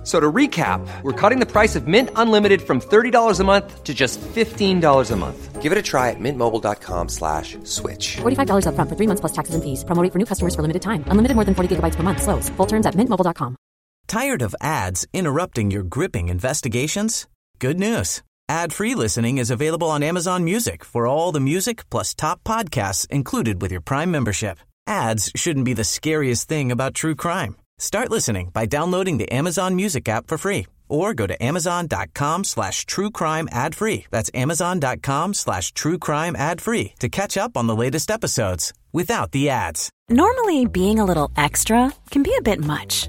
F- 0.00 0.06
So 0.06 0.18
to 0.18 0.32
recap, 0.32 0.80
we're 1.02 1.12
cutting 1.12 1.40
the 1.40 1.46
price 1.46 1.76
of 1.76 1.86
Mint 1.86 2.08
Unlimited 2.16 2.62
from 2.62 2.80
$30 2.80 3.40
a 3.40 3.44
month 3.44 3.84
to 3.84 3.92
just 3.92 4.18
$15 4.34 5.10
a 5.10 5.16
month. 5.16 5.60
Give 5.62 5.72
it 5.72 5.78
a 5.78 5.82
try 5.82 6.08
at 6.08 6.16
mintmobile.com 6.18 7.08
slash 7.10 7.58
switch. 7.64 8.16
$45 8.22 8.64
upfront 8.64 8.88
for 8.88 8.96
three 8.96 9.06
months 9.06 9.20
plus 9.20 9.32
taxes 9.32 9.54
and 9.54 9.62
fees. 9.62 9.84
Promo 9.84 10.02
rate 10.02 10.12
for 10.12 10.18
new 10.18 10.24
customers 10.24 10.54
for 10.54 10.62
limited 10.62 10.80
time. 10.80 11.04
Unlimited 11.12 11.34
more 11.36 11.44
than 11.44 11.54
40 11.54 11.76
gigabytes 11.76 11.96
per 11.96 12.02
month. 12.02 12.22
Slows. 12.22 12.48
Full 12.56 12.66
terms 12.66 12.86
at 12.86 12.94
mintmobile.com. 12.94 13.56
Tired 14.08 14.42
of 14.42 14.54
ads 14.60 15.06
interrupting 15.12 15.70
your 15.70 15.84
gripping 15.84 16.28
investigations? 16.30 17.26
Good 17.58 17.78
news. 17.78 18.22
Ad-free 18.48 18.94
listening 18.96 19.38
is 19.38 19.50
available 19.50 19.90
on 19.90 20.02
Amazon 20.02 20.44
Music 20.44 20.84
for 20.84 21.06
all 21.06 21.30
the 21.30 21.40
music 21.52 21.84
plus 21.90 22.14
top 22.14 22.40
podcasts 22.42 23.06
included 23.10 23.62
with 23.62 23.70
your 23.70 23.82
Prime 23.82 24.10
membership. 24.10 24.58
Ads 24.88 25.30
shouldn't 25.36 25.66
be 25.66 25.74
the 25.74 25.84
scariest 25.84 26.48
thing 26.48 26.72
about 26.72 26.94
true 26.94 27.14
crime. 27.14 27.54
Start 27.80 28.10
listening 28.10 28.50
by 28.52 28.66
downloading 28.66 29.16
the 29.16 29.32
Amazon 29.32 29.74
Music 29.74 30.06
app 30.06 30.28
for 30.28 30.36
free 30.36 30.66
or 30.86 31.14
go 31.14 31.26
to 31.26 31.42
amazon.com 31.42 32.44
slash 32.44 32.84
true 32.84 33.10
crime 33.10 33.48
ad 33.50 33.74
free. 33.74 34.04
That's 34.10 34.30
amazon.com 34.34 35.32
slash 35.32 35.72
true 35.72 35.96
crime 35.98 36.36
ad 36.36 36.60
free 36.60 36.92
to 36.98 37.08
catch 37.08 37.38
up 37.38 37.56
on 37.56 37.66
the 37.68 37.74
latest 37.74 38.10
episodes 38.10 38.74
without 38.92 39.32
the 39.32 39.48
ads. 39.48 39.88
Normally, 40.10 40.66
being 40.66 40.98
a 40.98 41.06
little 41.06 41.30
extra 41.38 41.90
can 42.10 42.22
be 42.22 42.34
a 42.36 42.42
bit 42.42 42.62
much, 42.62 43.08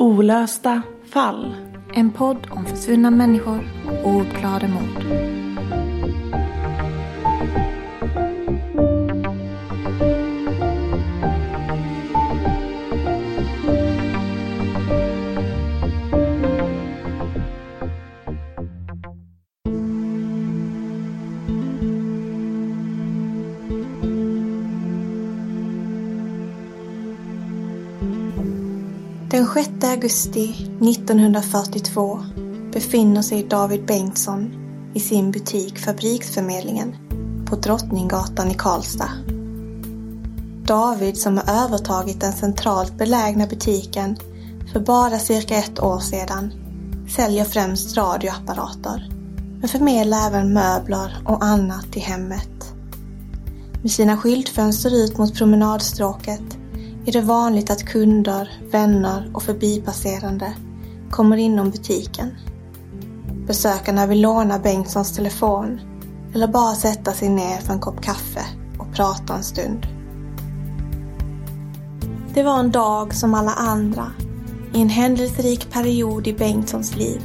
Olösta 0.00 0.82
fall. 1.10 1.54
En 1.94 2.10
podd 2.10 2.46
om 2.50 2.64
försvunna 2.64 3.10
människor 3.10 3.68
och 3.86 4.10
ouppklarade 4.10 4.68
mord. 4.68 5.04
Augusti 29.98 30.54
1942 30.80 32.20
befinner 32.72 33.22
sig 33.22 33.44
David 33.48 33.86
Bengtsson 33.86 34.50
i 34.94 35.00
sin 35.00 35.30
butik 35.30 35.78
Fabriksförmedlingen 35.78 36.96
på 37.46 37.56
Drottninggatan 37.56 38.50
i 38.50 38.54
Karlstad. 38.54 39.10
David 40.66 41.16
som 41.16 41.36
har 41.36 41.64
övertagit 41.64 42.20
den 42.20 42.32
centralt 42.32 42.98
belägna 42.98 43.46
butiken 43.46 44.16
för 44.72 44.80
bara 44.80 45.18
cirka 45.18 45.56
ett 45.56 45.82
år 45.82 46.00
sedan 46.00 46.52
säljer 47.16 47.44
främst 47.44 47.96
radioapparater 47.96 49.10
men 49.60 49.68
förmedlar 49.68 50.26
även 50.26 50.52
möbler 50.52 51.22
och 51.26 51.44
annat 51.44 51.92
till 51.92 52.02
hemmet. 52.02 52.72
Med 53.82 53.90
sina 53.90 54.16
skyltfönster 54.16 55.04
ut 55.04 55.18
mot 55.18 55.34
promenadstråket 55.34 56.57
är 57.08 57.12
det 57.12 57.20
vanligt 57.20 57.70
att 57.70 57.84
kunder, 57.84 58.50
vänner 58.70 59.30
och 59.34 59.42
förbipasserande 59.42 60.52
kommer 61.10 61.36
inom 61.36 61.70
butiken. 61.70 62.30
Besökarna 63.46 64.06
vill 64.06 64.20
låna 64.20 64.58
Bengtssons 64.58 65.16
telefon 65.16 65.80
eller 66.34 66.48
bara 66.48 66.74
sätta 66.74 67.12
sig 67.12 67.28
ner 67.28 67.56
för 67.56 67.72
en 67.72 67.80
kopp 67.80 68.00
kaffe 68.02 68.40
och 68.78 68.92
prata 68.92 69.34
en 69.34 69.42
stund. 69.42 69.86
Det 72.34 72.42
var 72.42 72.58
en 72.58 72.70
dag 72.70 73.14
som 73.14 73.34
alla 73.34 73.52
andra 73.52 74.12
i 74.74 74.80
en 74.80 74.88
händelserik 74.88 75.72
period 75.72 76.26
i 76.26 76.32
Bengtssons 76.32 76.96
liv. 76.96 77.22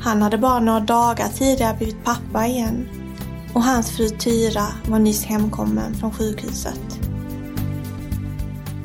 Han 0.00 0.22
hade 0.22 0.38
bara 0.38 0.60
några 0.60 0.80
dagar 0.80 1.28
tidigare 1.28 1.76
blivit 1.76 2.04
pappa 2.04 2.46
igen 2.46 2.88
och 3.54 3.62
hans 3.62 3.90
fru 3.90 4.08
Tyra 4.08 4.66
var 4.88 4.98
nyss 4.98 5.24
hemkommen 5.24 5.94
från 5.94 6.12
sjukhuset. 6.12 7.09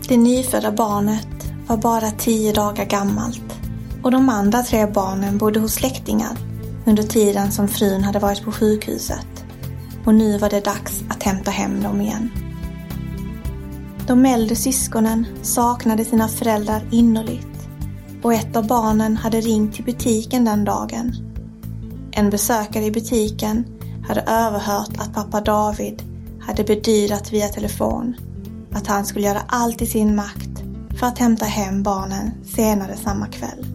Det 0.07 0.17
nyfödda 0.17 0.71
barnet 0.71 1.27
var 1.67 1.77
bara 1.77 2.11
tio 2.11 2.53
dagar 2.53 2.85
gammalt 2.85 3.59
och 4.03 4.11
de 4.11 4.29
andra 4.29 4.63
tre 4.63 4.87
barnen 4.87 5.37
bodde 5.37 5.59
hos 5.59 5.73
släktingar 5.73 6.37
under 6.85 7.03
tiden 7.03 7.51
som 7.51 7.67
frun 7.67 8.03
hade 8.03 8.19
varit 8.19 8.43
på 8.43 8.51
sjukhuset. 8.51 9.45
Och 10.05 10.15
nu 10.15 10.37
var 10.37 10.49
det 10.49 10.65
dags 10.65 11.03
att 11.09 11.23
hämta 11.23 11.51
hem 11.51 11.83
dem 11.83 12.01
igen. 12.01 12.31
De 14.07 14.25
äldre 14.25 14.55
syskonen 14.55 15.25
saknade 15.41 16.05
sina 16.05 16.27
föräldrar 16.27 16.87
innerligt 16.91 17.69
och 18.23 18.33
ett 18.33 18.55
av 18.55 18.67
barnen 18.67 19.17
hade 19.17 19.41
ringt 19.41 19.73
till 19.73 19.85
butiken 19.85 20.45
den 20.45 20.65
dagen. 20.65 21.15
En 22.11 22.29
besökare 22.29 22.85
i 22.85 22.91
butiken 22.91 23.65
hade 24.07 24.21
överhört 24.21 24.97
att 24.97 25.13
pappa 25.13 25.41
David 25.41 26.03
hade 26.41 26.63
bedyrat 26.63 27.33
via 27.33 27.47
telefon 27.47 28.15
att 28.75 28.87
han 28.87 29.05
skulle 29.05 29.25
göra 29.25 29.41
allt 29.47 29.81
i 29.81 29.85
sin 29.85 30.15
makt 30.15 30.63
för 30.99 31.07
att 31.07 31.19
hämta 31.19 31.45
hem 31.45 31.83
barnen 31.83 32.31
senare 32.43 32.97
samma 32.97 33.27
kväll. 33.27 33.65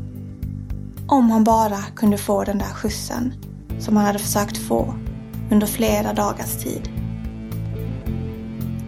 Om 1.07 1.31
han 1.31 1.45
bara 1.45 1.79
kunde 1.97 2.19
få 2.19 2.45
den 2.45 2.59
där 2.59 2.67
skjutsen 2.75 3.33
som 3.79 3.97
han 3.97 4.07
hade 4.07 4.19
försökt 4.19 4.59
få 4.59 4.95
under 5.51 5.67
flera 5.67 6.13
dagars 6.13 6.63
tid. 6.63 6.91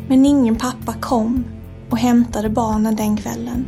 Men 0.08 0.26
ingen 0.26 0.56
pappa 0.56 0.94
kom 1.00 1.44
och 1.90 1.98
hämtade 1.98 2.50
barnen 2.50 2.96
den 2.96 3.16
kvällen. 3.16 3.66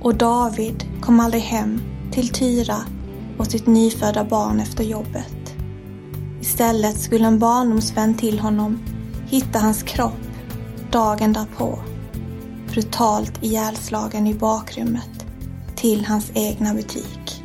Och 0.00 0.14
David 0.14 0.84
kom 1.00 1.20
aldrig 1.20 1.42
hem 1.42 1.80
till 2.12 2.28
Tyra 2.28 2.78
och 3.38 3.46
sitt 3.46 3.66
nyfödda 3.66 4.24
barn 4.24 4.60
efter 4.60 4.84
jobbet. 4.84 5.54
Istället 6.40 7.00
skulle 7.00 7.26
en 7.26 7.38
barndomsvän 7.38 8.14
till 8.14 8.40
honom 8.40 8.78
hitta 9.26 9.58
hans 9.58 9.82
kropp 9.82 10.31
dagen 10.92 11.32
därpå. 11.32 11.78
Brutalt 12.68 13.42
ihjälslagen 13.42 14.26
i 14.26 14.34
bakrummet 14.34 15.26
till 15.76 16.04
hans 16.04 16.30
egna 16.34 16.74
butik. 16.74 17.44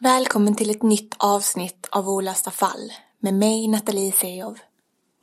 Välkommen 0.00 0.54
till 0.54 0.70
ett 0.70 0.82
nytt 0.82 1.14
avsnitt 1.18 1.88
av 1.90 2.08
Olösta 2.08 2.50
fall 2.50 2.92
med 3.20 3.34
mig 3.34 3.68
Nathalie 3.68 4.12
Seov. 4.12 4.58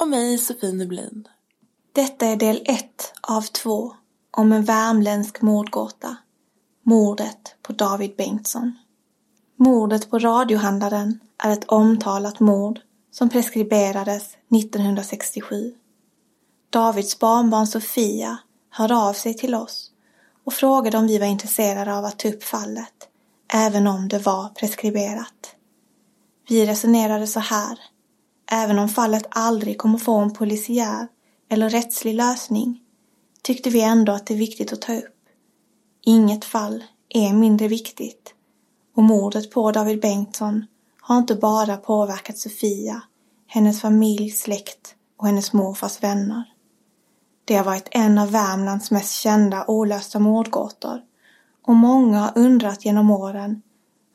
Och 0.01 0.07
mig 0.07 0.38
Sofie 0.38 0.73
Nublin. 0.73 1.27
Detta 1.95 2.25
är 2.25 2.35
del 2.35 2.61
ett 2.65 3.13
av 3.21 3.41
två 3.41 3.94
om 4.31 4.51
en 4.51 4.63
värmländsk 4.63 5.41
mordgåta. 5.41 6.18
Mordet 6.83 7.56
på 7.62 7.74
David 7.74 8.15
Bengtsson. 8.15 8.74
Mordet 9.56 10.09
på 10.09 10.19
radiohandlaren 10.19 11.19
är 11.44 11.51
ett 11.51 11.69
omtalat 11.69 12.39
mord 12.39 12.80
som 13.13 13.30
preskriberades 13.30 14.38
1967. 14.56 15.74
Davids 16.69 17.19
barnbarn 17.19 17.68
Sofia 17.68 18.38
hörde 18.69 18.95
av 18.95 19.13
sig 19.13 19.33
till 19.33 19.56
oss 19.56 19.92
och 20.44 20.54
frågade 20.54 20.98
om 20.98 21.07
vi 21.07 21.18
var 21.18 21.25
intresserade 21.25 21.98
av 21.98 22.06
att 22.06 22.19
ta 22.19 22.27
upp 22.27 22.44
fallet, 22.44 23.07
även 23.54 23.88
om 23.88 24.07
det 24.07 24.19
var 24.19 24.50
preskriberat. 24.50 25.56
Vi 26.50 26.65
resonerade 26.65 27.27
så 27.27 27.39
här. 27.39 27.80
Även 28.51 28.80
om 28.80 28.89
fallet 28.89 29.25
aldrig 29.30 29.77
kommer 29.77 29.98
få 29.98 30.18
en 30.18 30.33
polisiär 30.33 31.07
eller 31.50 31.69
rättslig 31.69 32.16
lösning 32.16 32.80
tyckte 33.42 33.69
vi 33.69 33.81
ändå 33.81 34.12
att 34.12 34.25
det 34.25 34.33
är 34.33 34.38
viktigt 34.38 34.74
att 34.74 34.81
ta 34.81 34.94
upp. 34.94 35.16
Inget 36.01 36.45
fall 36.45 36.83
är 37.09 37.33
mindre 37.33 37.68
viktigt 37.68 38.33
och 38.95 39.04
mordet 39.04 39.51
på 39.51 39.71
David 39.71 40.01
Bengtsson 40.01 40.66
har 41.05 41.17
inte 41.17 41.35
bara 41.35 41.77
påverkat 41.77 42.38
Sofia, 42.38 43.01
hennes 43.47 43.81
familj, 43.81 44.29
släkt 44.29 44.95
och 45.17 45.27
hennes 45.27 45.53
morfars 45.53 46.03
vänner. 46.03 46.44
Det 47.45 47.55
har 47.55 47.63
varit 47.63 47.88
en 47.91 48.17
av 48.17 48.31
Värmlands 48.31 48.91
mest 48.91 49.13
kända 49.13 49.65
olösta 49.67 50.19
mordgåtor 50.19 51.01
och 51.65 51.75
många 51.75 52.19
har 52.19 52.31
undrat 52.35 52.85
genom 52.85 53.11
åren 53.11 53.61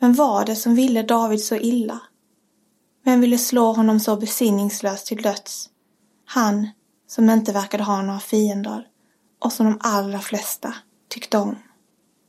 vem 0.00 0.12
var 0.12 0.44
det 0.44 0.56
som 0.56 0.74
ville 0.74 1.02
David 1.02 1.44
så 1.44 1.56
illa? 1.56 2.00
Vem 3.04 3.20
ville 3.20 3.38
slå 3.38 3.72
honom 3.72 4.00
så 4.00 4.16
besinningslöst 4.16 5.06
till 5.06 5.22
döds? 5.22 5.70
Han 6.24 6.68
som 7.06 7.30
inte 7.30 7.52
verkade 7.52 7.84
ha 7.84 8.02
några 8.02 8.20
fiender 8.20 8.86
och 9.38 9.52
som 9.52 9.66
de 9.66 9.78
allra 9.80 10.18
flesta 10.18 10.74
tyckte 11.08 11.38
om. 11.38 11.56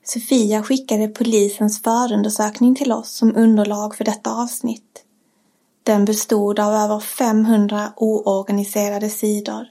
Sofia 0.09 0.63
skickade 0.63 1.07
polisens 1.07 1.81
förundersökning 1.81 2.75
till 2.75 2.91
oss 2.91 3.11
som 3.11 3.35
underlag 3.35 3.95
för 3.95 4.03
detta 4.03 4.31
avsnitt. 4.31 5.03
Den 5.83 6.05
bestod 6.05 6.59
av 6.59 6.73
över 6.73 6.99
500 6.99 7.93
oorganiserade 7.95 9.09
sidor 9.09 9.67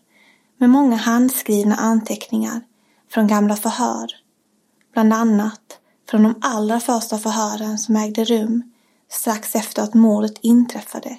med 0.58 0.70
många 0.70 0.96
handskrivna 0.96 1.75
anteckningar 1.75 2.61
från 3.11 3.26
gamla 3.26 3.56
förhör. 3.56 4.06
Bland 4.93 5.12
annat 5.12 5.79
från 6.11 6.23
de 6.23 6.35
allra 6.41 6.81
första 6.81 7.19
förhören 7.19 7.79
som 7.79 7.96
ägde 7.96 8.25
rum 8.25 8.62
strax 9.11 9.55
efter 9.55 9.82
att 9.82 9.94
mordet 9.94 10.38
inträffade 10.41 11.19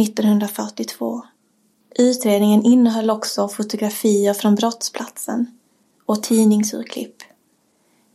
1942. 0.00 1.22
Utredningen 1.98 2.62
innehöll 2.62 3.10
också 3.10 3.48
fotografier 3.48 4.34
från 4.34 4.54
brottsplatsen 4.54 5.46
och 6.06 6.22
tidningsurklipp. 6.22 7.15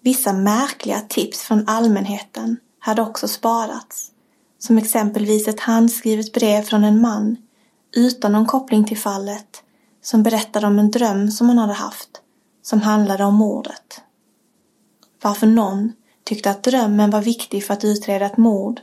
Vissa 0.03 0.33
märkliga 0.33 1.01
tips 1.01 1.41
från 1.41 1.67
allmänheten 1.67 2.57
hade 2.79 3.01
också 3.01 3.27
sparats, 3.27 4.11
som 4.59 4.77
exempelvis 4.77 5.47
ett 5.47 5.59
handskrivet 5.59 6.33
brev 6.33 6.61
från 6.61 6.83
en 6.83 7.01
man 7.01 7.37
utan 7.95 8.31
någon 8.31 8.45
koppling 8.45 8.85
till 8.85 8.97
fallet 8.97 9.63
som 10.01 10.23
berättade 10.23 10.67
om 10.67 10.79
en 10.79 10.91
dröm 10.91 11.31
som 11.31 11.49
han 11.49 11.57
hade 11.57 11.73
haft 11.73 12.21
som 12.61 12.81
handlade 12.81 13.23
om 13.23 13.35
mordet. 13.35 14.01
Varför 15.21 15.47
någon 15.47 15.93
tyckte 16.23 16.51
att 16.51 16.63
drömmen 16.63 17.09
var 17.09 17.21
viktig 17.21 17.65
för 17.65 17.73
att 17.73 17.83
utreda 17.83 18.25
ett 18.25 18.37
mord 18.37 18.81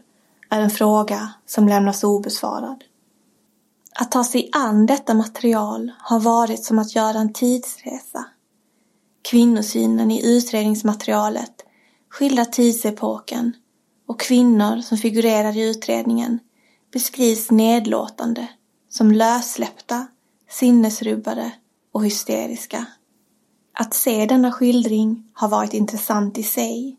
är 0.50 0.60
en 0.60 0.70
fråga 0.70 1.32
som 1.46 1.68
lämnas 1.68 2.04
obesvarad. 2.04 2.84
Att 4.00 4.10
ta 4.10 4.24
sig 4.24 4.50
an 4.52 4.86
detta 4.86 5.14
material 5.14 5.92
har 5.98 6.20
varit 6.20 6.64
som 6.64 6.78
att 6.78 6.94
göra 6.94 7.18
en 7.18 7.32
tidsresa. 7.32 8.24
Kvinnosynen 9.30 10.10
i 10.10 10.36
utredningsmaterialet 10.36 11.64
skildrar 12.10 12.44
tidsepoken 12.44 13.52
och 14.06 14.20
kvinnor 14.20 14.80
som 14.80 14.98
figurerar 14.98 15.56
i 15.56 15.70
utredningen 15.70 16.38
beskrivs 16.92 17.50
nedlåtande 17.50 18.48
som 18.88 19.12
lössläppta, 19.12 20.06
sinnesrubbade 20.50 21.52
och 21.92 22.04
hysteriska. 22.04 22.86
Att 23.74 23.94
se 23.94 24.26
denna 24.26 24.52
skildring 24.52 25.24
har 25.32 25.48
varit 25.48 25.74
intressant 25.74 26.38
i 26.38 26.42
sig. 26.42 26.96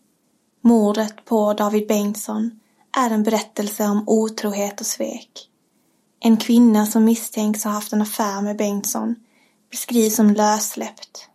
Mordet 0.62 1.26
på 1.26 1.54
David 1.54 1.88
Bengtsson 1.88 2.60
är 2.98 3.12
en 3.12 3.24
berättelse 3.24 3.84
om 3.84 4.04
otrohet 4.08 4.80
och 4.80 4.88
svek. 4.88 5.50
En 6.20 6.38
kvinna 6.38 6.86
som 6.86 7.06
misstänks 7.06 7.64
ha 7.64 7.72
haft 7.72 7.94
en 7.94 8.02
affär 8.02 8.42
med 8.42 8.58
Bengtsson 8.58 9.16
beskrivs 9.72 10.16
som 10.16 10.34
lössläppt. 10.34 11.30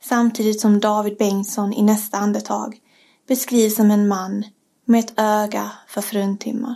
Samtidigt 0.00 0.60
som 0.60 0.80
David 0.80 1.16
Bengtsson 1.16 1.72
i 1.72 1.82
nästa 1.82 2.16
andetag 2.16 2.80
beskrivs 3.28 3.76
som 3.76 3.90
en 3.90 4.08
man 4.08 4.44
med 4.84 5.00
ett 5.00 5.12
öga 5.16 5.70
för 5.88 6.00
fruntimmer. 6.00 6.74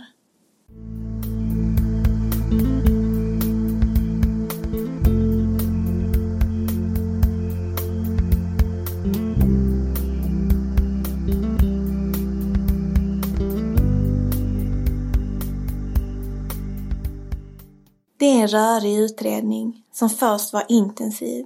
Det 18.19 18.25
är 18.25 18.41
en 18.41 18.47
rörig 18.47 18.97
utredning 18.97 19.83
som 19.91 20.09
först 20.09 20.53
var 20.53 20.63
intensiv 20.69 21.45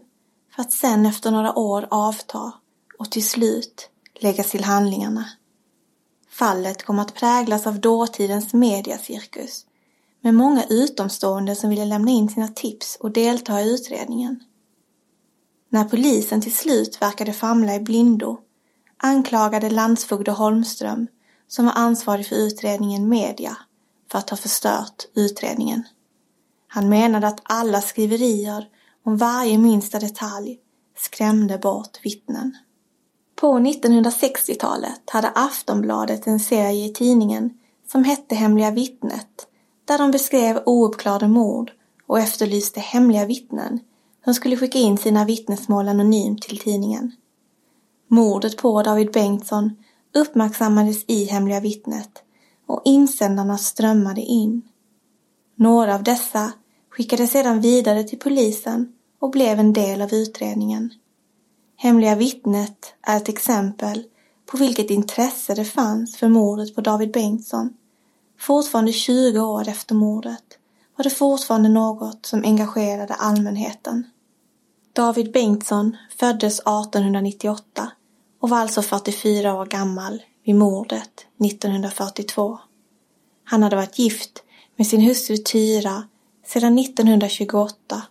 för 0.58 0.62
att 0.62 0.72
sen 0.72 1.06
efter 1.06 1.32
några 1.32 1.58
år 1.58 1.88
avta 1.92 2.54
och 3.00 3.12
till 3.12 3.28
slut 3.28 3.90
läggas 4.20 4.52
till 4.52 4.64
handlingarna. 4.64 5.30
Fallet 6.30 6.84
kom 6.84 7.00
att 7.00 7.14
präglas 7.14 7.68
av 7.68 7.80
dåtidens 7.80 8.54
mediacirkus 8.54 9.66
med 10.22 10.34
många 10.34 10.64
utomstående 10.70 11.56
som 11.56 11.70
ville 11.70 11.86
lämna 11.86 12.12
in 12.12 12.30
sina 12.30 12.48
tips 12.48 12.98
och 13.00 13.12
delta 13.12 13.62
i 13.62 13.74
utredningen. 13.74 14.44
När 15.70 15.84
polisen 15.84 16.42
till 16.42 16.56
slut 16.56 17.02
verkade 17.02 17.34
famla 17.34 17.76
i 17.76 17.80
blindo 17.80 18.40
anklagade 18.98 19.70
landsfogde 19.70 20.32
Holmström, 20.32 21.08
som 21.48 21.66
var 21.66 21.74
ansvarig 21.74 22.28
för 22.28 22.36
utredningen 22.36 23.10
media, 23.10 23.58
för 24.12 24.20
att 24.20 24.30
ha 24.30 24.38
förstört 24.38 25.06
utredningen. 25.16 25.84
Han 26.68 26.90
menade 26.90 27.28
att 27.28 27.42
alla 27.44 27.82
skriverier 27.82 28.68
om 29.08 29.18
varje 29.18 29.58
minsta 29.58 30.00
detalj 30.00 30.58
skrämde 30.98 31.58
bort 31.58 32.00
vittnen. 32.04 32.58
På 33.36 33.48
1960-talet 33.48 35.10
hade 35.10 35.32
Aftonbladet 35.36 36.28
en 36.28 36.40
serie 36.40 36.86
i 36.86 36.94
tidningen 36.94 37.50
som 37.92 38.04
hette 38.04 38.36
Hemliga 38.36 38.72
vittnet 38.72 39.48
där 39.86 39.98
de 39.98 40.12
beskrev 40.12 40.64
ouppklarade 40.66 41.28
mord 41.28 41.72
och 42.08 42.20
efterlyste 42.20 42.80
hemliga 42.80 43.26
vittnen 43.26 43.80
som 44.24 44.34
skulle 44.34 44.58
skicka 44.58 44.78
in 44.78 44.98
sina 44.98 45.26
vittnesmål 45.26 45.90
anonymt 45.90 46.42
till 46.42 46.60
tidningen. 46.60 47.12
Mordet 48.08 48.58
på 48.58 48.84
David 48.84 49.12
Bengtsson 49.12 49.76
uppmärksammades 50.16 51.06
i 51.08 51.26
Hemliga 51.26 51.60
vittnet 51.60 52.12
och 52.66 52.82
insändarna 52.86 53.58
strömmade 53.58 54.22
in. 54.22 54.62
Några 55.56 55.96
av 55.96 56.04
dessa 56.04 56.52
skickades 56.90 57.32
sedan 57.32 57.62
vidare 57.62 58.04
till 58.04 58.20
polisen 58.20 58.94
och 59.20 59.32
blev 59.32 59.60
en 59.60 59.74
del 59.74 60.02
av 60.02 60.14
utredningen. 60.14 60.94
Hemliga 61.76 62.16
vittnet 62.16 62.94
är 63.02 63.18
ett 63.18 63.30
exempel 63.30 64.04
på 64.46 64.58
vilket 64.58 64.90
intresse 64.90 65.56
det 65.56 65.66
fanns 65.66 66.18
för 66.18 66.28
mordet 66.28 66.76
på 66.76 66.82
David 66.82 67.12
Bengtsson. 67.12 67.74
Fortfarande 68.40 68.92
20 68.92 69.40
år 69.40 69.68
efter 69.68 69.96
mordet 69.96 70.44
var 70.96 71.04
det 71.04 71.10
fortfarande 71.10 71.70
något 71.70 72.26
som 72.26 72.44
engagerade 72.44 73.14
allmänheten. 73.14 74.04
David 74.94 75.32
Bengtsson 75.32 75.98
föddes 76.20 76.60
1898 76.60 77.92
och 78.40 78.50
var 78.50 78.58
alltså 78.58 78.82
44 78.82 79.54
år 79.54 79.66
gammal 79.66 80.22
vid 80.46 80.56
mordet 80.56 81.26
1942. 81.46 82.60
Han 83.44 83.64
hade 83.64 83.76
varit 83.76 84.00
gift 84.00 84.44
med 84.76 84.88
sin 84.88 85.02
hustru 85.02 85.38
Tyra 85.38 86.04
sedan 86.46 86.80
1928 86.80 88.02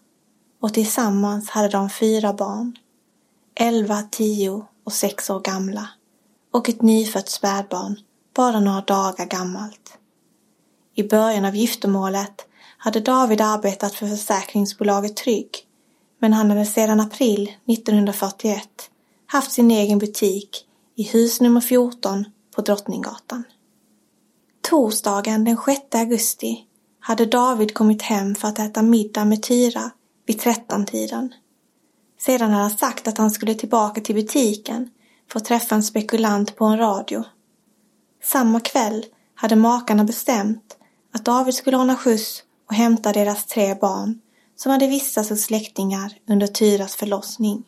och 0.60 0.74
tillsammans 0.74 1.50
hade 1.50 1.68
de 1.68 1.90
fyra 1.90 2.32
barn. 2.32 2.76
elva, 3.54 4.02
tio 4.10 4.66
och 4.84 4.92
sex 4.92 5.30
år 5.30 5.40
gamla 5.40 5.88
och 6.52 6.68
ett 6.68 6.82
nyfött 6.82 7.28
spädbarn 7.28 7.96
bara 8.34 8.60
några 8.60 8.80
dagar 8.80 9.26
gammalt. 9.26 9.98
I 10.94 11.02
början 11.02 11.44
av 11.44 11.56
giftermålet 11.56 12.46
hade 12.78 13.00
David 13.00 13.40
arbetat 13.40 13.94
för 13.94 14.06
försäkringsbolaget 14.06 15.16
Trygg 15.16 15.66
men 16.18 16.32
han 16.32 16.50
hade 16.50 16.66
sedan 16.66 17.00
april 17.00 17.52
1941 17.66 18.68
haft 19.26 19.52
sin 19.52 19.70
egen 19.70 19.98
butik 19.98 20.66
i 20.94 21.02
hus 21.02 21.40
nummer 21.40 21.60
14 21.60 22.24
på 22.54 22.62
Drottninggatan. 22.62 23.44
Torsdagen 24.60 25.44
den 25.44 25.56
6 25.56 25.80
augusti 25.94 26.64
hade 27.00 27.26
David 27.26 27.74
kommit 27.74 28.02
hem 28.02 28.34
för 28.34 28.48
att 28.48 28.58
äta 28.58 28.82
middag 28.82 29.24
med 29.24 29.42
Tyra 29.42 29.90
vid 30.26 30.38
trettontiden. 30.38 31.34
Sedan 32.18 32.50
hade 32.50 32.62
han 32.62 32.78
sagt 32.78 33.08
att 33.08 33.18
han 33.18 33.30
skulle 33.30 33.54
tillbaka 33.54 34.00
till 34.00 34.14
butiken 34.14 34.90
för 35.30 35.40
att 35.40 35.44
träffa 35.44 35.74
en 35.74 35.82
spekulant 35.82 36.56
på 36.56 36.64
en 36.64 36.78
radio. 36.78 37.24
Samma 38.22 38.60
kväll 38.60 39.06
hade 39.34 39.56
makarna 39.56 40.04
bestämt 40.04 40.76
att 41.14 41.24
David 41.24 41.54
skulle 41.54 41.76
ordna 41.76 41.96
skjuts 41.96 42.42
och 42.68 42.74
hämta 42.74 43.12
deras 43.12 43.46
tre 43.46 43.74
barn 43.74 44.20
som 44.56 44.72
hade 44.72 44.86
vistats 44.86 45.30
hos 45.30 45.42
släktingar 45.42 46.12
under 46.28 46.46
Tyras 46.46 46.96
förlossning. 46.96 47.64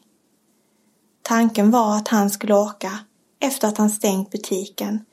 Tanken 1.23 1.71
var 1.71 1.97
att 1.97 2.09
han 2.09 2.31
skulle 2.31 2.55
åka 2.55 2.99
efter 3.41 3.69
att 3.69 3.79
han 3.79 3.91
stängt 3.91 4.31
butiken 4.31 5.05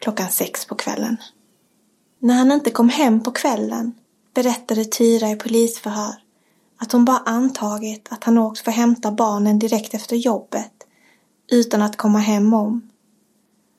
klockan 0.00 0.30
sex 0.30 0.66
på 0.66 0.74
kvällen. 0.74 1.16
När 2.18 2.34
han 2.34 2.52
inte 2.52 2.70
kom 2.70 2.88
hem 2.88 3.22
på 3.22 3.30
kvällen 3.30 3.92
berättade 4.34 4.84
Tyra 4.84 5.30
i 5.30 5.36
polisförhör 5.36 6.23
att 6.84 6.92
hon 6.92 7.04
bara 7.04 7.18
antagit 7.18 8.08
att 8.10 8.24
han 8.24 8.38
åkt 8.38 8.58
för 8.58 8.70
att 8.70 8.76
hämta 8.76 9.12
barnen 9.12 9.58
direkt 9.58 9.94
efter 9.94 10.16
jobbet 10.16 10.72
utan 11.52 11.82
att 11.82 11.96
komma 11.96 12.18
hem 12.18 12.54
om. 12.54 12.90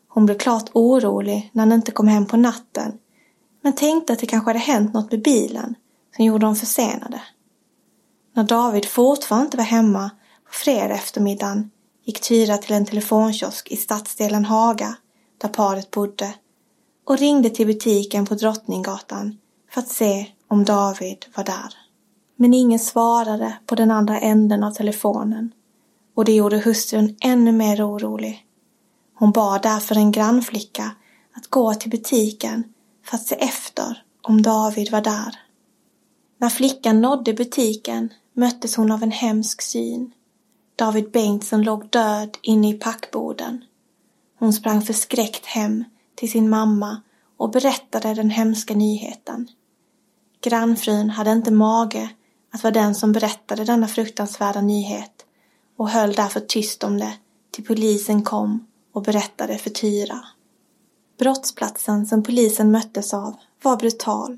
Hon 0.08 0.26
blev 0.26 0.38
klart 0.38 0.70
orolig 0.74 1.50
när 1.54 1.64
han 1.64 1.72
inte 1.72 1.92
kom 1.92 2.08
hem 2.08 2.26
på 2.26 2.38
natten 2.38 2.98
men 3.62 3.74
tänkte 3.74 4.14
att 4.14 4.20
det 4.20 4.26
kanske 4.26 4.50
hade 4.50 4.60
hänt 4.60 4.94
något 4.94 5.12
med 5.12 5.22
bilen 5.22 5.76
som 6.16 6.26
gjorde 6.26 6.46
dem 6.46 6.56
försenade. 6.56 7.22
När 8.34 8.44
David 8.44 8.86
fortfarande 8.86 9.46
inte 9.46 9.58
var 9.58 9.64
hemma 9.64 10.12
på 10.46 10.54
fredag 10.54 10.96
eftermiddagen 10.96 11.72
gick 12.06 12.22
Tyra 12.22 12.58
till 12.58 12.76
en 12.76 12.86
telefonkiosk 12.86 13.72
i 13.72 13.78
stadsdelen 13.78 14.46
Haga 14.46 14.96
där 15.38 15.50
paret 15.50 15.92
bodde 15.92 16.34
och 17.06 17.18
ringde 17.18 17.50
till 17.50 17.68
butiken 17.68 18.26
på 18.26 18.36
Drottninggatan 18.36 19.38
för 19.72 19.82
att 19.82 19.90
se 19.90 20.26
om 20.48 20.64
David 20.64 21.26
var 21.36 21.44
där. 21.44 21.85
Men 22.36 22.54
ingen 22.54 22.80
svarade 22.80 23.58
på 23.66 23.76
den 23.76 23.92
andra 23.92 24.20
änden 24.20 24.64
av 24.64 24.72
telefonen 24.72 25.52
och 26.16 26.26
det 26.26 26.34
gjorde 26.34 26.58
hustrun 26.58 27.16
ännu 27.22 27.52
mer 27.52 27.90
orolig. 27.90 28.46
Hon 29.14 29.32
bad 29.32 29.62
därför 29.62 29.96
en 29.96 30.12
grannflicka 30.12 30.92
att 31.34 31.48
gå 31.48 31.74
till 31.74 31.90
butiken 31.90 32.64
för 33.04 33.16
att 33.16 33.28
se 33.28 33.36
efter 33.36 34.04
om 34.22 34.42
David 34.42 34.92
var 34.92 35.02
där. 35.02 35.40
När 36.38 36.50
flickan 36.50 37.02
nådde 37.02 37.34
butiken 37.34 38.14
möttes 38.34 38.76
hon 38.76 38.92
av 38.92 39.04
en 39.04 39.12
hemsk 39.12 39.62
syn. 39.62 40.12
David 40.76 41.12
Bengtsson 41.12 41.62
låg 41.62 41.90
död 41.90 42.38
inne 42.42 42.70
i 42.70 42.74
packboden. 42.74 43.64
Hon 44.40 44.54
sprang 44.54 44.82
förskräckt 44.82 45.46
hem 45.46 45.84
till 46.16 46.32
sin 46.32 46.50
mamma 46.50 47.02
och 47.38 47.50
berättade 47.50 48.14
den 48.14 48.30
hemska 48.30 48.74
nyheten. 48.74 49.48
Grannfrun 50.42 51.10
hade 51.10 51.32
inte 51.32 51.52
mage 51.52 52.10
att 52.56 52.64
vara 52.64 52.74
den 52.74 52.96
som 52.96 53.12
berättade 53.12 53.64
denna 53.64 53.88
fruktansvärda 53.88 54.62
nyhet 54.62 55.26
och 55.78 55.90
höll 55.90 56.14
därför 56.14 56.40
tyst 56.40 56.84
om 56.84 56.98
det 56.98 57.14
till 57.52 57.66
polisen 57.66 58.24
kom 58.24 58.68
och 58.94 59.04
berättade 59.04 59.58
för 59.58 59.70
Tyra. 59.70 60.20
Brottsplatsen 61.20 62.06
som 62.06 62.24
polisen 62.24 62.72
möttes 62.72 63.14
av 63.14 63.36
var 63.64 63.78
brutal. 63.78 64.38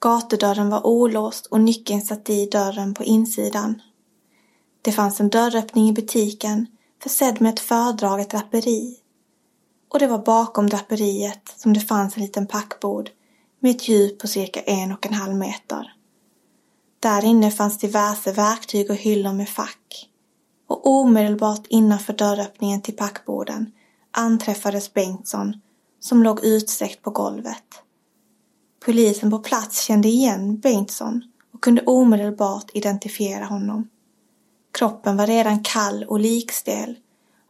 Gatudörren 0.00 0.70
var 0.70 0.86
olåst 0.86 1.46
och 1.46 1.60
nyckeln 1.60 2.00
satt 2.00 2.30
i 2.30 2.46
dörren 2.46 2.94
på 2.94 3.04
insidan. 3.04 3.82
Det 4.82 4.92
fanns 4.92 5.20
en 5.20 5.28
dörröppning 5.28 5.88
i 5.88 5.92
butiken 5.92 6.66
försedd 7.02 7.40
med 7.40 7.54
ett 7.54 7.60
fördraget 7.60 8.30
draperi. 8.30 8.96
Och 9.88 9.98
det 9.98 10.06
var 10.06 10.18
bakom 10.18 10.68
draperiet 10.68 11.54
som 11.56 11.72
det 11.72 11.80
fanns 11.80 12.16
en 12.16 12.22
liten 12.22 12.46
packbod 12.46 13.10
med 13.60 13.70
ett 13.70 13.88
djup 13.88 14.18
på 14.18 14.26
cirka 14.28 14.60
en 14.60 14.92
och 14.92 15.06
en 15.06 15.14
halv 15.14 15.34
meter. 15.34 15.92
Där 17.00 17.24
inne 17.24 17.50
fanns 17.50 17.78
diverse 17.78 18.32
verktyg 18.32 18.90
och 18.90 18.96
hyllor 18.96 19.32
med 19.32 19.48
fack. 19.48 20.08
Och 20.66 20.86
omedelbart 20.86 21.66
innanför 21.68 22.12
dörröppningen 22.12 22.82
till 22.82 22.96
packborden 22.96 23.72
anträffades 24.10 24.94
Bengtsson 24.94 25.60
som 26.00 26.22
låg 26.22 26.44
utsträckt 26.44 27.02
på 27.02 27.10
golvet. 27.10 27.64
Polisen 28.84 29.30
på 29.30 29.38
plats 29.38 29.82
kände 29.82 30.08
igen 30.08 30.58
Bengtsson 30.58 31.22
och 31.54 31.60
kunde 31.60 31.82
omedelbart 31.82 32.70
identifiera 32.74 33.44
honom. 33.44 33.88
Kroppen 34.72 35.16
var 35.16 35.26
redan 35.26 35.62
kall 35.62 36.04
och 36.04 36.20
likstel 36.20 36.96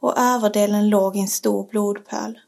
och 0.01 0.19
överdelen 0.19 0.89
låg 0.89 1.17
i 1.17 1.21
en 1.21 1.29
stor 1.29 1.67
blodpöl. 1.71 2.39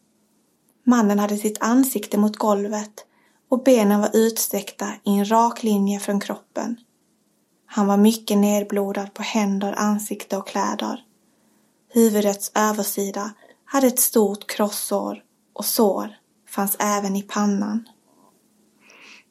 Mannen 0.85 1.19
hade 1.19 1.37
sitt 1.37 1.63
ansikte 1.63 2.19
mot 2.19 2.37
golvet 2.37 3.07
och 3.49 3.63
benen 3.63 4.01
var 4.01 4.11
utsträckta 4.13 4.93
i 5.05 5.11
en 5.11 5.31
rak 5.31 5.63
linje 5.63 6.01
från 6.01 6.21
kroppen. 6.21 6.77
Han 7.75 7.87
var 7.87 7.97
mycket 7.97 8.39
nedblodad 8.39 9.15
på 9.15 9.23
händer, 9.23 9.75
ansikte 9.79 10.37
och 10.37 10.47
kläder. 10.47 11.05
Huvudets 11.89 12.53
översida 12.55 13.33
hade 13.65 13.87
ett 13.87 14.01
stort 14.01 14.51
krossår 14.51 15.23
och 15.53 15.65
sår 15.65 16.17
fanns 16.49 16.77
även 16.79 17.17
i 17.17 17.23
pannan. 17.23 17.89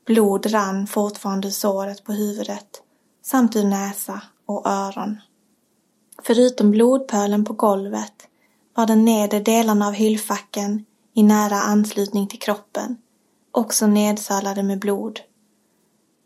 Blod 0.05 0.53
rann 0.53 0.87
fortfarande 0.87 1.47
ur 1.47 1.51
såret 1.51 2.03
på 2.03 2.11
huvudet 2.11 2.81
samt 3.23 3.55
ur 3.55 3.63
näsa 3.63 4.21
och 4.45 4.67
öron. 4.67 5.21
Förutom 6.23 6.71
blodpölen 6.71 7.45
på 7.45 7.53
golvet 7.53 8.27
var 8.75 8.87
den 8.87 9.05
nedre 9.05 9.39
delarna 9.39 9.87
av 9.87 9.93
hyllfacken 9.93 10.85
i 11.13 11.23
nära 11.23 11.55
anslutning 11.55 12.27
till 12.27 12.39
kroppen 12.39 12.97
också 13.51 13.87
nedsölade 13.87 14.63
med 14.63 14.79
blod. 14.79 15.19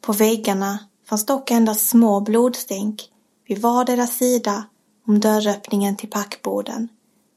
På 0.01 0.13
väggarna 0.13 0.79
fanns 1.05 1.25
dock 1.25 1.51
endast 1.51 1.89
små 1.89 2.19
blodstänk 2.19 3.09
vid 3.47 3.61
vardera 3.61 4.07
sida 4.07 4.65
om 5.07 5.19
dörröppningen 5.19 5.97
till 5.97 6.09
packboden, 6.09 6.87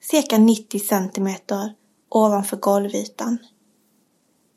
cirka 0.01 0.39
90 0.39 0.79
centimeter 0.79 1.75
ovanför 2.09 2.57
golvytan. 2.57 3.39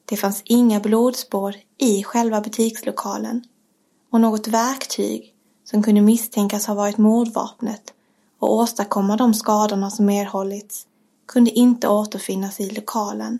Det 0.05 0.17
fanns 0.17 0.41
inga 0.45 0.79
blodspår 0.79 1.55
i 1.77 2.03
själva 2.03 2.41
butikslokalen 2.41 3.43
och 4.11 4.21
något 4.21 4.47
verktyg 4.47 5.33
som 5.63 5.83
kunde 5.83 6.01
misstänkas 6.01 6.67
ha 6.67 6.73
varit 6.73 6.97
mordvapnet 6.97 7.93
och 8.39 8.53
åstadkomma 8.53 9.17
de 9.17 9.33
skadorna 9.33 9.89
som 9.89 10.09
erhållits 10.09 10.87
kunde 11.25 11.51
inte 11.51 11.87
återfinnas 11.87 12.59
i 12.59 12.69
lokalen. 12.69 13.39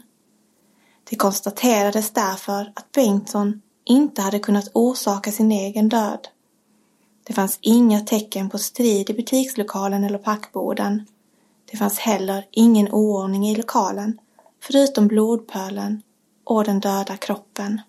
Det 1.09 1.15
konstaterades 1.15 2.11
därför 2.11 2.71
att 2.75 2.91
Bengtsson 2.91 3.61
inte 3.85 4.21
hade 4.21 4.39
kunnat 4.39 4.71
orsaka 4.73 5.31
sin 5.31 5.51
egen 5.51 5.89
död. 5.89 6.27
Det 7.23 7.33
fanns 7.33 7.59
inga 7.61 7.99
tecken 7.99 8.49
på 8.49 8.57
strid 8.57 9.09
i 9.09 9.13
butikslokalen 9.13 10.03
eller 10.03 10.17
packboden. 10.17 11.05
Det 11.71 11.77
fanns 11.77 11.99
heller 11.99 12.45
ingen 12.51 12.91
oordning 12.91 13.49
i 13.49 13.55
lokalen, 13.55 14.19
förutom 14.61 15.07
blodpölen 15.07 16.01
och 16.43 16.63
den 16.63 16.79
döda 16.79 17.17
kroppen. 17.17 17.81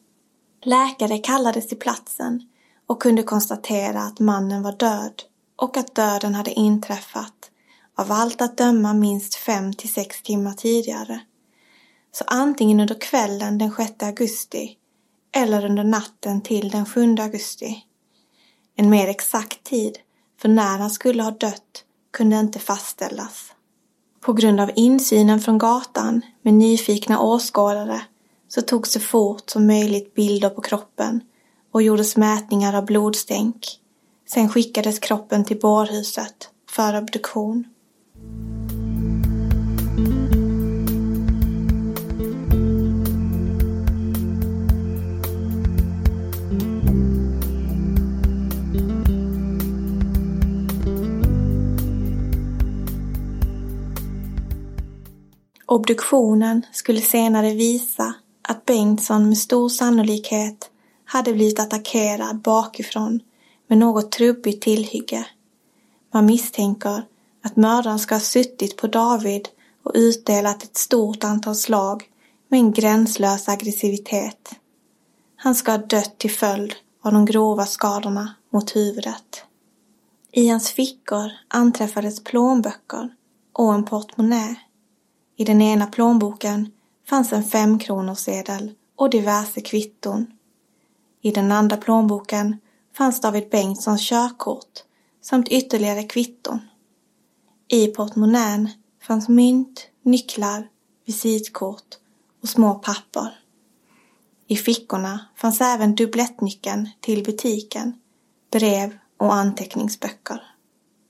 Läkare 0.65 1.19
kallades 1.19 1.69
till 1.69 1.79
platsen 1.79 2.49
och 2.87 3.03
kunde 3.03 3.23
konstatera 3.23 4.03
att 4.03 4.21
mannen 4.21 4.63
var 4.63 4.73
död 4.73 5.23
och 5.57 5.77
att 5.77 5.95
döden 5.95 6.35
hade 6.35 6.51
inträffat 6.51 7.51
av 7.95 8.13
allt 8.13 8.43
att 8.43 8.57
döma 8.57 8.95
minst 8.95 9.35
fem 9.35 9.73
till 9.73 9.93
sex 9.93 10.23
timmar 10.23 10.53
tidigare. 10.53 11.21
Så 12.13 12.25
antingen 12.27 12.81
under 12.81 13.01
kvällen 13.01 13.59
den 13.59 13.73
6 13.77 14.03
augusti 14.03 14.77
eller 15.37 15.65
under 15.65 15.85
natten 15.85 16.41
till 16.41 16.69
den 16.69 16.87
7 16.87 17.17
augusti. 17.21 17.85
En 18.77 18.91
mer 18.91 19.09
exakt 19.09 19.65
tid 19.65 19.99
för 20.41 20.49
när 20.49 20.79
han 20.79 20.91
skulle 20.91 21.23
ha 21.23 21.31
dött 21.31 21.85
kunde 22.13 22.37
inte 22.37 22.59
fastställas. 22.59 23.53
På 24.21 24.33
grund 24.33 24.61
av 24.61 24.71
insynen 24.77 25.41
från 25.41 25.59
gatan 25.59 26.23
med 26.43 26.55
nyfikna 26.55 27.21
åskådare 27.21 28.03
så 28.49 28.63
togs 28.63 28.93
så 28.93 29.01
fort 29.01 29.51
som 29.51 29.67
möjligt 29.67 30.15
bilder 30.15 30.51
på 30.51 30.61
kroppen 30.61 31.21
och 31.73 31.83
gjordes 31.83 32.17
mätningar 32.17 32.75
av 32.75 32.85
blodstänk. 32.85 33.67
Sen 34.29 34.49
skickades 34.49 34.99
kroppen 34.99 35.45
till 35.45 35.59
bårhuset 35.59 36.51
för 36.71 36.99
obduktion. 36.99 37.72
Obduktionen 55.73 56.67
skulle 56.73 57.01
senare 57.01 57.55
visa 57.55 58.15
att 58.43 58.67
Bengtsson 58.67 59.29
med 59.29 59.39
stor 59.39 59.69
sannolikhet 59.69 60.71
hade 61.05 61.33
blivit 61.33 61.61
attackerad 61.61 62.41
bakifrån 62.41 63.21
med 63.67 63.79
något 63.79 64.13
trubbigt 64.13 64.63
tillhygge. 64.63 65.27
Man 66.15 66.27
misstänker 66.27 67.05
att 67.43 67.57
mördaren 67.57 67.99
ska 67.99 68.15
ha 68.15 68.21
suttit 68.21 68.77
på 68.77 68.87
David 68.87 69.49
och 69.83 69.93
utdelat 69.95 70.63
ett 70.63 70.77
stort 70.77 71.25
antal 71.25 71.55
slag 71.55 72.03
med 72.49 72.61
en 72.61 72.73
gränslös 72.73 73.49
aggressivitet. 73.49 74.51
Han 75.37 75.55
ska 75.55 75.71
ha 75.71 75.79
dött 75.79 76.19
till 76.19 76.31
följd 76.31 76.75
av 77.03 77.13
de 77.13 77.25
grova 77.25 77.67
skadorna 77.67 78.35
mot 78.51 78.77
huvudet. 78.77 79.45
I 80.33 80.49
hans 80.49 80.71
fickor 80.71 81.31
anträffades 81.49 82.25
plånböcker 82.25 83.15
och 83.53 83.75
en 83.75 83.85
portmonnä. 83.85 84.57
I 85.37 85.45
den 85.45 85.63
ena 85.63 85.87
plånboken 85.87 86.73
fanns 87.09 87.33
en 87.33 87.45
femkronorssedel 87.45 88.73
och 88.97 89.11
diverse 89.11 89.61
kvitton. 89.61 90.27
I 91.21 91.31
den 91.31 91.53
andra 91.53 91.77
plånboken 91.77 92.57
fanns 92.97 93.21
David 93.21 93.49
Bengtssons 93.51 94.09
körkort 94.09 94.85
samt 95.23 95.49
ytterligare 95.49 96.03
kvitton. 96.03 96.59
I 97.69 97.87
portmonnän 97.87 98.71
fanns 99.03 99.29
mynt, 99.29 99.87
nycklar, 100.03 100.69
visitkort 101.07 101.99
och 102.43 102.49
små 102.49 102.75
papper. 102.75 103.39
I 104.47 104.57
fickorna 104.57 105.27
fanns 105.37 105.61
även 105.61 105.95
dubblettnyckeln 105.95 106.89
till 107.01 107.25
butiken, 107.25 107.95
brev 108.51 108.99
och 109.17 109.35
anteckningsböcker. 109.35 110.43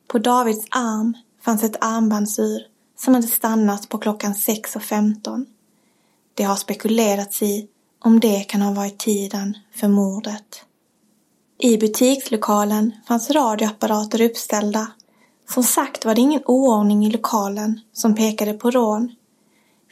På 0.07 0.19
Davids 0.19 0.67
arm 0.71 1.17
fanns 1.41 1.63
ett 1.63 1.85
armbandsur 1.85 2.72
som 2.97 3.15
hade 3.15 3.27
stannat 3.27 3.89
på 3.89 3.99
klockan 3.99 4.33
6.15. 4.33 5.47
Det 6.35 6.45
har 6.45 6.57
spekulerats 6.57 7.43
i 7.43 7.69
om 8.05 8.21
det 8.21 8.41
kan 8.41 8.63
ha 8.63 8.73
varit 8.73 8.99
tiden 8.99 9.57
för 9.75 9.89
mordet. 9.89 10.65
I 11.59 11.77
butikslokalen 11.79 12.93
fanns 13.09 13.31
radioapparater 13.31 14.21
uppställda. 14.21 14.93
Som 15.51 15.63
sagt 15.63 16.05
var 16.05 16.15
det 16.15 16.21
ingen 16.21 16.43
oordning 16.47 17.07
i 17.07 17.11
lokalen 17.11 17.81
som 17.93 18.15
pekade 18.15 18.55
på 18.55 18.71
rån. 18.71 19.15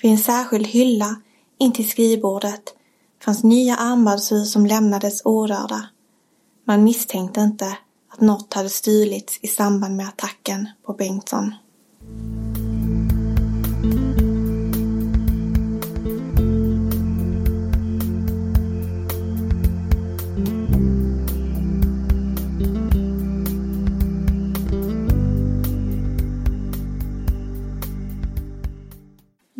Vid 0.02 0.10
en 0.10 0.18
särskild 0.18 0.66
hylla 0.66 1.16
intill 1.58 1.90
skrivbordet 1.90 2.74
fanns 3.24 3.42
nya 3.42 3.76
armbandsur 3.76 4.44
som 4.44 4.66
lämnades 4.66 5.22
orörda. 5.24 5.88
Man 6.64 6.84
misstänkte 6.84 7.40
inte 7.40 7.76
att 8.12 8.20
något 8.20 8.54
hade 8.54 8.70
stulits 8.70 9.38
i 9.42 9.48
samband 9.48 9.96
med 9.96 10.08
attacken 10.08 10.68
på 10.86 10.92
Bengtsson. 10.92 11.54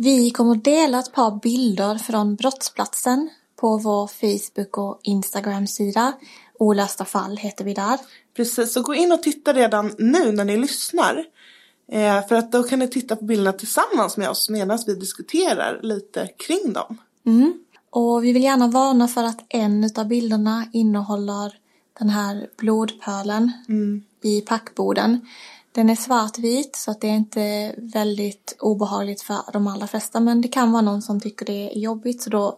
Vi 0.03 0.31
kommer 0.31 0.51
att 0.51 0.63
dela 0.63 0.99
ett 0.99 1.13
par 1.13 1.39
bilder 1.39 1.97
från 1.97 2.35
brottsplatsen 2.35 3.29
på 3.55 3.77
vår 3.77 4.07
Facebook 4.07 4.77
och 4.77 4.99
Instagram-sida. 5.03 6.13
Olösta 6.59 7.05
fall 7.05 7.37
heter 7.37 7.65
vi 7.65 7.73
där. 7.73 7.99
Precis, 8.35 8.73
så 8.73 8.81
gå 8.81 8.95
in 8.95 9.11
och 9.11 9.23
titta 9.23 9.53
redan 9.53 9.95
nu 9.97 10.31
när 10.31 10.45
ni 10.45 10.57
lyssnar. 10.57 11.25
Eh, 11.91 12.27
för 12.27 12.35
att 12.35 12.51
då 12.51 12.63
kan 12.63 12.79
ni 12.79 12.87
titta 12.87 13.15
på 13.15 13.25
bilderna 13.25 13.53
tillsammans 13.53 14.17
med 14.17 14.29
oss 14.29 14.49
medan 14.49 14.79
vi 14.87 14.95
diskuterar 14.95 15.79
lite 15.83 16.27
kring 16.37 16.73
dem. 16.73 16.97
Mm. 17.25 17.53
Och 17.89 18.23
vi 18.23 18.33
vill 18.33 18.43
gärna 18.43 18.67
varna 18.67 19.07
för 19.07 19.23
att 19.23 19.45
en 19.49 19.89
av 19.95 20.07
bilderna 20.07 20.65
innehåller 20.73 21.53
den 21.99 22.09
här 22.09 22.47
blodpölen 22.57 23.51
i 24.23 24.41
packboden. 24.41 25.27
Den 25.71 25.89
är 25.89 25.95
svartvit 25.95 26.75
så 26.75 26.91
att 26.91 27.01
det 27.01 27.07
är 27.07 27.15
inte 27.15 27.75
väldigt 27.77 28.55
obehagligt 28.59 29.21
för 29.21 29.37
de 29.53 29.67
allra 29.67 29.87
flesta 29.87 30.19
men 30.19 30.41
det 30.41 30.47
kan 30.47 30.71
vara 30.71 30.81
någon 30.81 31.01
som 31.01 31.19
tycker 31.19 31.45
det 31.45 31.71
är 31.71 31.79
jobbigt 31.79 32.21
så 32.21 32.29
då 32.29 32.57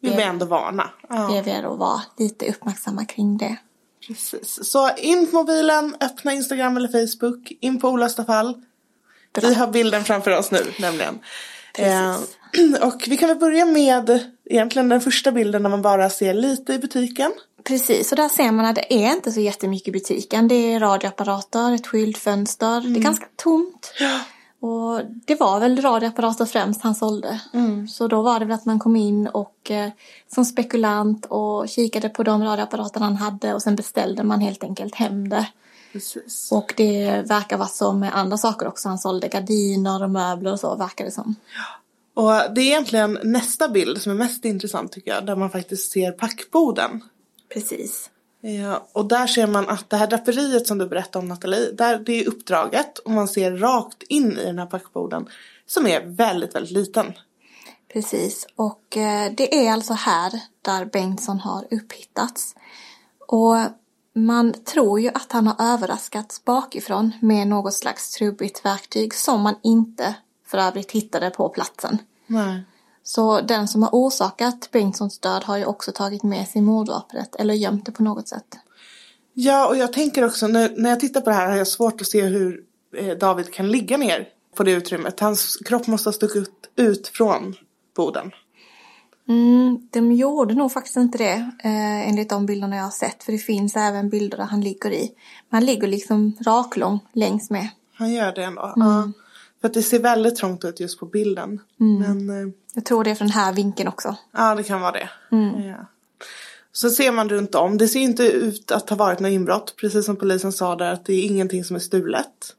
Vill 0.00 0.16
vi 0.16 0.22
ändå 0.22 0.46
varna. 0.46 0.90
Ja. 1.08 1.28
ber 1.28 1.42
vi 1.42 1.50
er 1.50 1.62
att 1.62 1.78
vara 1.78 2.02
lite 2.18 2.50
uppmärksamma 2.50 3.04
kring 3.04 3.38
det. 3.38 3.56
Precis. 4.06 4.70
Så 4.70 4.90
in 4.96 5.30
på 5.30 5.36
mobilen, 5.36 5.96
öppna 6.00 6.32
Instagram 6.32 6.76
eller 6.76 6.88
Facebook, 6.88 7.52
in 7.60 7.80
på 7.80 7.88
olösta 7.88 8.24
fall. 8.24 8.62
Vi 9.40 9.54
har 9.54 9.66
bilden 9.66 10.04
framför 10.04 10.38
oss 10.38 10.50
nu 10.50 10.72
nämligen. 10.78 11.18
Eh, 11.74 12.16
och 12.82 13.04
vi 13.08 13.16
kan 13.16 13.28
väl 13.28 13.38
börja 13.38 13.64
med 13.64 14.20
egentligen 14.44 14.88
den 14.88 15.00
första 15.00 15.32
bilden 15.32 15.62
när 15.62 15.70
man 15.70 15.82
bara 15.82 16.10
ser 16.10 16.34
lite 16.34 16.72
i 16.72 16.78
butiken. 16.78 17.32
Precis, 17.64 18.12
och 18.12 18.16
där 18.16 18.28
ser 18.28 18.52
man 18.52 18.66
att 18.66 18.74
det 18.74 18.94
är 18.94 19.12
inte 19.12 19.32
så 19.32 19.40
jättemycket 19.40 19.88
i 19.88 19.92
butiken. 19.92 20.48
Det 20.48 20.54
är 20.54 20.80
radioapparater, 20.80 21.74
ett 21.74 21.86
skyltfönster, 21.86 22.80
det 22.80 22.98
är 22.98 23.02
ganska 23.02 23.26
tomt. 23.36 23.92
Och 24.60 25.00
det 25.26 25.34
var 25.34 25.60
väl 25.60 25.82
radioapparater 25.82 26.44
främst 26.44 26.82
han 26.82 26.94
sålde. 26.94 27.40
Så 27.88 28.08
då 28.08 28.22
var 28.22 28.38
det 28.38 28.44
väl 28.44 28.54
att 28.54 28.64
man 28.64 28.78
kom 28.78 28.96
in 28.96 29.26
och 29.26 29.70
eh, 29.70 29.90
som 30.34 30.44
spekulant 30.44 31.26
och 31.26 31.68
kikade 31.68 32.08
på 32.08 32.22
de 32.22 32.44
radioapparater 32.44 33.00
han 33.00 33.16
hade 33.16 33.54
och 33.54 33.62
sen 33.62 33.76
beställde 33.76 34.22
man 34.22 34.40
helt 34.40 34.64
enkelt 34.64 34.94
hem 34.94 35.28
det. 35.28 35.46
Precis. 35.92 36.52
Och 36.52 36.74
det 36.76 37.22
verkar 37.26 37.56
vara 37.56 37.68
så 37.68 37.92
med 37.92 38.16
andra 38.16 38.36
saker 38.36 38.68
också. 38.68 38.88
Han 38.88 38.98
sålde 38.98 39.28
gardiner 39.28 40.02
och 40.02 40.10
möbler 40.10 40.52
och 40.52 40.60
så 40.60 40.76
verkar 40.76 41.04
det 41.04 41.10
som. 41.10 41.34
Och 42.18 42.54
det 42.54 42.60
är 42.60 42.66
egentligen 42.66 43.18
nästa 43.22 43.68
bild 43.68 44.02
som 44.02 44.12
är 44.12 44.16
mest 44.16 44.44
intressant 44.44 44.92
tycker 44.92 45.10
jag. 45.10 45.26
Där 45.26 45.36
man 45.36 45.50
faktiskt 45.50 45.92
ser 45.92 46.12
packboden. 46.12 47.04
Precis. 47.52 48.10
Ja, 48.40 48.88
och 48.92 49.08
där 49.08 49.26
ser 49.26 49.46
man 49.46 49.68
att 49.68 49.90
det 49.90 49.96
här 49.96 50.06
draperiet 50.06 50.66
som 50.66 50.78
du 50.78 50.88
berättade 50.88 51.22
om 51.22 51.28
Nathalie, 51.28 51.72
där 51.72 51.98
det 51.98 52.12
är 52.12 52.28
uppdraget 52.28 52.98
och 52.98 53.10
man 53.10 53.28
ser 53.28 53.52
rakt 53.56 54.02
in 54.02 54.32
i 54.38 54.44
den 54.44 54.58
här 54.58 54.66
packboden 54.66 55.28
som 55.66 55.86
är 55.86 56.06
väldigt, 56.06 56.54
väldigt 56.54 56.72
liten. 56.72 57.12
Precis, 57.92 58.46
och 58.56 58.96
eh, 58.96 59.32
det 59.36 59.66
är 59.66 59.72
alltså 59.72 59.92
här 59.92 60.40
där 60.62 60.84
Bengtsson 60.84 61.40
har 61.40 61.66
upphittats. 61.70 62.54
Och 63.26 63.56
man 64.14 64.52
tror 64.52 65.00
ju 65.00 65.08
att 65.08 65.32
han 65.32 65.46
har 65.46 65.74
överraskats 65.74 66.44
bakifrån 66.44 67.12
med 67.20 67.48
något 67.48 67.74
slags 67.74 68.10
trubbigt 68.10 68.64
verktyg 68.64 69.14
som 69.14 69.40
man 69.40 69.54
inte 69.62 70.14
för 70.46 70.58
övrigt 70.58 70.92
hittade 70.92 71.30
på 71.30 71.48
platsen. 71.48 71.98
Nej. 72.28 72.62
Så 73.02 73.40
den 73.40 73.68
som 73.68 73.82
har 73.82 73.90
orsakat 73.92 74.68
Bengtssons 74.72 75.18
död 75.18 75.44
har 75.44 75.56
ju 75.56 75.64
också 75.64 75.92
tagit 75.92 76.22
med 76.22 76.48
sig 76.48 76.62
mordvapnet 76.62 77.36
eller 77.36 77.54
gömt 77.54 77.86
det 77.86 77.92
på 77.92 78.02
något 78.02 78.28
sätt. 78.28 78.58
Ja, 79.34 79.68
och 79.68 79.76
jag 79.76 79.92
tänker 79.92 80.24
också 80.24 80.46
när, 80.46 80.72
när 80.76 80.90
jag 80.90 81.00
tittar 81.00 81.20
på 81.20 81.30
det 81.30 81.36
här 81.36 81.48
har 81.48 81.56
jag 81.56 81.68
svårt 81.68 82.00
att 82.00 82.06
se 82.06 82.22
hur 82.22 82.60
eh, 82.96 83.18
David 83.18 83.54
kan 83.54 83.68
ligga 83.70 83.96
ner 83.96 84.28
på 84.56 84.62
det 84.62 84.70
utrymmet. 84.70 85.20
Hans 85.20 85.56
kropp 85.56 85.86
måste 85.86 86.08
ha 86.08 86.12
stuckit 86.12 86.70
ut 86.76 87.08
från 87.08 87.54
boden. 87.96 88.30
Mm, 89.28 89.88
de 89.90 90.12
gjorde 90.12 90.54
nog 90.54 90.72
faktiskt 90.72 90.96
inte 90.96 91.18
det 91.18 91.50
eh, 91.64 92.08
enligt 92.08 92.28
de 92.28 92.46
bilderna 92.46 92.76
jag 92.76 92.84
har 92.84 92.90
sett. 92.90 93.22
För 93.22 93.32
det 93.32 93.38
finns 93.38 93.76
även 93.76 94.08
bilder 94.08 94.38
där 94.38 94.44
han 94.44 94.60
ligger 94.60 94.90
i. 94.90 95.12
Men 95.48 95.56
han 95.56 95.66
ligger 95.66 95.88
liksom 95.88 96.36
raklång 96.40 97.00
längs 97.12 97.50
med. 97.50 97.68
Han 97.94 98.12
gör 98.12 98.32
det 98.32 98.44
ändå. 98.44 98.72
Ja. 98.76 99.12
För 99.60 99.68
att 99.68 99.74
det 99.74 99.82
ser 99.82 99.98
väldigt 99.98 100.36
trångt 100.36 100.64
ut 100.64 100.80
just 100.80 101.00
på 101.00 101.06
bilden. 101.06 101.60
Men 101.76 102.30
eh, 102.30 102.54
Jag 102.74 102.84
tror 102.84 103.04
det 103.04 103.10
är 103.10 103.14
från 103.14 103.28
den 103.28 103.34
här 103.34 103.52
vinkeln 103.52 103.88
också. 103.88 104.16
ja, 104.32 104.54
det 104.54 104.62
kan 104.62 104.80
vara 104.80 104.92
det. 104.92 105.10
Ja. 105.68 105.86
Så 106.72 106.90
ser 106.90 107.12
man 107.12 107.28
runt 107.28 107.54
om. 107.54 107.78
Det 107.78 107.88
ser 107.88 108.00
inte 108.00 108.22
ut 108.22 108.70
att 108.72 108.90
ha 108.90 108.96
varit 108.96 109.20
något 109.20 109.30
inbrott. 109.30 109.74
Precis 109.76 110.06
som 110.06 110.16
polisen 110.16 110.52
sa 110.52 110.76
där 110.76 110.92
att 110.92 111.04
det 111.04 111.12
är 111.12 111.24
ingenting 111.24 111.64
som 111.64 111.76
är 111.76 111.80
stulet. 111.80 112.54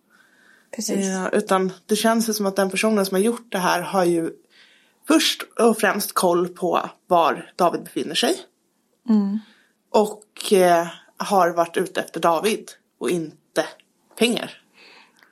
Precis. 0.76 1.08
Eh, 1.08 1.28
utan 1.34 1.72
det 1.86 1.96
känns 1.96 2.30
ju 2.30 2.34
som 2.34 2.46
att 2.46 2.56
den 2.56 2.70
personen 2.70 3.06
som 3.06 3.16
har 3.16 3.22
gjort 3.22 3.52
det 3.52 3.58
här 3.58 3.82
har 3.82 4.06
ju 4.06 4.32
först 5.08 5.44
och 5.60 5.78
främst 5.78 6.14
koll 6.14 6.48
på 6.48 6.90
var 7.08 7.52
David 7.56 7.84
befinner 7.84 8.16
sig. 8.16 8.36
Och 9.90 10.54
eh, 10.54 10.88
har 11.18 11.50
varit 11.50 11.78
ute 11.78 12.02
efter 12.02 12.20
David 12.20 12.72
och 13.00 13.10
inte 13.10 13.66
pengar. 14.18 14.62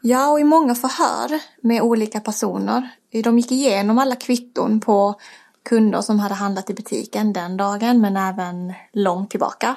Ja, 0.08 0.30
och 0.30 0.40
i 0.40 0.44
många 0.44 0.76
förhör 0.76 1.40
med 1.62 1.82
olika 1.82 2.20
personer. 2.20 2.90
De 3.24 3.40
gick 3.40 3.52
igenom 3.52 3.98
alla 3.98 4.16
kvitton 4.16 4.80
på 4.80 5.16
kunder 5.64 6.02
som 6.02 6.20
hade 6.20 6.36
handlat 6.36 6.70
i 6.70 6.74
butiken 6.74 7.34
den 7.34 7.58
dagen 7.58 8.02
men 8.02 8.18
även 8.18 8.74
långt 8.94 9.30
tillbaka. 9.30 9.76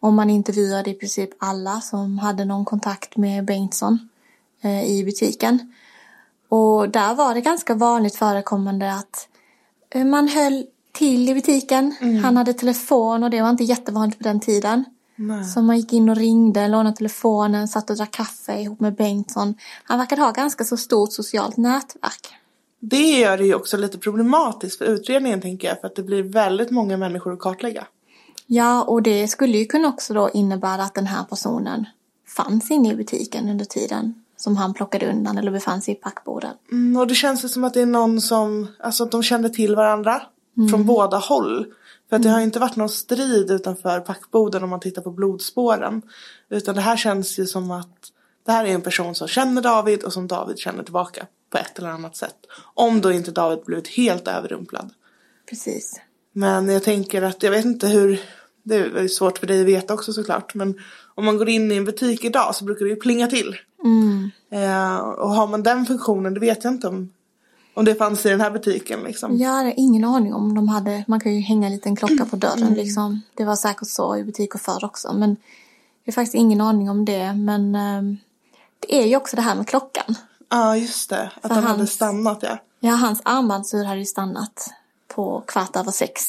Och 0.00 0.12
man 0.12 0.30
intervjuade 0.30 0.90
i 0.90 0.94
princip 0.94 1.30
alla 1.38 1.80
som 1.80 2.18
hade 2.18 2.44
någon 2.44 2.64
kontakt 2.64 3.16
med 3.16 3.44
Bengtsson 3.44 4.08
eh, 4.62 4.84
i 4.84 5.04
butiken. 5.04 5.74
Och 6.48 6.88
där 6.88 7.14
var 7.14 7.34
det 7.34 7.40
ganska 7.40 7.74
vanligt 7.74 8.16
förekommande 8.16 8.94
att 8.94 9.28
eh, 9.90 10.04
man 10.04 10.28
höll 10.28 10.66
till 10.92 11.28
i 11.28 11.34
butiken. 11.34 11.94
Han 12.22 12.36
hade 12.36 12.52
telefon 12.52 13.22
och 13.22 13.30
det 13.30 13.42
var 13.42 13.50
inte 13.50 13.64
jättevanligt 13.64 14.18
på 14.18 14.24
den 14.24 14.40
tiden. 14.40 14.84
Så 15.54 15.62
man 15.62 15.76
gick 15.76 15.92
in 15.92 16.08
och 16.08 16.16
ringde, 16.16 16.68
lånade 16.68 16.96
telefonen, 16.96 17.68
satt 17.68 17.90
och 17.90 17.96
drack 17.96 18.10
kaffe 18.10 18.60
ihop 18.60 18.80
med 18.80 18.94
Bengtsson. 18.94 19.54
Han 19.84 19.98
verkade 19.98 20.22
ha 20.22 20.30
ganska 20.30 20.64
så 20.64 20.76
stort 20.76 21.12
socialt 21.12 21.56
nätverk. 21.56 22.28
Det 22.80 23.18
gör 23.18 23.38
det 23.38 23.44
ju 23.44 23.54
också 23.54 23.76
lite 23.76 23.98
problematiskt 23.98 24.78
för 24.78 24.84
utredningen 24.84 25.40
tänker 25.40 25.68
jag. 25.68 25.80
För 25.80 25.86
att 25.86 25.96
det 25.96 26.02
blir 26.02 26.22
väldigt 26.22 26.70
många 26.70 26.96
människor 26.96 27.32
att 27.32 27.38
kartlägga. 27.38 27.86
Ja, 28.46 28.82
och 28.82 29.02
det 29.02 29.28
skulle 29.28 29.58
ju 29.58 29.64
kunna 29.64 29.88
också 29.88 30.14
då 30.14 30.30
innebära 30.34 30.82
att 30.82 30.94
den 30.94 31.06
här 31.06 31.24
personen 31.24 31.86
fanns 32.36 32.70
inne 32.70 32.92
i 32.92 32.96
butiken 32.96 33.48
under 33.48 33.64
tiden 33.64 34.14
som 34.36 34.56
han 34.56 34.74
plockade 34.74 35.10
undan 35.10 35.38
eller 35.38 35.50
befann 35.50 35.82
sig 35.82 35.94
i 35.94 35.96
packboden. 35.96 36.50
Mm, 36.72 37.00
och 37.00 37.06
det 37.06 37.14
känns 37.14 37.44
ju 37.44 37.48
som 37.48 37.64
att 37.64 37.74
det 37.74 37.80
är 37.80 37.86
någon 37.86 38.20
som, 38.20 38.68
alltså 38.78 39.04
att 39.04 39.10
de 39.10 39.22
kände 39.22 39.50
till 39.50 39.76
varandra. 39.76 40.22
Från 40.70 40.86
båda 40.86 41.16
håll. 41.16 41.66
För 42.10 42.16
att 42.16 42.22
det 42.22 42.28
har 42.28 42.38
ju 42.38 42.44
inte 42.44 42.58
varit 42.58 42.76
någon 42.76 42.88
strid 42.88 43.50
utanför 43.50 44.00
packboden 44.00 44.62
om 44.62 44.70
man 44.70 44.80
tittar 44.80 45.02
på 45.02 45.10
blodspåren. 45.10 46.02
Utan 46.48 46.74
det 46.74 46.80
här 46.80 46.96
känns 46.96 47.38
ju 47.38 47.46
som 47.46 47.70
att 47.70 48.12
det 48.46 48.52
här 48.52 48.64
är 48.64 48.68
en 48.68 48.82
person 48.82 49.14
som 49.14 49.28
känner 49.28 49.62
David 49.62 50.02
och 50.02 50.12
som 50.12 50.26
David 50.26 50.58
känner 50.58 50.82
tillbaka 50.82 51.26
på 51.50 51.58
ett 51.58 51.78
eller 51.78 51.88
annat 51.88 52.16
sätt. 52.16 52.36
Om 52.74 53.00
då 53.00 53.12
inte 53.12 53.30
David 53.30 53.58
blivit 53.64 53.88
helt 53.88 54.28
överrumplad. 54.28 54.90
Precis. 55.48 56.00
Men 56.32 56.68
jag 56.68 56.82
tänker 56.82 57.22
att 57.22 57.42
jag 57.42 57.50
vet 57.50 57.64
inte 57.64 57.88
hur, 57.88 58.20
det 58.62 58.76
är 58.76 59.08
svårt 59.08 59.38
för 59.38 59.46
dig 59.46 59.60
att 59.60 59.66
veta 59.66 59.94
också 59.94 60.12
såklart. 60.12 60.54
Men 60.54 60.78
om 61.14 61.24
man 61.24 61.36
går 61.36 61.48
in 61.48 61.72
i 61.72 61.76
en 61.76 61.84
butik 61.84 62.24
idag 62.24 62.54
så 62.54 62.64
brukar 62.64 62.84
det 62.84 62.90
ju 62.90 62.96
plinga 62.96 63.26
till. 63.26 63.56
Eh, 64.50 64.98
och 64.98 65.30
har 65.30 65.46
man 65.46 65.62
den 65.62 65.86
funktionen, 65.86 66.34
det 66.34 66.40
vet 66.40 66.64
jag 66.64 66.72
inte 66.72 66.88
om, 66.88 67.12
om 67.74 67.84
det 67.84 67.94
fanns 67.94 68.26
i 68.26 68.28
den 68.28 68.40
här 68.40 68.50
butiken 68.50 69.02
liksom. 69.02 69.38
Jag 69.38 69.50
har 69.50 69.72
ingen 69.76 70.04
aning 70.04 70.34
om 70.34 70.54
de 70.54 70.68
hade, 70.68 71.04
man 71.08 71.20
kan 71.20 71.34
ju 71.34 71.40
hänga 71.40 71.66
en 71.66 71.72
liten 71.72 71.96
klocka 71.96 72.24
på 72.30 72.36
dörren 72.36 72.74
liksom. 72.74 73.20
Det 73.34 73.44
var 73.44 73.56
säkert 73.56 73.88
så 73.88 74.16
i 74.16 74.24
butiker 74.24 74.58
förr 74.58 74.84
också 74.84 75.12
men 75.12 75.36
jag 76.04 76.12
har 76.12 76.14
faktiskt 76.14 76.34
ingen 76.34 76.60
aning 76.60 76.90
om 76.90 77.04
det 77.04 77.34
men 77.34 77.74
ehm, 77.74 78.18
det 78.80 79.02
är 79.02 79.06
ju 79.06 79.16
också 79.16 79.36
det 79.36 79.42
här 79.42 79.54
med 79.54 79.68
klockan. 79.68 80.14
Ja, 80.48 80.76
just 80.76 81.10
det. 81.10 81.30
Att 81.40 81.48
För 81.48 81.54
han 81.54 81.64
hade 81.64 81.86
stannat 81.86 82.38
ja. 82.42 82.58
Ja, 82.80 82.92
hans 82.92 83.20
armbandsur 83.24 83.84
hade 83.84 83.98
ju 83.98 84.06
stannat 84.06 84.70
på 85.08 85.40
kvart 85.46 85.76
över 85.76 85.90
sex. 85.90 86.28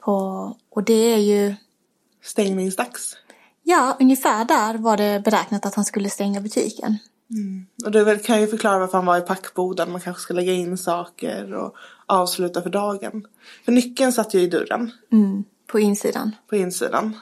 På, 0.00 0.56
och 0.70 0.84
det 0.84 1.12
är 1.12 1.18
ju, 1.18 1.54
Stängningsdags. 2.22 3.16
Ja, 3.62 3.96
ungefär 4.00 4.44
där 4.44 4.74
var 4.74 4.96
det 4.96 5.22
beräknat 5.24 5.66
att 5.66 5.74
han 5.74 5.84
skulle 5.84 6.10
stänga 6.10 6.40
butiken. 6.40 6.98
Och 7.84 7.90
det 7.90 8.04
väl- 8.04 8.18
kan 8.18 8.40
ju 8.40 8.46
förklara 8.46 8.78
varför 8.78 8.98
han 8.98 9.06
var 9.06 9.18
i 9.18 9.20
packboden. 9.20 9.92
Man 9.92 10.00
kanske 10.00 10.22
ska 10.22 10.34
lägga 10.34 10.52
in 10.52 10.78
saker 10.78 11.54
och 11.54 11.74
avsluta 12.06 12.62
för 12.62 12.70
dagen. 12.70 13.26
För 13.64 13.72
nyckeln 13.72 14.12
satt 14.12 14.34
ju 14.34 14.40
i 14.40 14.46
dörren 14.46 14.90
Mm, 15.12 15.44
på 15.66 15.78
insidan. 15.80 16.30
på 16.50 16.56
insidan. 16.56 17.16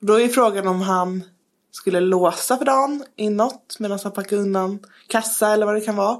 Och 0.00 0.06
då 0.06 0.20
är 0.20 0.28
frågan 0.28 0.66
om 0.68 0.80
han 0.80 1.24
skulle 1.70 2.00
låsa 2.00 2.56
för 2.56 2.64
dagen 2.64 3.04
inåt 3.16 3.76
medan 3.78 3.98
han 4.02 4.12
packade 4.12 4.42
undan 4.42 4.78
kassa 5.08 5.48
eller 5.52 5.66
vad 5.66 5.74
det 5.74 5.80
kan 5.80 5.96
vara. 5.96 6.18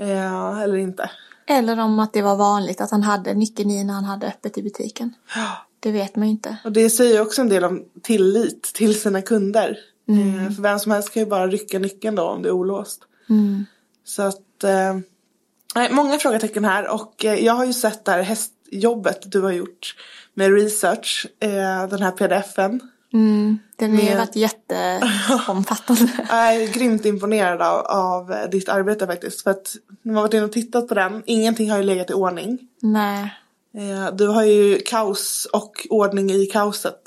Eh, 0.00 0.60
eller 0.60 0.76
inte. 0.76 1.10
Eller 1.46 1.80
om 1.80 1.98
att 1.98 2.12
det 2.12 2.22
var 2.22 2.36
vanligt 2.36 2.80
att 2.80 2.90
han 2.90 3.02
hade 3.02 3.34
nyckeln 3.34 3.70
i 3.70 3.84
när 3.84 3.94
han 3.94 4.04
hade 4.04 4.26
öppet 4.26 4.58
i 4.58 4.62
butiken. 4.62 5.14
Det 5.80 5.92
vet 5.92 6.16
man 6.16 6.26
ju 6.26 6.30
inte. 6.32 6.56
Och 6.64 6.72
det 6.72 6.90
säger 6.90 7.20
också 7.20 7.40
en 7.40 7.48
del 7.48 7.64
om 7.64 7.84
tillit 8.02 8.62
till 8.62 9.00
sina 9.00 9.22
kunder. 9.22 9.78
Eh, 10.18 10.52
för 10.52 10.62
vem 10.62 10.78
som 10.78 10.92
helst 10.92 11.12
kan 11.12 11.22
ju 11.22 11.28
bara 11.28 11.46
rycka 11.46 11.78
nyckeln 11.78 12.14
då 12.14 12.22
om 12.22 12.42
det 12.42 12.48
är 12.48 12.52
olåst. 12.52 13.02
Så 14.04 14.22
att, 14.22 14.64
eh, 14.64 14.96
många 15.90 16.18
frågetecken 16.18 16.64
här 16.64 16.88
och 16.88 17.24
eh, 17.24 17.44
jag 17.44 17.52
har 17.52 17.64
ju 17.64 17.72
sett 17.72 18.04
det 18.04 18.12
här 18.12 18.22
hästjobbet 18.22 19.32
du 19.32 19.40
har 19.40 19.52
gjort 19.52 19.94
med 20.34 20.54
research, 20.54 21.26
eh, 21.40 21.88
den 21.88 22.02
här 22.02 22.10
pdfen. 22.10 22.80
Mm, 23.12 23.58
den 23.76 23.94
har 23.94 24.02
ju 24.02 24.16
varit 24.16 24.36
jätteomfattande. 24.36 26.12
Jag 26.28 26.54
är 26.54 26.72
grymt 26.72 27.04
imponerad 27.04 27.62
av, 27.62 27.78
av 27.86 28.32
eh, 28.32 28.50
ditt 28.50 28.68
arbete 28.68 29.06
faktiskt. 29.06 29.42
För 29.42 29.50
att 29.50 29.76
när 30.02 30.12
man 30.12 30.22
varit 30.22 30.34
inne 30.34 30.44
och 30.44 30.52
tittat 30.52 30.88
på 30.88 30.94
den, 30.94 31.22
ingenting 31.26 31.70
har 31.70 31.78
ju 31.78 31.84
legat 31.84 32.10
i 32.10 32.12
ordning. 32.12 32.58
Nej. 32.80 33.34
Du 34.12 34.28
har 34.28 34.44
ju 34.44 34.80
kaos 34.86 35.48
och 35.52 35.86
ordning 35.90 36.30
i 36.30 36.46
kaoset. 36.46 37.00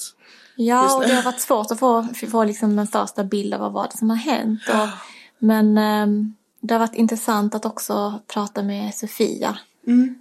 Ja, 0.55 0.95
och 0.95 1.01
det. 1.03 1.13
har 1.15 1.23
varit 1.23 1.39
svårt 1.41 1.71
att 1.71 1.79
få, 1.79 2.07
få 2.31 2.43
liksom 2.43 2.75
den 2.75 2.87
största 2.87 3.23
bilden 3.23 3.61
av 3.61 3.71
vad 3.73 3.93
som 3.93 4.09
har 4.09 4.17
hänt. 4.17 4.61
Och, 4.69 4.87
men 5.39 5.77
ehm, 5.77 6.33
det 6.59 6.73
har 6.73 6.79
varit 6.79 6.95
intressant 6.95 7.55
att 7.55 7.65
också 7.65 8.19
prata 8.27 8.63
med 8.63 8.95
Sofia, 8.95 9.57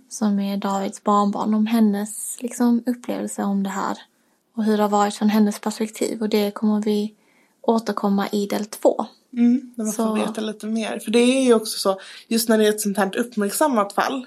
som 0.09 0.41
är 0.41 0.57
Davids 0.57 1.03
barnbarn, 1.05 1.55
om 1.55 1.67
hennes 1.67 2.43
liksom, 2.43 2.83
upplevelse 2.87 3.43
om 3.43 3.63
det 3.63 3.71
här. 3.71 3.99
Och 4.55 4.65
hur 4.65 4.77
det 4.77 4.83
har 4.83 4.91
varit 4.91 5.15
från 5.15 5.29
hennes 5.29 5.59
perspektiv. 5.61 6.21
Och 6.23 6.29
det 6.29 6.51
kommer 6.51 6.83
vi 6.83 7.15
återkomma 7.61 8.29
i 8.29 8.47
del 8.47 8.65
två. 8.65 9.07
Mm, 9.33 9.73
man 9.77 9.87
Så- 9.87 10.07
får 10.07 10.15
veta 10.15 10.41
lite 10.41 10.67
mer. 10.67 10.99
För 10.99 11.11
det 11.11 11.19
är 11.19 11.43
ju 11.43 11.55
också 11.55 11.79
så, 11.79 12.01
just 12.29 12.49
när 12.49 12.59
det 12.59 12.65
är 12.67 12.69
ett 12.69 12.81
sånt 12.81 12.97
här 12.97 13.17
uppmärksammat 13.19 13.93
fall. 13.93 14.27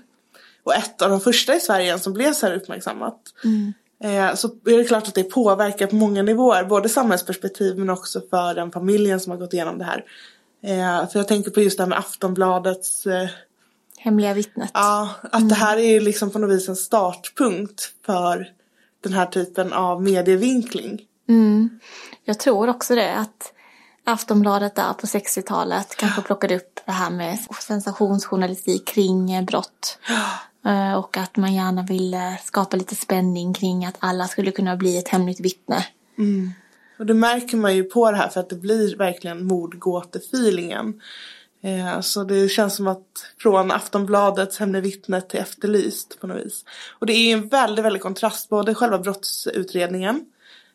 Och 0.63 0.75
ett 0.75 1.01
av 1.01 1.09
de 1.09 1.19
första 1.21 1.55
i 1.55 1.59
Sverige 1.59 1.99
som 1.99 2.13
blev 2.13 2.33
så 2.33 2.45
här 2.45 2.53
uppmärksammat. 2.53 3.19
Eh, 3.43 3.49
så 4.35 4.47
är 4.47 4.77
det 4.77 4.83
klart 4.83 5.07
att 5.07 5.15
det 5.15 5.23
påverkar 5.23 5.87
på 5.87 5.95
många 5.95 6.23
nivåer. 6.23 6.63
Både 6.63 6.89
samhällsperspektiv 6.89 7.77
men 7.77 7.89
också 7.89 8.21
för 8.29 8.53
den 8.53 8.71
familjen 8.71 9.19
som 9.19 9.31
har 9.31 9.37
gått 9.37 9.53
igenom 9.53 9.77
det 9.77 9.85
här. 9.85 10.05
Eh, 10.63 11.09
för 11.09 11.19
jag 11.19 11.27
tänker 11.27 11.51
på 11.51 11.61
just 11.61 11.77
det 11.77 11.83
här 11.83 11.89
med 11.89 11.99
Aftonbladets 11.99 13.05
eh, 13.05 13.29
Hemliga 13.97 14.33
vittnet. 14.33 14.71
Ja, 14.73 15.09
att 15.31 15.49
det 15.49 15.55
här 15.55 15.77
är 15.77 16.01
liksom 16.01 16.31
på 16.31 16.39
något 16.39 16.57
vis 16.57 16.69
en 16.69 16.75
startpunkt 16.75 17.81
för 18.05 18.47
den 19.03 19.13
här 19.13 19.25
typen 19.25 19.73
av 19.73 20.03
medievinkling. 20.03 21.01
Mm. 21.29 21.79
Jag 22.23 22.39
tror 22.39 22.69
också 22.69 22.95
det 22.95 23.13
att 23.13 23.53
Aftonbladet 24.03 24.75
där 24.75 24.93
på 24.93 25.07
60-talet 25.07 25.95
kanske 25.95 26.21
plockade 26.21 26.55
upp 26.55 26.79
det 26.85 26.91
här 26.91 27.09
med 27.09 27.39
sensationsjournalistik 27.59 28.87
kring 28.87 29.31
eh, 29.31 29.43
brott. 29.43 29.97
Eh, 30.65 30.93
Och 30.93 31.17
att 31.17 31.37
man 31.37 31.53
gärna 31.53 31.83
ville 31.83 32.37
skapa 32.43 32.77
lite 32.77 32.95
spänning 32.95 33.53
kring 33.53 33.85
att 33.85 33.95
alla 33.99 34.27
skulle 34.27 34.51
kunna 34.51 34.75
bli 34.75 34.97
ett 34.97 35.07
hemligt 35.07 35.39
vittne. 35.39 35.85
Och 36.99 37.05
det 37.05 37.13
märker 37.13 37.57
man 37.57 37.75
ju 37.75 37.83
på 37.83 38.11
det 38.11 38.17
här 38.17 38.29
för 38.29 38.39
att 38.39 38.49
det 38.49 38.55
blir 38.55 38.97
verkligen 38.97 39.45
mordgåtefeelingen. 39.45 41.01
Eh, 41.61 42.01
så 42.01 42.23
det 42.23 42.49
känns 42.49 42.75
som 42.75 42.87
att 42.87 43.31
från 43.37 43.71
Aftonbladets 43.71 44.57
Hemliga 44.59 44.81
vittnet 44.81 45.29
till 45.29 45.39
Efterlyst 45.39 46.19
på 46.21 46.27
något 46.27 46.45
vis. 46.45 46.65
Och 46.99 47.05
det 47.05 47.13
är 47.13 47.27
ju 47.27 47.31
en 47.31 47.47
väldigt, 47.47 47.85
väldigt 47.85 48.01
kontrast, 48.01 48.49
både 48.49 48.75
själva 48.75 48.99
brottsutredningen 48.99 50.25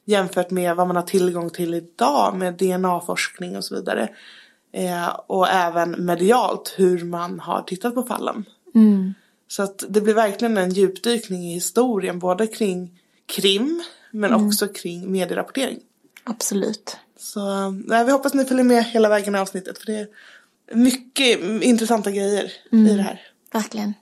jämfört 0.05 0.51
med 0.51 0.77
vad 0.77 0.87
man 0.87 0.97
har 0.97 1.03
tillgång 1.03 1.51
till 1.51 1.75
idag 1.75 2.37
med 2.37 2.55
DNA-forskning 2.55 3.57
och 3.57 3.65
så 3.65 3.75
vidare. 3.75 4.09
Eh, 4.73 5.09
och 5.27 5.49
även 5.49 6.05
medialt 6.05 6.75
hur 6.77 7.05
man 7.05 7.41
har 7.41 7.63
tittat 7.63 7.95
på 7.95 8.03
fallen. 8.03 8.45
Så 9.51 9.63
att 9.63 9.85
det 9.89 10.01
blir 10.01 10.15
verkligen 10.15 10.57
en 10.57 10.71
djupdykning 10.71 11.51
i 11.51 11.55
historien 11.55 12.19
både 12.19 12.47
kring 12.47 13.01
krim 13.27 13.83
men 14.11 14.33
också 14.35 14.69
kring 14.69 15.13
medierapportering. 15.13 15.79
Absolut. 16.25 16.97
Så 17.17 17.71
nej, 17.71 18.05
vi 18.05 18.13
hoppas 18.13 18.35
ni 18.35 18.45
följer 18.45 18.65
med 18.65 18.85
hela 18.85 19.09
vägen 19.09 19.35
i 19.35 19.39
avsnittet 19.39 19.79
för 19.79 19.87
det 19.87 19.99
är 19.99 20.09
mycket 20.75 21.41
intressanta 21.63 22.11
grejer 22.11 22.53
i 22.71 22.77
det 22.77 23.03
här. 23.03 23.21
Verkligen. 23.53 23.95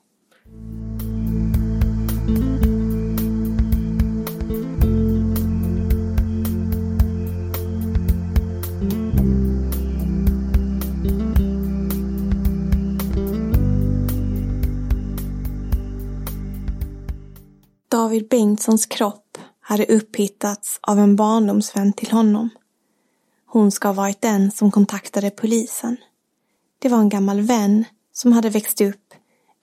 David 17.98 18.28
Bengtssons 18.28 18.86
kropp 18.86 19.38
hade 19.60 19.84
upphittats 19.84 20.78
av 20.82 20.98
en 20.98 21.16
barndomsvän 21.16 21.92
till 21.92 22.10
honom. 22.10 22.50
Hon 23.46 23.70
ska 23.70 23.88
ha 23.88 23.92
varit 23.92 24.20
den 24.20 24.50
som 24.50 24.70
kontaktade 24.70 25.30
polisen. 25.30 25.96
Det 26.78 26.88
var 26.88 26.98
en 26.98 27.08
gammal 27.08 27.40
vän 27.40 27.84
som 28.12 28.32
hade 28.32 28.50
växt 28.50 28.80
upp 28.80 29.14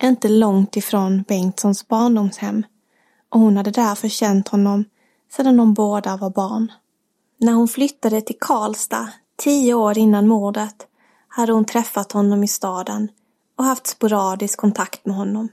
inte 0.03 0.27
långt 0.27 0.77
ifrån 0.77 1.23
Bengtssons 1.27 1.87
barndomshem 1.87 2.63
och 3.29 3.39
hon 3.39 3.57
hade 3.57 3.71
därför 3.71 4.07
känt 4.07 4.47
honom 4.47 4.85
sedan 5.31 5.57
de 5.57 5.73
båda 5.73 6.17
var 6.17 6.29
barn. 6.29 6.71
När 7.39 7.53
hon 7.53 7.67
flyttade 7.67 8.21
till 8.21 8.39
Karlstad 8.39 9.09
tio 9.37 9.73
år 9.73 9.97
innan 9.97 10.27
mordet 10.27 10.87
hade 11.27 11.51
hon 11.51 11.65
träffat 11.65 12.11
honom 12.11 12.43
i 12.43 12.47
staden 12.47 13.09
och 13.57 13.65
haft 13.65 13.87
sporadisk 13.87 14.59
kontakt 14.59 15.05
med 15.05 15.15
honom. 15.15 15.49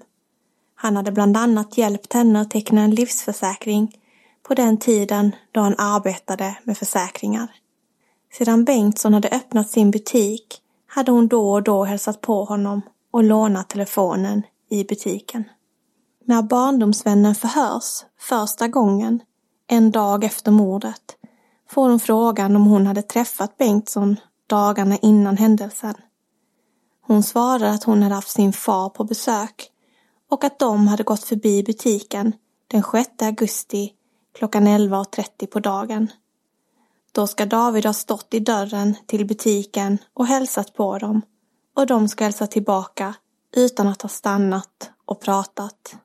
Han 0.83 0.97
hade 0.97 1.12
bland 1.12 1.37
annat 1.37 1.79
hjälpt 1.79 2.12
henne 2.12 2.40
att 2.40 2.51
teckna 2.51 2.81
en 2.81 2.90
livsförsäkring 2.90 3.97
på 4.42 4.55
den 4.55 4.77
tiden 4.77 5.35
då 5.53 5.61
han 5.61 5.75
arbetade 5.79 6.57
med 6.64 6.79
försäkringar. 6.79 7.51
Sedan 8.33 8.64
Bengtsson 8.64 9.14
hade 9.14 9.29
öppnat 9.29 9.71
sin 9.71 9.90
butik 9.90 10.61
hade 10.87 11.12
hon 11.12 11.29
då 11.29 11.53
och 11.53 11.62
då 11.62 11.85
hälsat 11.85 12.21
på 12.21 12.45
honom 12.45 12.83
och 13.11 13.25
lånat 13.25 13.68
telefonen 13.68 14.42
i 14.71 14.85
butiken. 14.85 15.45
När 16.25 16.42
barndomsvännen 16.42 17.35
förhörs 17.35 18.05
första 18.18 18.68
gången, 18.68 19.21
en 19.66 19.90
dag 19.90 20.25
efter 20.25 20.51
mordet, 20.51 21.16
får 21.71 21.88
hon 21.88 22.01
frågan 22.01 22.57
om 22.57 22.66
hon 22.66 22.87
hade 22.87 23.03
träffat 23.03 23.57
Bengtsson 23.57 24.16
dagarna 24.47 24.97
innan 24.97 25.37
händelsen. 25.37 25.95
Hon 27.07 27.23
svarar 27.23 27.68
att 27.68 27.85
hon 27.85 28.03
hade 28.03 28.14
haft 28.14 28.31
sin 28.31 28.53
far 28.53 28.88
på 28.88 29.05
besök 29.05 29.72
och 30.33 30.45
att 30.45 30.59
de 30.59 30.88
hade 30.88 31.03
gått 31.03 31.25
förbi 31.25 31.62
butiken 31.62 32.33
den 32.68 32.83
6 32.83 33.11
augusti 33.23 33.92
klockan 34.35 34.68
11.30 34.68 35.47
på 35.47 35.61
dagen. 35.61 36.11
Då 37.12 37.27
ska 37.27 37.47
David 37.47 37.87
ha 37.87 37.92
stått 37.92 38.35
i 38.35 38.40
dörren 38.40 38.95
till 39.07 39.27
butiken 39.27 39.99
och 40.14 40.27
hälsat 40.27 40.75
på 40.75 40.99
dem 40.99 41.23
och 41.77 41.87
de 41.87 42.09
ska 42.09 42.25
hälsa 42.25 42.47
tillbaka 42.47 43.14
utan 43.57 43.88
att 43.88 44.03
ha 44.03 44.09
stannat 44.09 44.90
och 45.05 45.21
pratat. 45.21 45.97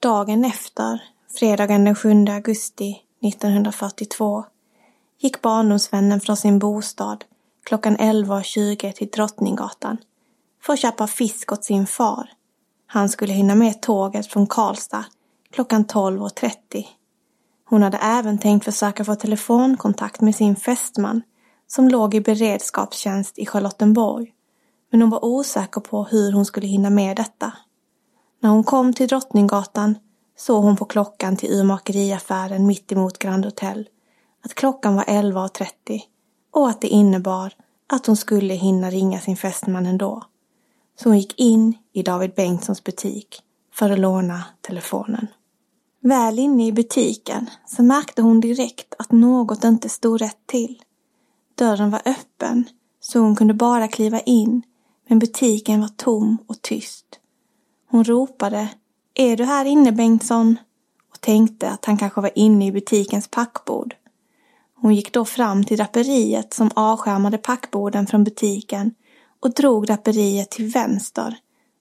Dagen 0.00 0.44
efter, 0.44 1.02
fredagen 1.38 1.84
den 1.84 1.94
7 1.94 2.24
augusti 2.28 3.02
1942, 3.22 4.44
gick 5.18 5.42
barndomsvännen 5.42 6.20
från 6.20 6.36
sin 6.36 6.58
bostad 6.58 7.24
klockan 7.62 7.96
11.20 7.96 8.92
till 8.92 9.08
Drottninggatan 9.08 9.96
för 10.62 10.72
att 10.72 10.80
köpa 10.80 11.06
fisk 11.06 11.52
åt 11.52 11.64
sin 11.64 11.86
far. 11.86 12.30
Han 12.94 13.08
skulle 13.08 13.32
hinna 13.32 13.54
med 13.54 13.82
tåget 13.82 14.26
från 14.26 14.46
Karlstad 14.46 15.04
klockan 15.50 15.84
12.30. 15.84 16.54
Hon 17.64 17.82
hade 17.82 17.98
även 17.98 18.38
tänkt 18.38 18.64
försöka 18.64 19.04
få 19.04 19.14
telefonkontakt 19.14 20.20
med 20.20 20.34
sin 20.34 20.56
fästman 20.56 21.22
som 21.66 21.88
låg 21.88 22.14
i 22.14 22.20
beredskapstjänst 22.20 23.38
i 23.38 23.46
Charlottenborg. 23.46 24.32
Men 24.90 25.00
hon 25.00 25.10
var 25.10 25.24
osäker 25.24 25.80
på 25.80 26.04
hur 26.04 26.32
hon 26.32 26.44
skulle 26.44 26.66
hinna 26.66 26.90
med 26.90 27.16
detta. 27.16 27.52
När 28.40 28.50
hon 28.50 28.64
kom 28.64 28.92
till 28.92 29.08
Drottninggatan 29.08 29.98
såg 30.36 30.64
hon 30.64 30.76
på 30.76 30.84
klockan 30.84 31.36
till 31.36 31.50
urmakeriaffären 31.50 32.66
mitt 32.66 32.92
emot 32.92 33.18
Grand 33.18 33.44
Hotel 33.44 33.88
att 34.44 34.54
klockan 34.54 34.96
var 34.96 35.04
11.30 35.04 36.00
och 36.52 36.68
att 36.68 36.80
det 36.80 36.88
innebar 36.88 37.52
att 37.92 38.06
hon 38.06 38.16
skulle 38.16 38.54
hinna 38.54 38.90
ringa 38.90 39.20
sin 39.20 39.36
fästman 39.36 39.86
ändå. 39.86 40.22
Så 40.96 41.08
hon 41.08 41.18
gick 41.18 41.40
in 41.40 41.74
i 41.92 42.02
David 42.02 42.34
Bengtssons 42.34 42.84
butik 42.84 43.42
för 43.72 43.90
att 43.90 43.98
låna 43.98 44.44
telefonen. 44.60 45.26
Väl 46.00 46.38
inne 46.38 46.66
i 46.66 46.72
butiken 46.72 47.50
så 47.66 47.82
märkte 47.82 48.22
hon 48.22 48.40
direkt 48.40 48.94
att 48.98 49.12
något 49.12 49.64
inte 49.64 49.88
stod 49.88 50.20
rätt 50.20 50.46
till. 50.46 50.82
Dörren 51.54 51.90
var 51.90 52.02
öppen 52.04 52.64
så 53.00 53.20
hon 53.20 53.36
kunde 53.36 53.54
bara 53.54 53.88
kliva 53.88 54.20
in 54.20 54.62
men 55.08 55.18
butiken 55.18 55.80
var 55.80 55.88
tom 55.88 56.38
och 56.46 56.62
tyst. 56.62 57.06
Hon 57.90 58.04
ropade 58.04 58.68
Är 59.14 59.36
du 59.36 59.44
här 59.44 59.64
inne 59.64 59.92
Bengtsson? 59.92 60.56
och 61.10 61.20
tänkte 61.20 61.70
att 61.70 61.84
han 61.84 61.96
kanske 61.96 62.20
var 62.20 62.30
inne 62.34 62.66
i 62.66 62.72
butikens 62.72 63.28
packbord. 63.28 63.94
Hon 64.74 64.94
gick 64.94 65.12
då 65.12 65.24
fram 65.24 65.64
till 65.64 65.76
draperiet 65.76 66.54
som 66.54 66.70
avskärmade 66.74 67.38
packborden 67.38 68.06
från 68.06 68.24
butiken 68.24 68.94
och 69.44 69.54
drog 69.54 69.86
draperiet 69.86 70.50
till 70.50 70.66
vänster 70.66 71.36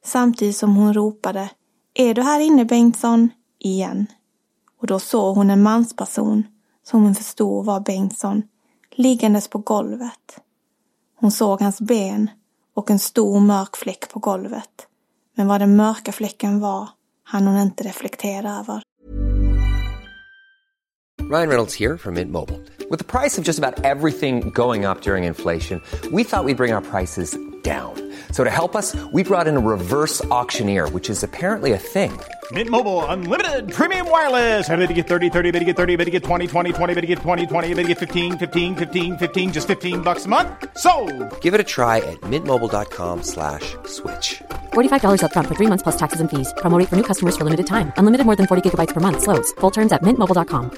samtidigt 0.06 0.58
som 0.58 0.76
hon 0.76 0.94
ropade 0.94 1.50
Är 1.94 2.14
du 2.14 2.22
här 2.22 2.40
inne 2.40 2.66
Bengtsson? 2.66 3.30
igen. 3.60 4.08
Och 4.82 4.88
då 4.88 5.00
såg 5.00 5.36
hon 5.36 5.50
en 5.50 5.64
mansperson 5.64 6.44
som 6.84 7.04
hon 7.04 7.16
förstod 7.16 7.66
var 7.66 7.80
Bengtsson 7.80 8.44
liggandes 8.92 9.48
på 9.48 9.58
golvet. 9.58 10.40
Hon 11.20 11.32
såg 11.32 11.62
hans 11.62 11.82
ben 11.82 12.30
och 12.76 12.92
en 12.92 13.00
stor 13.00 13.40
mörk 13.40 13.76
fläck 13.76 14.10
på 14.10 14.20
golvet. 14.20 14.88
Men 15.36 15.48
vad 15.48 15.62
den 15.62 15.76
mörka 15.76 16.12
fläcken 16.12 16.60
var 16.60 16.90
hann 17.24 17.48
hon 17.48 17.62
inte 17.62 17.84
reflektera 17.84 18.60
över. 18.60 18.82
Ryan 21.22 21.48
Reynolds 21.48 21.80
här 21.80 21.98
från 21.98 22.14
Mint 22.14 22.32
Mobile. 22.32 22.60
priset 23.04 23.46
på 23.46 23.48
nästan 23.48 23.74
allt 23.86 24.00
som 24.00 24.52
går 24.52 24.92
upp 24.92 25.08
under 25.08 25.28
inflationen, 25.28 25.82
trodde 26.02 26.18
vi 26.18 26.22
att 26.22 26.46
vi 26.46 26.54
skulle 26.54 26.56
bring 26.56 26.74
våra 26.74 26.82
priser 26.82 27.53
down. 27.64 27.96
So 28.32 28.44
to 28.44 28.50
help 28.50 28.76
us, 28.76 28.94
we 29.14 29.24
brought 29.24 29.48
in 29.48 29.56
a 29.56 29.60
reverse 29.60 30.24
auctioneer, 30.26 30.90
which 30.90 31.10
is 31.10 31.24
apparently 31.24 31.72
a 31.72 31.78
thing. 31.78 32.12
Mint 32.52 32.70
Mobile 32.70 33.06
unlimited 33.06 33.72
premium 33.72 34.12
wireless. 34.12 34.68
Ready 34.68 34.88
to 34.88 34.94
get 34.94 35.08
30, 35.08 35.30
30, 35.30 35.52
bit 35.52 35.60
to 35.60 35.66
get 35.66 35.78
30, 35.78 35.96
bit 35.96 36.06
to 36.06 36.12
get 36.12 36.24
20, 36.26 36.46
20, 36.46 36.74
20, 36.74 36.94
bit 36.94 37.02
to 37.02 37.08
get 37.08 37.20
20, 37.20 37.46
20, 37.48 37.74
bit 37.74 37.84
to 37.84 37.88
get 37.88 38.00
15, 38.00 38.38
15, 38.38 38.76
15, 38.76 39.18
15 39.18 39.54
just 39.54 39.68
15 39.68 40.02
bucks 40.02 40.26
a 40.26 40.28
month. 40.28 40.50
So, 40.78 40.92
Give 41.40 41.54
it 41.54 41.62
a 41.62 41.64
try 41.64 42.00
at 42.00 42.20
mintmobile.com 42.22 43.24
slash 43.24 43.78
switch. 43.86 44.44
$45 44.74 45.22
upfront 45.24 45.48
for 45.48 45.56
three 45.56 45.68
months 45.72 45.84
plus 45.84 45.96
taxes 45.96 46.20
and 46.20 46.30
fees. 46.30 46.54
Promo 46.58 46.78
rate 46.78 46.90
for 46.90 46.98
new 46.98 47.08
customers 47.12 47.38
for 47.38 47.46
limited 47.46 47.66
time. 47.66 47.94
Unlimited 47.98 48.26
more 48.26 48.36
than 48.36 48.48
40 48.48 48.70
gigabytes 48.70 48.94
per 48.94 49.00
month. 49.00 49.24
Slows. 49.24 49.54
Full 49.62 49.72
terms 49.72 49.94
at 49.94 50.04
mintmobile.com. 50.04 50.72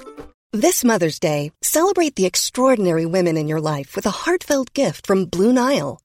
This 0.54 0.86
Mother's 0.86 1.20
Day, 1.20 1.52
celebrate 1.62 2.16
the 2.16 2.26
extraordinary 2.26 3.06
women 3.06 3.36
in 3.36 3.50
your 3.50 3.60
life 3.60 3.96
with 3.96 4.06
a 4.06 4.18
heartfelt 4.24 4.72
gift 4.74 5.06
from 5.06 5.26
Blue 5.26 5.52
Nile. 5.52 6.05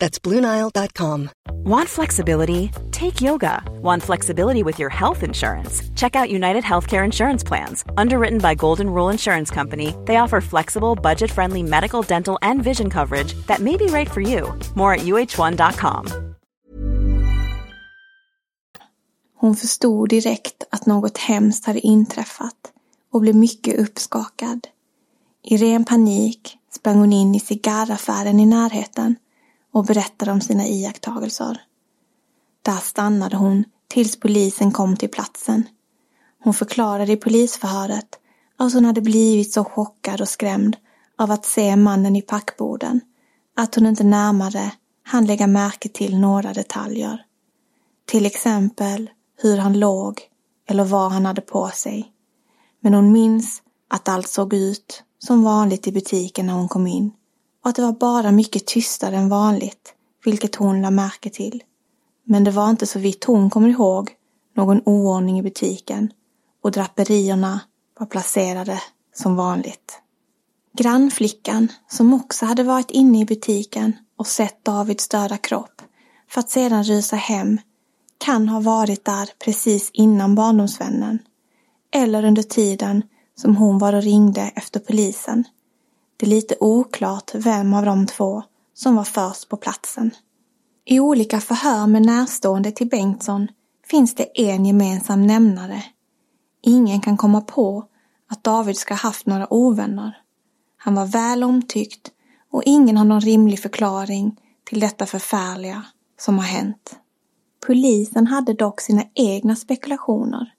That's 0.00 0.18
BlueNile.com. 0.18 1.30
Want 1.64 1.88
flexibility? 1.88 2.70
Take 2.90 3.20
yoga. 3.20 3.62
Want 3.82 4.02
flexibility 4.02 4.62
with 4.62 4.78
your 4.78 4.88
health 4.90 5.22
insurance? 5.22 5.82
Check 5.94 6.16
out 6.16 6.30
United 6.30 6.64
Healthcare 6.64 7.04
Insurance 7.04 7.44
Plans. 7.44 7.84
Underwritten 7.96 8.38
by 8.38 8.54
Golden 8.54 8.88
Rule 8.90 9.12
Insurance 9.12 9.54
Company, 9.54 9.94
they 10.06 10.16
offer 10.16 10.40
flexible, 10.40 10.94
budget 10.94 11.30
friendly 11.30 11.62
medical, 11.62 12.02
dental, 12.02 12.38
and 12.42 12.64
vision 12.64 12.90
coverage 12.90 13.34
that 13.46 13.60
may 13.60 13.76
be 13.76 13.86
right 13.86 14.10
for 14.10 14.20
you. 14.20 14.58
More 14.74 14.94
at 14.94 15.00
uh1.com. 15.00 16.06
Hon 19.34 19.56
förstod 19.56 20.08
direkt 20.08 20.64
att 20.70 20.86
något 20.86 21.18
hemskt 21.18 21.66
hade 21.66 21.80
inträffat 21.80 22.72
och 23.12 23.20
blev 23.20 23.36
mycket 23.36 23.78
uppskakad. 23.78 24.66
I 25.42 25.56
ren 25.56 25.84
panik 25.84 26.58
sprang 26.70 26.96
hon 26.96 27.12
in 27.12 27.34
i 27.34 27.40
cigarraffären 27.40 28.40
i 28.40 28.46
närheten 28.46 29.16
och 29.72 29.84
berättade 29.84 30.32
om 30.32 30.40
sina 30.40 30.66
iakttagelser. 30.66 31.60
Där 32.62 32.76
stannade 32.76 33.36
hon 33.36 33.64
tills 33.88 34.20
polisen 34.20 34.72
kom 34.72 34.96
till 34.96 35.10
platsen. 35.10 35.68
Hon 36.42 36.54
förklarade 36.54 37.12
i 37.12 37.16
polisförhöret 37.16 38.18
att 38.56 38.74
hon 38.74 38.84
hade 38.84 39.00
blivit 39.00 39.52
så 39.52 39.64
chockad 39.64 40.20
och 40.20 40.28
skrämd 40.28 40.76
av 41.18 41.30
att 41.30 41.44
se 41.44 41.76
mannen 41.76 42.16
i 42.16 42.22
packborden 42.22 43.00
att 43.56 43.74
hon 43.74 43.86
inte 43.86 44.04
närmare 44.04 44.72
hann 45.02 45.26
lägga 45.26 45.46
märke 45.46 45.88
till 45.88 46.18
några 46.18 46.52
detaljer. 46.52 47.24
Till 48.06 48.26
exempel 48.26 49.10
hur 49.36 49.58
han 49.58 49.78
låg 49.78 50.20
eller 50.68 50.84
vad 50.84 51.12
han 51.12 51.26
hade 51.26 51.40
på 51.40 51.68
sig. 51.68 52.12
Men 52.80 52.94
hon 52.94 53.12
minns 53.12 53.62
att 53.88 54.08
allt 54.08 54.28
såg 54.28 54.54
ut 54.54 55.02
som 55.18 55.42
vanligt 55.42 55.86
i 55.86 55.92
butiken 55.92 56.46
när 56.46 56.54
hon 56.54 56.68
kom 56.68 56.86
in 56.86 57.12
och 57.62 57.70
att 57.70 57.76
det 57.76 57.82
var 57.82 57.92
bara 57.92 58.32
mycket 58.32 58.66
tystare 58.66 59.16
än 59.16 59.28
vanligt, 59.28 59.94
vilket 60.24 60.54
hon 60.54 60.82
lade 60.82 60.94
märke 60.94 61.30
till. 61.30 61.62
Men 62.24 62.44
det 62.44 62.50
var 62.50 62.70
inte 62.70 62.86
så 62.86 62.98
vitt 62.98 63.24
hon 63.24 63.50
kommer 63.50 63.68
ihåg 63.68 64.10
någon 64.56 64.82
oordning 64.84 65.38
i 65.38 65.42
butiken 65.42 66.12
och 66.62 66.70
draperierna 66.70 67.60
var 67.98 68.06
placerade 68.06 68.82
som 69.14 69.36
vanligt. 69.36 70.00
Grannflickan, 70.76 71.68
som 71.88 72.14
också 72.14 72.46
hade 72.46 72.62
varit 72.62 72.90
inne 72.90 73.20
i 73.20 73.24
butiken 73.24 73.92
och 74.16 74.26
sett 74.26 74.64
Davids 74.64 75.08
döda 75.08 75.36
kropp 75.36 75.82
för 76.28 76.40
att 76.40 76.50
sedan 76.50 76.84
rusa 76.84 77.16
hem, 77.16 77.58
kan 78.18 78.48
ha 78.48 78.60
varit 78.60 79.04
där 79.04 79.28
precis 79.44 79.90
innan 79.92 80.34
barndomsvännen 80.34 81.18
eller 81.92 82.24
under 82.24 82.42
tiden 82.42 83.02
som 83.34 83.56
hon 83.56 83.78
var 83.78 83.92
och 83.92 84.02
ringde 84.02 84.52
efter 84.54 84.80
polisen. 84.80 85.44
Det 86.20 86.26
är 86.26 86.30
lite 86.30 86.56
oklart 86.60 87.34
vem 87.34 87.74
av 87.74 87.84
de 87.84 88.06
två 88.06 88.42
som 88.74 88.96
var 88.96 89.04
först 89.04 89.48
på 89.48 89.56
platsen. 89.56 90.10
I 90.84 91.00
olika 91.00 91.40
förhör 91.40 91.86
med 91.86 92.06
närstående 92.06 92.72
till 92.72 92.88
Bengtsson 92.88 93.48
finns 93.86 94.14
det 94.14 94.48
en 94.48 94.66
gemensam 94.66 95.26
nämnare. 95.26 95.84
Ingen 96.62 97.00
kan 97.00 97.16
komma 97.16 97.40
på 97.40 97.84
att 98.30 98.44
David 98.44 98.76
ska 98.76 98.94
ha 98.94 98.98
haft 98.98 99.26
några 99.26 99.52
ovänner. 99.52 100.16
Han 100.76 100.94
var 100.94 101.06
väl 101.06 101.44
omtyckt 101.44 102.10
och 102.50 102.62
ingen 102.66 102.96
har 102.96 103.04
någon 103.04 103.20
rimlig 103.20 103.60
förklaring 103.60 104.40
till 104.64 104.80
detta 104.80 105.06
förfärliga 105.06 105.84
som 106.18 106.38
har 106.38 106.46
hänt. 106.46 106.96
Polisen 107.66 108.26
hade 108.26 108.54
dock 108.54 108.80
sina 108.80 109.04
egna 109.14 109.56
spekulationer. 109.56 110.52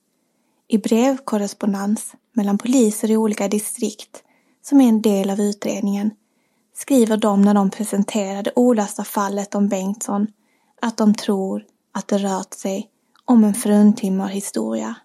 I 0.67 0.78
brevkorrespondens 0.78 2.13
mellan 2.34 2.58
poliser 2.58 3.12
i 3.12 3.17
olika 3.17 3.47
distrikt 3.47 4.24
som 4.72 4.82
är 4.82 4.90
en 4.90 5.02
del 5.02 5.30
av 5.30 5.40
utredningen, 5.40 6.12
skriver 6.74 7.18
de 7.18 7.42
när 7.42 7.54
de 7.54 7.70
presenterar 7.70 8.44
det 8.44 8.52
olösta 8.56 9.04
fallet 9.04 9.56
om 9.56 9.68
Bengtsson 9.68 10.28
att 10.82 10.98
de 10.98 11.14
tror 11.14 11.66
att 11.92 12.08
det 12.08 12.18
rört 12.18 12.54
sig 12.54 12.90
om 13.26 13.44
en 13.44 13.54
fruntimmerhistoria. 13.54 14.96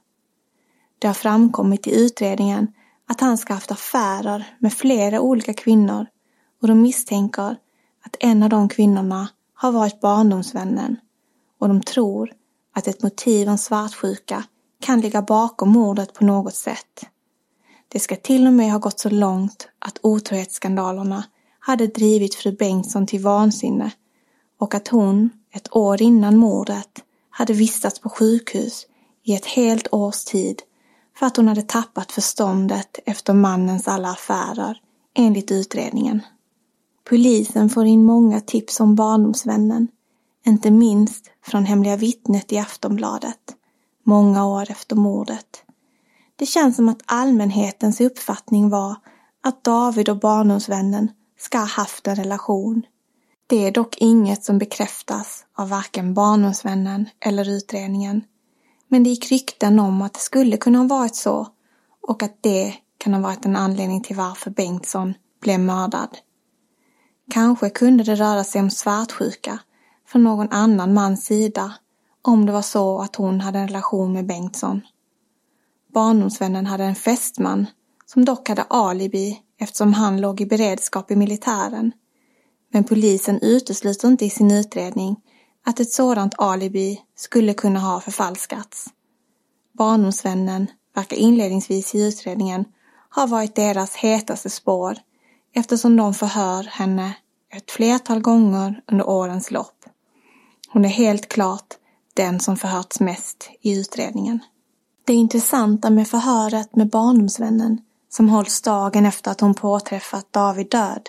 Det 0.99 1.07
har 1.07 1.15
framkommit 1.15 1.87
i 1.87 2.05
utredningen 2.05 2.69
att 3.09 3.21
han 3.21 3.39
ska 3.39 3.55
haft 3.55 3.71
affärer 3.71 4.57
med 4.59 4.73
flera 4.73 5.21
olika 5.21 5.55
kvinnor 5.55 6.07
och 6.63 6.69
de 6.69 6.83
misstänker 6.83 7.57
att 8.05 8.17
en 8.21 8.43
av 8.43 8.49
de 8.49 8.69
kvinnorna 8.69 9.29
har 9.55 9.73
varit 9.73 10.01
barndomsvännen 10.01 10.97
och 11.59 11.69
de 11.69 11.81
tror 11.81 12.33
att 12.75 12.89
ett 12.89 13.03
motiv 13.03 13.49
om 13.49 13.59
svartsjuka 13.59 14.45
kan 14.81 15.01
ligga 15.01 15.23
bakom 15.23 15.69
mordet 15.69 16.15
på 16.15 16.25
något 16.25 16.55
sätt. 16.55 17.07
Det 17.89 18.01
ska 18.01 18.17
till 18.17 18.47
och 18.47 18.53
med 18.53 18.73
ha 18.73 18.79
gått 18.79 19.01
så 19.01 19.11
långt 19.11 19.69
att 19.79 19.99
otrohetsskandalerna 20.03 21.25
hade 21.59 21.87
drivit 21.87 22.35
fru 22.35 22.53
Bengtsson 22.53 23.07
till 23.07 23.23
vansinne 23.23 23.93
och 24.59 24.75
att 24.75 24.89
hon, 24.89 25.31
ett 25.53 25.77
år 25.77 26.03
innan 26.03 26.37
mordet, 26.37 27.05
hade 27.31 27.53
vistats 27.53 27.99
på 27.99 28.09
sjukhus 28.09 28.87
i 29.23 29.35
ett 29.35 29.47
helt 29.47 29.93
års 29.93 30.25
tid 30.25 30.63
för 31.19 31.27
att 31.27 31.37
hon 31.37 31.49
hade 31.49 31.63
tappat 31.63 32.13
förståndet 32.13 32.99
efter 33.07 33.33
mannens 33.33 33.89
alla 33.89 34.11
affärer, 34.11 34.81
enligt 35.15 35.51
utredningen. 35.51 36.23
Polisen 37.05 37.71
får 37.71 37.87
in 37.87 38.05
många 38.05 38.41
tips 38.41 38.81
om 38.81 38.95
barndomsvännen, 38.95 39.89
inte 40.47 40.71
minst 40.71 41.31
från 41.43 41.65
Hemliga 41.65 41.97
vittnet 41.97 42.53
i 42.53 42.59
Aftonbladet, 42.59 43.57
många 44.03 44.47
år 44.47 44.71
efter 44.71 44.97
mordet. 44.97 45.63
Det 46.37 46.47
känns 46.47 46.77
som 46.77 46.89
att 46.89 47.03
allmänhetens 47.07 48.01
uppfattning 48.01 48.69
var 48.69 48.97
att 49.43 49.65
David 49.65 50.09
och 50.09 50.19
barndomsvännen 50.19 51.11
ska 51.39 51.59
ha 51.59 51.67
haft 51.67 52.07
en 52.07 52.17
relation. 52.17 52.83
Det 53.47 53.67
är 53.67 53.71
dock 53.71 53.97
inget 53.97 54.45
som 54.45 54.59
bekräftas 54.59 55.45
av 55.55 55.69
varken 55.69 56.15
barndomsvännen 56.15 57.09
eller 57.21 57.49
utredningen. 57.49 58.25
Men 58.89 59.03
det 59.03 59.11
gick 59.11 59.31
rykten 59.31 59.81
om 59.81 60.03
att 60.03 60.15
det 60.15 60.21
skulle 60.21 60.57
kunna 60.57 60.79
ha 60.79 60.87
varit 60.87 61.17
så 61.17 61.49
och 62.09 62.23
att 62.23 62.43
det 62.43 62.75
kan 62.99 63.15
ha 63.15 63.21
varit 63.21 63.45
en 63.45 63.57
anledning 63.57 64.03
till 64.03 64.17
varför 64.17 64.51
Bengtsson 64.51 65.15
blev 65.43 65.61
mördad. 65.61 66.19
Kanske 67.31 67.71
kunde 67.71 68.05
det 68.05 68.15
röra 68.15 68.45
sig 68.45 68.61
om 68.61 68.71
svartsjuka 68.71 69.59
från 70.07 70.25
någon 70.25 70.49
annan 70.51 70.95
mans 70.95 71.25
sida 71.25 71.75
om 72.23 72.47
det 72.47 72.53
var 72.53 72.63
så 72.63 73.01
att 73.01 73.17
hon 73.17 73.41
hade 73.41 73.59
en 73.59 73.69
relation 73.69 74.13
med 74.13 74.27
Bengtsson. 74.27 74.81
Barndomsvännen 75.97 76.67
hade 76.67 76.85
en 76.85 76.95
fästman 76.95 77.67
som 78.07 78.25
dock 78.25 78.49
hade 78.49 78.63
alibi 78.63 79.41
eftersom 79.61 79.93
han 79.93 80.21
låg 80.21 80.41
i 80.41 80.47
beredskap 80.47 81.11
i 81.11 81.17
militären. 81.17 81.93
Men 82.73 82.85
polisen 82.85 83.41
utesluter 83.43 84.09
inte 84.09 84.25
i 84.25 84.31
sin 84.31 84.51
utredning 84.51 85.17
att 85.67 85.81
ett 85.81 85.91
sådant 85.91 86.35
alibi 86.39 87.01
skulle 87.15 87.55
kunna 87.55 87.81
ha 87.81 88.01
förfalskats. 88.01 88.87
Barndomsvännen 89.73 90.67
verkar 90.95 91.17
inledningsvis 91.17 91.95
i 91.95 92.09
utredningen 92.09 92.65
ha 93.15 93.27
varit 93.27 93.55
deras 93.55 93.97
hetaste 93.97 94.51
spår 94.51 94.99
eftersom 95.55 95.97
de 95.97 96.15
förhör 96.15 96.63
henne 96.63 97.15
ett 97.53 97.71
flertal 97.71 98.21
gånger 98.21 98.83
under 98.93 99.09
årens 99.09 99.51
lopp. 99.51 99.85
Hon 100.69 100.85
är 100.85 100.89
helt 100.89 101.29
klart 101.29 101.75
den 102.15 102.41
som 102.41 102.57
förhörts 102.57 103.01
mest 103.01 103.51
i 103.61 103.81
utredningen. 103.81 104.41
Det 105.07 105.15
intressanta 105.15 105.91
med 105.91 106.09
förhöret 106.09 106.77
med 106.77 106.89
barndomsvännen 106.89 107.81
som 108.09 108.29
hålls 108.29 108.63
dagen 108.63 109.07
efter 109.07 109.31
att 109.31 109.41
hon 109.41 109.55
påträffat 109.55 110.33
David 110.33 110.71
död 110.71 111.09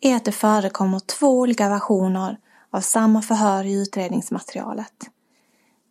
är 0.00 0.16
att 0.16 0.24
det 0.24 0.32
förekommer 0.32 0.98
två 0.98 1.40
olika 1.40 1.68
versioner 1.68 2.38
av 2.70 2.80
samma 2.80 3.22
förhör 3.22 3.64
i 3.64 3.72
utredningsmaterialet. 3.72 4.92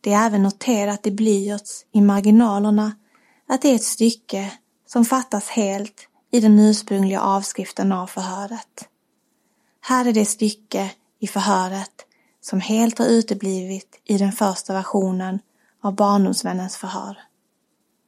Det 0.02 0.14
är 0.14 0.26
även 0.26 0.44
noterat 0.44 1.08
i 1.08 1.12
blyerts 1.12 1.86
i 1.92 2.02
marginalerna 2.02 2.96
att 3.48 3.62
det 3.62 3.72
är 3.72 3.76
ett 3.76 3.84
stycke 3.84 4.52
som 4.88 5.06
fattas 5.06 5.50
helt 5.50 6.08
i 6.32 6.40
den 6.40 6.60
ursprungliga 6.60 7.22
avskriften 7.22 7.92
av 7.92 8.08
förhöret. 8.08 8.88
Här 9.82 10.06
är 10.06 10.14
det 10.14 10.26
stycke 10.26 10.92
i 11.20 11.28
förhöret 11.28 12.06
som 12.42 12.62
helt 12.62 13.00
har 13.00 13.06
uteblivit 13.06 14.02
i 14.04 14.18
den 14.18 14.32
första 14.32 14.74
versionen 14.74 15.40
av 15.82 15.96
barndomsvännens 15.96 16.78
förhör. 16.78 17.18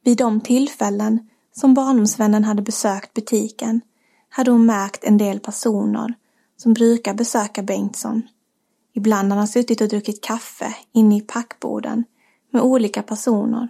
Vid 0.06 0.18
de 0.18 0.40
tillfällen 0.40 1.28
som 1.52 1.74
barndomsvännen 1.74 2.44
hade 2.44 2.62
besökt 2.62 3.14
butiken 3.14 3.80
hade 4.28 4.50
hon 4.50 4.66
märkt 4.66 5.04
en 5.04 5.18
del 5.18 5.40
personer 5.40 6.14
som 6.56 6.74
brukar 6.74 7.14
besöka 7.14 7.62
Bengtsson. 7.62 8.22
Ibland 8.94 9.32
har 9.32 9.38
han 9.38 9.48
suttit 9.48 9.80
och 9.80 9.88
druckit 9.88 10.24
kaffe 10.24 10.74
inne 10.92 11.16
i 11.16 11.20
packboden 11.20 12.04
med 12.50 12.62
olika 12.62 13.02
personer. 13.02 13.68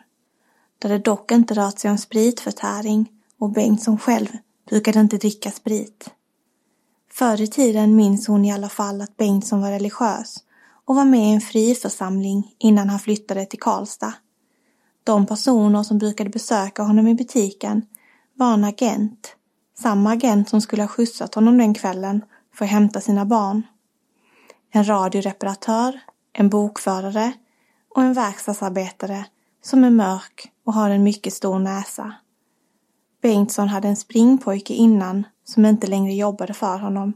Där 0.78 0.88
det 0.88 0.98
dock 0.98 1.32
inte 1.32 1.54
rört 1.54 1.78
sig 1.78 1.90
om 1.90 1.98
spritförtäring 1.98 3.08
och 3.38 3.52
Bengtsson 3.52 3.98
själv 3.98 4.28
brukade 4.68 5.00
inte 5.00 5.16
dricka 5.16 5.50
sprit. 5.50 6.10
Förr 7.12 7.40
i 7.40 7.46
tiden 7.46 7.96
minns 7.96 8.26
hon 8.26 8.44
i 8.44 8.52
alla 8.52 8.68
fall 8.68 9.00
att 9.00 9.16
Bengtsson 9.16 9.60
var 9.60 9.70
religiös 9.70 10.36
och 10.84 10.96
var 10.96 11.04
med 11.04 11.30
i 11.30 11.34
en 11.34 11.40
friförsamling 11.40 12.54
innan 12.58 12.88
han 12.88 13.00
flyttade 13.00 13.46
till 13.46 13.60
Karlstad. 13.60 14.12
De 15.06 15.26
personer 15.26 15.82
som 15.82 15.98
brukade 15.98 16.30
besöka 16.30 16.82
honom 16.82 17.08
i 17.08 17.14
butiken 17.14 17.86
var 18.34 18.54
en 18.54 18.64
agent, 18.64 19.36
samma 19.78 20.12
agent 20.12 20.48
som 20.48 20.60
skulle 20.60 20.82
ha 20.82 20.88
skjutsat 20.88 21.34
honom 21.34 21.58
den 21.58 21.74
kvällen 21.74 22.24
för 22.54 22.64
att 22.64 22.70
hämta 22.70 23.00
sina 23.00 23.24
barn. 23.24 23.62
En 24.70 24.88
radioreparatör, 24.88 26.00
en 26.32 26.48
bokförare 26.48 27.32
och 27.94 28.02
en 28.02 28.12
verkstadsarbetare 28.12 29.26
som 29.62 29.84
är 29.84 29.90
mörk 29.90 30.52
och 30.64 30.72
har 30.72 30.90
en 30.90 31.02
mycket 31.02 31.32
stor 31.32 31.58
näsa. 31.58 32.14
Bengtsson 33.22 33.68
hade 33.68 33.88
en 33.88 33.96
springpojke 33.96 34.74
innan 34.74 35.26
som 35.44 35.64
inte 35.64 35.86
längre 35.86 36.14
jobbade 36.14 36.54
för 36.54 36.78
honom, 36.78 37.12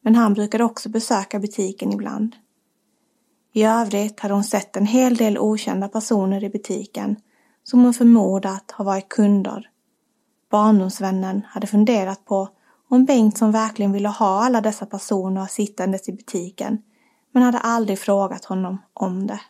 men 0.00 0.14
han 0.14 0.34
brukade 0.34 0.64
också 0.64 0.88
besöka 0.88 1.38
butiken 1.38 1.92
ibland. 1.92 2.36
I 3.52 3.64
övrigt 3.64 4.20
hade 4.20 4.34
hon 4.34 4.44
sett 4.44 4.76
en 4.76 4.86
hel 4.86 5.16
del 5.16 5.38
okända 5.38 5.88
personer 5.88 6.44
i 6.44 6.50
butiken 6.50 7.16
som 7.70 7.84
hon 7.84 7.94
förmodat 7.94 8.70
har 8.70 8.84
varit 8.84 9.08
kunder. 9.08 9.68
Barndomsvännen 10.50 11.42
hade 11.48 11.66
funderat 11.66 12.24
på 12.24 12.48
om 12.90 13.04
Bengtsson 13.04 13.52
verkligen 13.52 13.92
ville 13.92 14.08
ha 14.08 14.44
alla 14.44 14.60
dessa 14.60 14.86
personer 14.86 15.46
sittandes 15.46 16.08
i 16.08 16.12
butiken, 16.12 16.78
men 17.32 17.42
hade 17.42 17.58
aldrig 17.58 17.98
frågat 17.98 18.44
honom 18.44 18.78
om 18.94 19.26
det. 19.26 19.40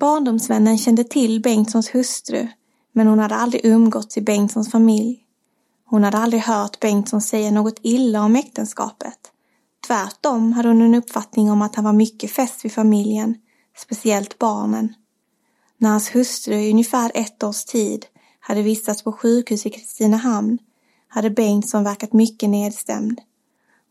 Barndomsvännen 0.00 0.78
kände 0.78 1.04
till 1.04 1.42
Bengtssons 1.42 1.94
hustru, 1.94 2.48
men 2.92 3.06
hon 3.06 3.18
hade 3.18 3.34
aldrig 3.34 3.64
umgåtts 3.66 4.16
i 4.16 4.20
Bengtssons 4.20 4.70
familj. 4.70 5.24
Hon 5.84 6.04
hade 6.04 6.18
aldrig 6.18 6.42
hört 6.42 6.80
Bengtsson 6.80 7.20
säga 7.20 7.50
något 7.50 7.78
illa 7.82 8.24
om 8.24 8.36
äktenskapet. 8.36 9.18
Tvärtom 9.86 10.52
hade 10.52 10.68
hon 10.68 10.82
en 10.82 10.94
uppfattning 10.94 11.50
om 11.50 11.62
att 11.62 11.74
han 11.74 11.84
var 11.84 11.92
mycket 11.92 12.30
fäst 12.30 12.64
vid 12.64 12.72
familjen, 12.72 13.34
speciellt 13.76 14.38
barnen. 14.38 14.94
När 15.82 15.90
hans 15.90 16.14
hustru 16.14 16.54
i 16.54 16.70
ungefär 16.70 17.12
ett 17.14 17.42
års 17.42 17.64
tid 17.64 18.06
hade 18.40 18.62
vistats 18.62 19.02
på 19.02 19.12
sjukhus 19.12 19.66
i 19.66 19.70
Kristinehamn 19.70 20.58
hade 21.08 21.30
Bengtsson 21.30 21.84
verkat 21.84 22.12
mycket 22.12 22.50
nedstämd. 22.50 23.20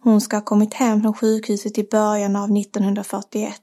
Hon 0.03 0.21
ska 0.21 0.37
ha 0.37 0.41
kommit 0.41 0.73
hem 0.73 1.01
från 1.01 1.13
sjukhuset 1.13 1.77
i 1.77 1.83
början 1.83 2.35
av 2.35 2.57
1941. 2.57 3.53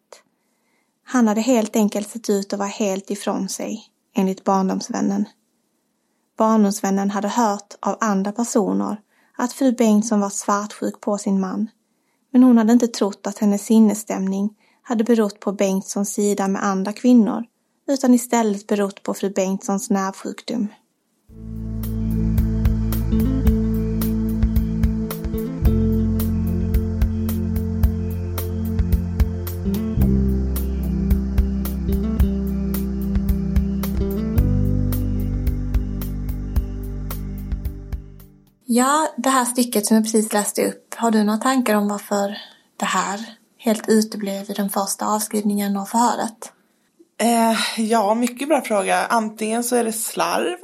Han 1.05 1.29
hade 1.29 1.41
helt 1.41 1.77
enkelt 1.77 2.11
sett 2.11 2.31
ut 2.31 2.53
att 2.53 2.59
vara 2.59 2.69
helt 2.69 3.11
ifrån 3.11 3.49
sig, 3.49 3.85
enligt 4.15 4.45
barndomsvännen. 4.45 5.25
Barndomsvännen 6.39 7.11
hade 7.11 7.29
hört 7.29 7.75
av 7.81 7.97
andra 8.01 8.33
personer 8.33 9.01
att 9.37 9.53
fru 9.53 9.73
Bengtsson 9.73 10.21
var 10.21 10.31
svartsjuk 10.31 11.01
på 11.01 11.19
sin 11.19 11.41
man. 11.41 11.71
Men 12.31 12.43
hon 12.43 12.59
hade 12.59 12.73
inte 12.73 12.89
trott 12.89 13.27
att 13.27 13.39
hennes 13.39 13.65
sinnesstämning 13.65 14.51
hade 14.83 15.05
berott 15.05 15.41
på 15.41 15.53
Bengtssons 15.53 16.13
sida 16.13 16.49
med 16.49 16.65
andra 16.65 16.93
kvinnor 16.93 17.45
utan 17.89 18.15
istället 18.15 18.67
berott 18.67 19.03
på 19.03 19.15
fru 19.15 19.31
Bengtssons 19.31 19.91
nervsjukdom. 19.91 20.69
Ja, 38.71 39.09
det 39.17 39.29
här 39.29 39.45
stycket 39.45 39.87
som 39.87 39.95
jag 39.95 40.05
precis 40.05 40.33
läste 40.33 40.69
upp, 40.69 40.95
har 40.95 41.11
du 41.11 41.25
några 41.25 41.39
tankar 41.39 41.75
om 41.75 41.89
varför 41.89 42.39
det 42.77 42.85
här 42.85 43.21
helt 43.59 43.89
uteblev 43.89 44.51
i 44.51 44.53
den 44.53 44.71
första 44.71 45.07
avskrivningen 45.07 45.77
av 45.77 45.85
förhöret? 45.85 46.53
Eh, 47.19 47.59
ja, 47.77 48.15
mycket 48.15 48.49
bra 48.49 48.63
fråga. 48.63 49.07
Antingen 49.07 49.65
så 49.65 49.77
är 49.77 49.85
det 49.85 49.93
slarv 49.93 50.59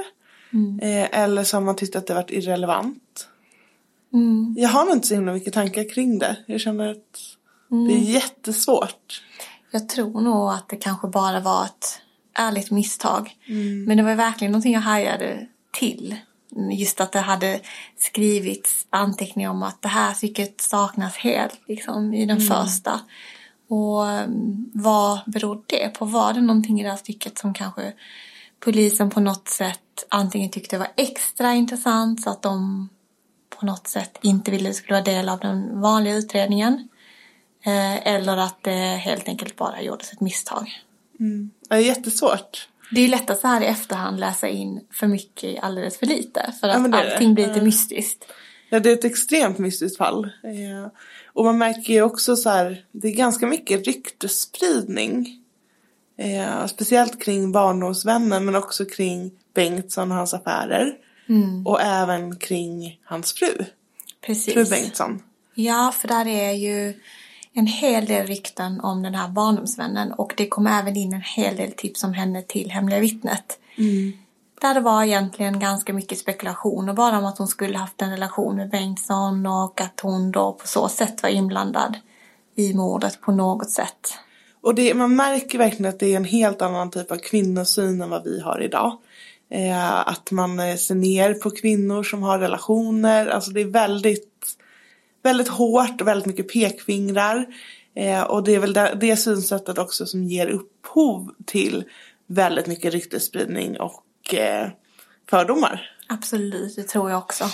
mm. 0.53 0.81
eh, 0.81 1.21
eller 1.21 1.45
så 1.45 1.57
har 1.57 1.62
man 1.62 1.77
tyckt 1.77 1.97
att 1.97 2.07
det 2.07 2.14
varit 2.14 2.31
irrelevant. 2.31 3.29
Mm. 4.12 4.55
Jag 4.59 4.69
har 4.69 4.85
nog 4.85 4.95
inte 4.95 5.07
så 5.07 5.14
himla 5.14 5.33
mycket 5.33 5.55
tankar 5.55 5.95
kring 5.95 6.19
det. 6.19 6.37
Jag 6.47 6.61
känner 6.61 6.90
att 6.90 7.19
mm. 7.71 7.88
det 7.88 7.95
är 7.95 8.14
jättesvårt. 8.14 9.23
Jag 9.71 9.88
tror 9.88 10.21
nog 10.21 10.51
att 10.51 10.69
det 10.69 10.77
kanske 10.77 11.09
bara 11.09 11.40
var 11.40 11.64
ett 11.64 12.01
ärligt 12.35 12.71
misstag. 12.71 13.37
Mm. 13.49 13.85
Men 13.85 13.97
det 13.97 14.03
var 14.03 14.14
verkligen 14.14 14.53
någonting 14.53 14.73
jag 14.73 14.81
hajade 14.81 15.47
till 15.73 16.17
just 16.73 17.01
att 17.01 17.12
det 17.12 17.19
hade 17.19 17.61
skrivits 17.99 18.87
anteckningar 18.90 19.51
om 19.51 19.62
att 19.62 19.83
det 19.83 19.88
här 19.88 20.14
stycket 20.14 20.61
saknas 20.61 21.17
helt 21.17 21.61
liksom, 21.69 22.14
i 22.14 22.27
den 22.27 22.38
mm. 22.38 22.49
första. 22.49 23.01
Och 23.68 24.09
mm, 24.09 24.70
vad 24.74 25.20
berodde 25.27 25.62
det 25.68 25.88
på? 25.88 26.05
Var 26.05 26.33
det 26.33 26.40
någonting 26.40 26.81
i 26.81 26.83
det 26.83 26.90
här 26.90 26.96
stycket 26.96 27.38
som 27.38 27.55
kanske 27.55 27.92
polisen 28.61 29.11
på 29.11 29.20
något 29.20 29.48
sätt 29.48 29.81
antingen 30.09 30.50
tyckte 30.50 30.79
var 30.79 30.88
extra 30.96 31.53
intressant 31.53 32.22
så 32.22 32.31
att 32.31 32.42
de 32.42 32.88
på 33.59 33.66
något 33.66 33.87
sätt 33.87 34.18
inte 34.22 34.50
ville 34.50 34.68
det 34.68 34.74
skulle 34.74 34.94
vara 34.94 35.05
del 35.05 35.29
av 35.29 35.40
den 35.40 35.81
vanliga 35.81 36.14
utredningen. 36.14 36.88
Eh, 37.64 38.07
eller 38.07 38.37
att 38.37 38.62
det 38.62 38.96
helt 38.96 39.29
enkelt 39.29 39.57
bara 39.57 39.83
gjordes 39.83 40.12
ett 40.12 40.20
misstag. 40.20 40.71
Mm. 41.21 41.50
Det 41.69 41.75
är 41.75 41.79
jättesvårt. 41.79 42.69
Det 42.90 43.00
är 43.00 43.08
lätt 43.08 43.31
att 43.31 43.40
så 43.40 43.46
här 43.46 43.60
i 43.60 43.67
efterhand 43.67 44.21
läsa 44.21 44.48
in 44.48 44.81
för 44.90 45.06
mycket 45.06 45.65
alldeles 45.65 45.98
för 45.98 46.06
lite. 46.06 46.54
För 46.60 46.69
att 46.69 46.90
ja, 46.90 46.98
allting 46.98 47.35
blir 47.35 47.46
lite 47.46 47.62
mystiskt. 47.62 48.25
Ja, 48.69 48.81
det 48.81 48.90
är 48.90 48.92
ett 48.92 49.04
extremt 49.04 49.58
mystiskt 49.58 49.98
fall. 49.98 50.31
Och 51.35 51.45
man 51.45 51.59
märker 51.59 51.93
ju 51.93 52.03
också 52.03 52.37
så 52.37 52.51
här, 52.51 52.85
det 52.93 53.09
är 53.09 53.13
ganska 53.13 53.47
mycket 53.47 53.87
ryktesspridning. 53.87 55.41
Eh, 56.19 56.67
speciellt 56.67 57.23
kring 57.23 57.53
barndomsvännen 57.53 58.45
men 58.45 58.57
också 58.57 58.85
kring 58.85 59.31
Bengtsson 59.55 60.11
och 60.11 60.17
hans 60.17 60.35
affärer. 60.35 60.93
Mm. 61.29 61.67
Och 61.67 61.81
även 61.81 62.37
kring 62.37 63.01
hans 63.05 63.33
fru. 63.33 63.65
Precis. 64.27 64.55
Fru 64.55 64.65
Bengtsson. 64.65 65.23
Ja, 65.55 65.95
för 66.01 66.09
där 66.09 66.27
är 66.27 66.53
ju 66.53 67.01
en 67.53 67.67
hel 67.67 68.07
del 68.07 68.27
rykten 68.27 68.81
om 68.81 69.03
den 69.03 69.15
här 69.15 69.29
barndomsvännen 69.29 70.13
och 70.13 70.35
det 70.37 70.49
kom 70.49 70.67
även 70.67 70.97
in 70.97 71.13
en 71.13 71.21
hel 71.21 71.57
del 71.57 71.73
tips 71.73 72.05
om 72.05 72.13
henne 72.13 72.43
till 72.43 72.71
Hemliga 72.71 73.01
vittnet. 73.01 73.59
Mm 73.77 74.13
där 74.65 74.75
det 74.75 74.81
var 74.81 75.04
egentligen 75.04 75.58
ganska 75.58 75.92
mycket 75.92 76.19
spekulationer 76.19 76.92
bara 76.92 77.19
om 77.19 77.25
att 77.25 77.38
hon 77.38 77.48
skulle 77.48 77.79
haft 77.79 78.02
en 78.02 78.10
relation 78.10 78.56
med 78.56 78.71
Bengtsson 78.71 79.46
och 79.46 79.81
att 79.81 80.00
hon 80.00 80.33
då 80.33 80.52
på 80.52 80.67
så 80.67 80.88
sätt 80.88 81.23
var 81.23 81.31
inblandad 81.31 81.96
i 82.54 82.75
mordet 82.75 83.21
på 83.21 83.33
något 83.33 83.71
sätt. 83.71 84.15
Och 84.60 84.75
det, 84.75 84.94
man 84.94 85.17
märker 85.17 85.58
verkligen 85.58 85.88
att 85.88 85.98
det 85.98 86.12
är 86.12 86.17
en 86.17 86.25
helt 86.25 86.62
annan 86.62 86.90
typ 86.90 87.10
av 87.10 87.17
kvinnosyn 87.17 88.00
än 88.00 88.10
vad 88.10 88.25
vi 88.25 88.40
har 88.40 88.62
idag. 88.62 88.98
Eh, 89.50 90.08
att 90.08 90.31
man 90.31 90.58
eh, 90.58 90.77
ser 90.77 90.94
ner 90.94 91.35
på 91.35 91.50
kvinnor 91.50 92.02
som 92.02 92.23
har 92.23 92.38
relationer. 92.38 93.27
Alltså 93.27 93.50
det 93.50 93.60
är 93.60 93.65
väldigt, 93.65 94.46
väldigt 95.23 95.48
hårt 95.48 96.00
och 96.00 96.06
väldigt 96.06 96.27
mycket 96.27 96.52
pekfingrar. 96.52 97.46
Eh, 97.94 98.23
och 98.23 98.44
det 98.44 98.54
är 98.54 98.58
väl 98.58 98.73
det, 98.73 98.96
det 99.00 99.17
synsättet 99.17 99.79
också 99.79 100.06
som 100.06 100.25
ger 100.25 100.46
upphov 100.46 101.31
till 101.46 101.85
väldigt 102.27 102.67
mycket 102.67 102.92
ryktesspridning 102.92 103.81
och 103.81 104.04
eh, 104.33 104.68
fördomar. 105.31 105.90
Absolut, 106.08 106.77
det 106.77 106.83
tror 106.83 107.10
jag 107.10 107.18
också. 107.18 107.44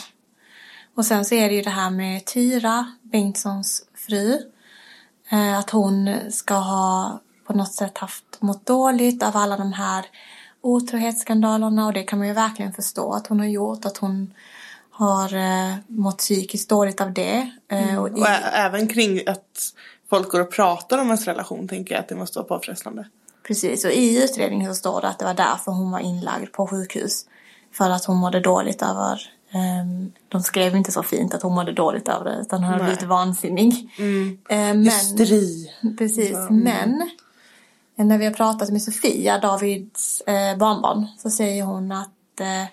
Och 0.94 1.04
sen 1.04 1.24
så 1.24 1.34
är 1.34 1.48
det 1.48 1.54
ju 1.54 1.62
det 1.62 1.70
här 1.70 1.90
med 1.90 2.24
Tyra, 2.24 2.92
Bengtssons 3.02 3.84
fru. 3.94 4.38
Eh, 5.30 5.58
att 5.58 5.70
hon 5.70 6.16
ska 6.30 6.54
ha 6.54 7.20
på 7.46 7.52
något 7.52 7.72
sätt 7.72 7.98
haft 7.98 8.24
mått 8.40 8.66
dåligt 8.66 9.22
av 9.22 9.36
alla 9.36 9.56
de 9.56 9.72
här 9.72 10.04
otrohetsskandalerna 10.60 11.86
och 11.86 11.92
det 11.92 12.02
kan 12.02 12.18
man 12.18 12.28
ju 12.28 12.34
verkligen 12.34 12.72
förstå 12.72 13.12
att 13.12 13.26
hon 13.26 13.40
har 13.40 13.46
gjort. 13.46 13.84
Att 13.84 13.96
hon 13.96 14.34
har 14.90 15.34
eh, 15.34 15.74
mått 15.86 16.18
psykiskt 16.18 16.68
dåligt 16.68 17.00
av 17.00 17.12
det. 17.12 17.50
Eh, 17.68 18.02
och, 18.02 18.08
i... 18.08 18.12
och 18.12 18.26
även 18.52 18.88
kring 18.88 19.28
att 19.28 19.74
folk 20.10 20.28
går 20.28 20.40
och 20.40 20.52
pratar 20.52 20.98
om 20.98 21.06
ens 21.06 21.26
relation 21.26 21.68
tänker 21.68 21.94
jag 21.94 22.02
att 22.02 22.08
det 22.08 22.14
måste 22.14 22.38
vara 22.38 22.48
påfrestande. 22.48 23.08
Precis, 23.50 23.84
och 23.84 23.90
i 23.90 24.24
utredningen 24.24 24.74
så 24.74 24.78
står 24.78 25.00
det 25.00 25.08
att 25.08 25.18
det 25.18 25.24
var 25.24 25.34
därför 25.34 25.72
hon 25.72 25.90
var 25.90 26.00
inlagd 26.00 26.52
på 26.52 26.66
sjukhus. 26.66 27.26
För 27.72 27.90
att 27.90 28.04
hon 28.04 28.16
mådde 28.16 28.40
dåligt 28.40 28.82
över 28.82 29.30
um, 29.54 30.12
de 30.28 30.42
skrev 30.42 30.76
inte 30.76 30.92
så 30.92 31.02
fint 31.02 31.34
att 31.34 31.42
hon 31.42 31.54
mådde 31.54 31.72
dåligt 31.72 32.08
över 32.08 32.24
det 32.24 32.40
utan 32.40 32.62
hon 32.62 32.72
hade 32.72 32.84
blivit 32.84 33.02
vansinnig. 33.02 33.90
Mm. 33.98 34.28
Uh, 34.28 34.36
men, 34.48 34.84
Hysteri. 34.84 35.70
Precis, 35.98 36.36
mm. 36.36 36.60
men 36.60 37.10
när 37.94 38.18
vi 38.18 38.24
har 38.24 38.32
pratat 38.32 38.70
med 38.70 38.82
Sofia, 38.82 39.38
Davids 39.38 40.20
eh, 40.20 40.56
barnbarn, 40.56 41.06
så 41.18 41.30
säger 41.30 41.64
hon 41.64 41.92
att 41.92 42.40
eh, 42.40 42.64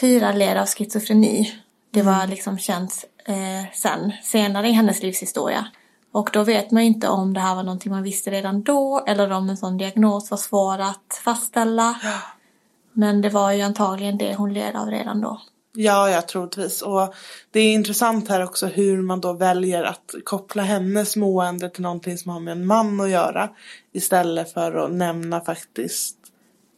Tyra 0.00 0.32
led 0.32 0.56
av 0.56 0.66
schizofreni. 0.66 1.54
Det 1.90 2.02
var 2.02 2.14
mm. 2.14 2.30
liksom 2.30 2.58
känt 2.58 3.04
eh, 3.24 3.72
sen, 3.74 4.12
senare 4.22 4.68
i 4.68 4.72
hennes 4.72 5.02
livshistoria. 5.02 5.66
Och 6.12 6.30
då 6.32 6.44
vet 6.44 6.70
man 6.70 6.82
inte 6.82 7.08
om 7.08 7.34
det 7.34 7.40
här 7.40 7.54
var 7.54 7.62
någonting 7.62 7.92
man 7.92 8.02
visste 8.02 8.30
redan 8.30 8.62
då 8.62 9.04
eller 9.06 9.30
om 9.30 9.48
en 9.50 9.56
sån 9.56 9.78
diagnos 9.78 10.30
var 10.30 10.38
svår 10.38 10.78
att 10.78 11.20
fastställa. 11.24 12.00
Men 12.92 13.20
det 13.20 13.28
var 13.28 13.52
ju 13.52 13.62
antagligen 13.62 14.18
det 14.18 14.34
hon 14.34 14.52
led 14.52 14.76
av 14.76 14.86
redan 14.86 15.20
då. 15.20 15.40
Ja, 15.80 16.10
ja, 16.10 16.22
troligtvis. 16.22 16.82
Och 16.82 17.14
det 17.50 17.60
är 17.60 17.72
intressant 17.72 18.28
här 18.28 18.44
också 18.44 18.66
hur 18.66 19.02
man 19.02 19.20
då 19.20 19.32
väljer 19.32 19.82
att 19.82 20.14
koppla 20.24 20.62
hennes 20.62 21.16
mående 21.16 21.70
till 21.70 21.82
någonting 21.82 22.18
som 22.18 22.30
har 22.30 22.40
med 22.40 22.52
en 22.52 22.66
man 22.66 23.00
att 23.00 23.10
göra. 23.10 23.50
Istället 23.92 24.52
för 24.52 24.72
att 24.72 24.92
nämna 24.92 25.40
faktiskt 25.40 26.16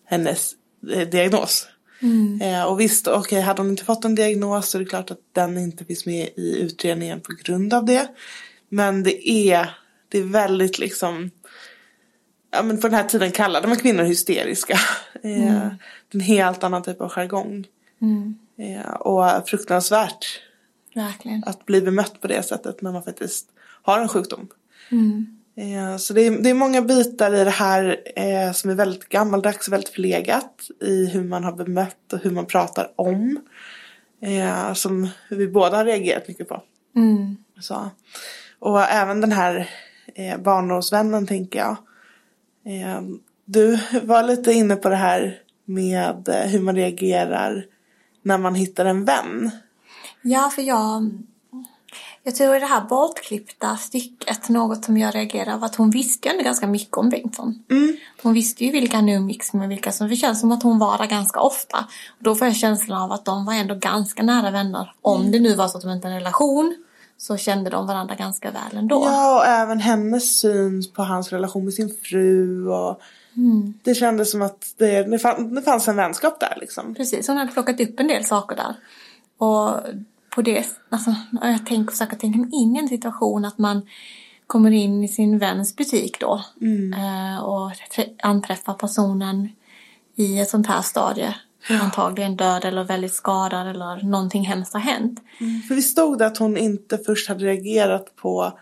hennes 0.07 0.53
eh, 0.93 1.09
diagnos. 1.09 1.69
Mm. 2.03 2.41
Eh, 2.41 2.65
och 2.65 2.81
visst, 2.81 3.07
okej, 3.07 3.19
okay, 3.21 3.41
hade 3.41 3.63
hon 3.63 3.71
inte 3.71 3.85
fått 3.85 4.05
en 4.05 4.15
diagnos 4.15 4.71
så 4.71 4.79
är 4.79 4.83
det 4.83 4.89
klart 4.89 5.11
att 5.11 5.21
den 5.33 5.59
inte 5.59 5.85
finns 5.85 6.07
med 6.07 6.29
i 6.37 6.61
utredningen 6.61 7.21
på 7.21 7.33
grund 7.45 7.75
av 7.75 7.85
det. 7.85 8.09
Men 8.73 9.03
det 9.03 9.29
är, 9.29 9.71
det 10.09 10.19
är 10.19 10.23
väldigt 10.23 10.79
liksom, 10.79 11.31
ja 12.51 12.63
men 12.63 12.81
på 12.81 12.89
den 12.89 12.97
här 12.97 13.05
tiden 13.05 13.31
kallade 13.31 13.69
man 13.69 13.77
kvinnor 13.77 14.03
hysteriska. 14.03 14.79
Eh, 15.23 15.57
mm. 15.57 15.71
en 16.13 16.21
helt 16.21 16.65
annan 16.65 16.83
typ 16.83 17.01
av 17.01 17.09
jargong. 17.09 17.67
Mm. 18.03 18.39
Eh, 18.59 18.91
och 18.91 19.49
fruktansvärt. 19.49 20.41
Verkligen. 20.95 21.45
Att 21.47 21.67
bli 21.67 21.81
bemött 21.81 22.21
på 22.21 22.27
det 22.27 22.43
sättet 22.43 22.83
när 22.83 22.93
man 22.93 23.03
faktiskt 23.03 23.49
har 23.83 24.01
en 24.01 24.09
sjukdom. 24.09 24.49
Mm. 24.91 25.41
Eh, 25.57 25.97
så 25.97 26.13
det 26.13 26.27
är, 26.27 26.31
det 26.31 26.51
är 26.51 26.55
många 26.55 26.83
bitar 26.83 27.35
i 27.35 27.45
det 27.45 27.51
här 27.51 28.01
eh, 28.17 28.53
som 28.53 28.71
är 28.71 28.75
väldigt 28.75 29.09
gammaldags 29.09 29.67
och 29.67 29.73
väldigt 29.73 29.95
förlegat 29.95 30.71
i 30.81 31.07
hur 31.07 31.25
man 31.25 31.45
har 31.45 31.53
bemött 31.53 32.13
och 32.13 32.19
hur 32.19 32.31
man 32.31 32.47
pratar 32.47 32.93
om. 32.97 33.41
Eh, 34.23 34.75
som 34.75 35.09
vi 35.31 35.49
båda 35.49 35.77
har 35.77 35.85
reagerat 35.85 36.29
mycket 36.29 36.49
på. 36.49 36.63
Mm. 36.97 37.37
Så. 37.61 37.91
Och 38.61 38.83
även 38.83 39.21
den 39.21 39.33
här 39.33 39.71
eh, 40.15 40.39
barndomsvännen 40.39 41.27
tänker 41.27 41.59
jag. 41.59 41.77
Eh, 42.65 43.01
du 43.45 43.79
var 44.03 44.23
lite 44.23 44.53
inne 44.53 44.77
på 44.77 44.89
det 44.89 44.97
här 44.97 45.39
med 45.65 46.29
eh, 46.29 46.51
hur 46.51 46.61
man 46.61 46.77
reagerar 46.77 47.65
när 48.23 48.39
man 48.39 48.55
hittar 48.55 48.85
en 48.85 49.05
vän. 49.05 49.51
Ja, 50.23 50.51
för 50.55 50.63
jag, 50.63 51.11
jag 52.23 52.35
tror 52.35 52.57
i 52.57 52.61
det 52.61 52.67
här 52.67 52.81
bortklippta 52.81 53.77
stycket, 53.77 54.49
något 54.49 54.85
som 54.85 54.97
jag 54.97 55.15
reagerar 55.15 55.55
av 55.55 55.65
att 55.65 55.77
hon 55.77 55.91
visste 55.91 56.29
ju 56.29 56.33
ändå 56.33 56.45
ganska 56.45 56.67
mycket 56.67 56.97
om 56.97 57.09
Bengtsson. 57.09 57.65
Mm. 57.71 57.97
Hon 58.23 58.35
visste 58.35 58.65
ju 58.65 58.73
vilka 58.73 58.97
han 58.97 59.09
umgicks 59.09 59.53
med, 59.53 59.69
vilka 59.69 59.93
som, 59.93 60.09
det 60.09 60.17
känns 60.17 60.41
som 60.41 60.53
att 60.53 60.63
hon 60.63 60.79
var 60.79 60.99
där 60.99 61.07
ganska 61.07 61.41
ofta. 61.41 61.79
Och 62.09 62.25
då 62.25 62.35
får 62.35 62.47
jag 62.47 62.57
känslan 62.57 63.03
av 63.03 63.13
att 63.13 63.25
de 63.25 63.45
var 63.45 63.55
ändå 63.55 63.75
ganska 63.75 64.23
nära 64.23 64.51
vänner. 64.51 64.93
Om 65.03 65.21
mm. 65.21 65.33
det 65.33 65.41
nu 65.41 65.55
var 65.55 65.69
så 65.69 65.79
att 65.79 65.85
de 65.85 65.91
inte 65.91 66.07
hade 66.07 66.17
en 66.17 66.23
relation 66.23 66.77
så 67.21 67.37
kände 67.37 67.71
de 67.71 67.87
varandra 67.87 68.15
ganska 68.15 68.51
väl 68.51 68.77
ändå. 68.77 69.03
Ja, 69.05 69.37
och 69.39 69.47
även 69.47 69.81
hennes 69.81 70.41
syn 70.41 70.83
på 70.95 71.03
hans 71.03 71.33
relation 71.33 71.65
med 71.65 71.75
sin 71.75 71.95
fru 72.03 72.69
och 72.69 73.01
mm. 73.37 73.75
det 73.83 73.95
kändes 73.95 74.31
som 74.31 74.43
att 74.43 74.75
det, 74.77 75.03
det 75.03 75.63
fanns 75.65 75.89
en 75.89 75.97
vänskap 75.97 76.41
där 76.41 76.59
liksom. 76.61 76.95
Precis, 76.95 77.29
hon 77.29 77.37
hade 77.37 77.53
plockat 77.53 77.81
upp 77.81 78.01
en 78.01 78.09
del 78.09 78.25
saker 78.25 78.57
där. 78.57 78.75
Och 79.39 79.81
på 80.31 80.43
det, 80.43 80.67
alltså 80.89 81.15
jag 81.43 81.67
tänker, 81.67 81.91
försöker 81.91 82.17
tänka 82.17 82.39
mig 82.39 82.51
in 82.53 82.77
i 82.77 82.79
en 82.79 82.89
situation 82.89 83.45
att 83.45 83.59
man 83.59 83.83
kommer 84.47 84.71
in 84.71 85.05
i 85.05 85.09
sin 85.09 85.39
väns 85.39 85.77
butik 85.77 86.21
då 86.21 86.45
mm. 86.61 86.93
Eh, 86.93 87.45
och 87.45 87.71
anträffar 88.23 88.75
personen 88.75 89.49
i 90.17 90.41
ett 90.41 90.49
sånt 90.49 90.67
här 90.67 90.83
stadie 90.83 91.35
Ja. 91.69 91.81
Antagligen 91.81 92.37
död 92.37 92.65
eller 92.65 92.85
väldigt 92.85 93.15
skadad 93.15 93.67
eller 93.67 94.03
någonting 94.03 94.45
hemskt 94.45 94.73
har 94.73 94.81
hänt. 94.81 95.21
Mm. 95.41 95.63
För 95.63 95.75
vi 95.75 95.83
stod 95.83 96.19
det 96.19 96.27
att 96.27 96.39
hon 96.39 96.57
inte 96.57 96.99
först 96.99 97.29
hade 97.29 97.45
reagerat 97.45 98.17
på 98.17 98.59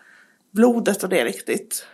blodet 0.51 1.03
och 1.03 1.09
det 1.09 1.25
riktigt. 1.25 1.87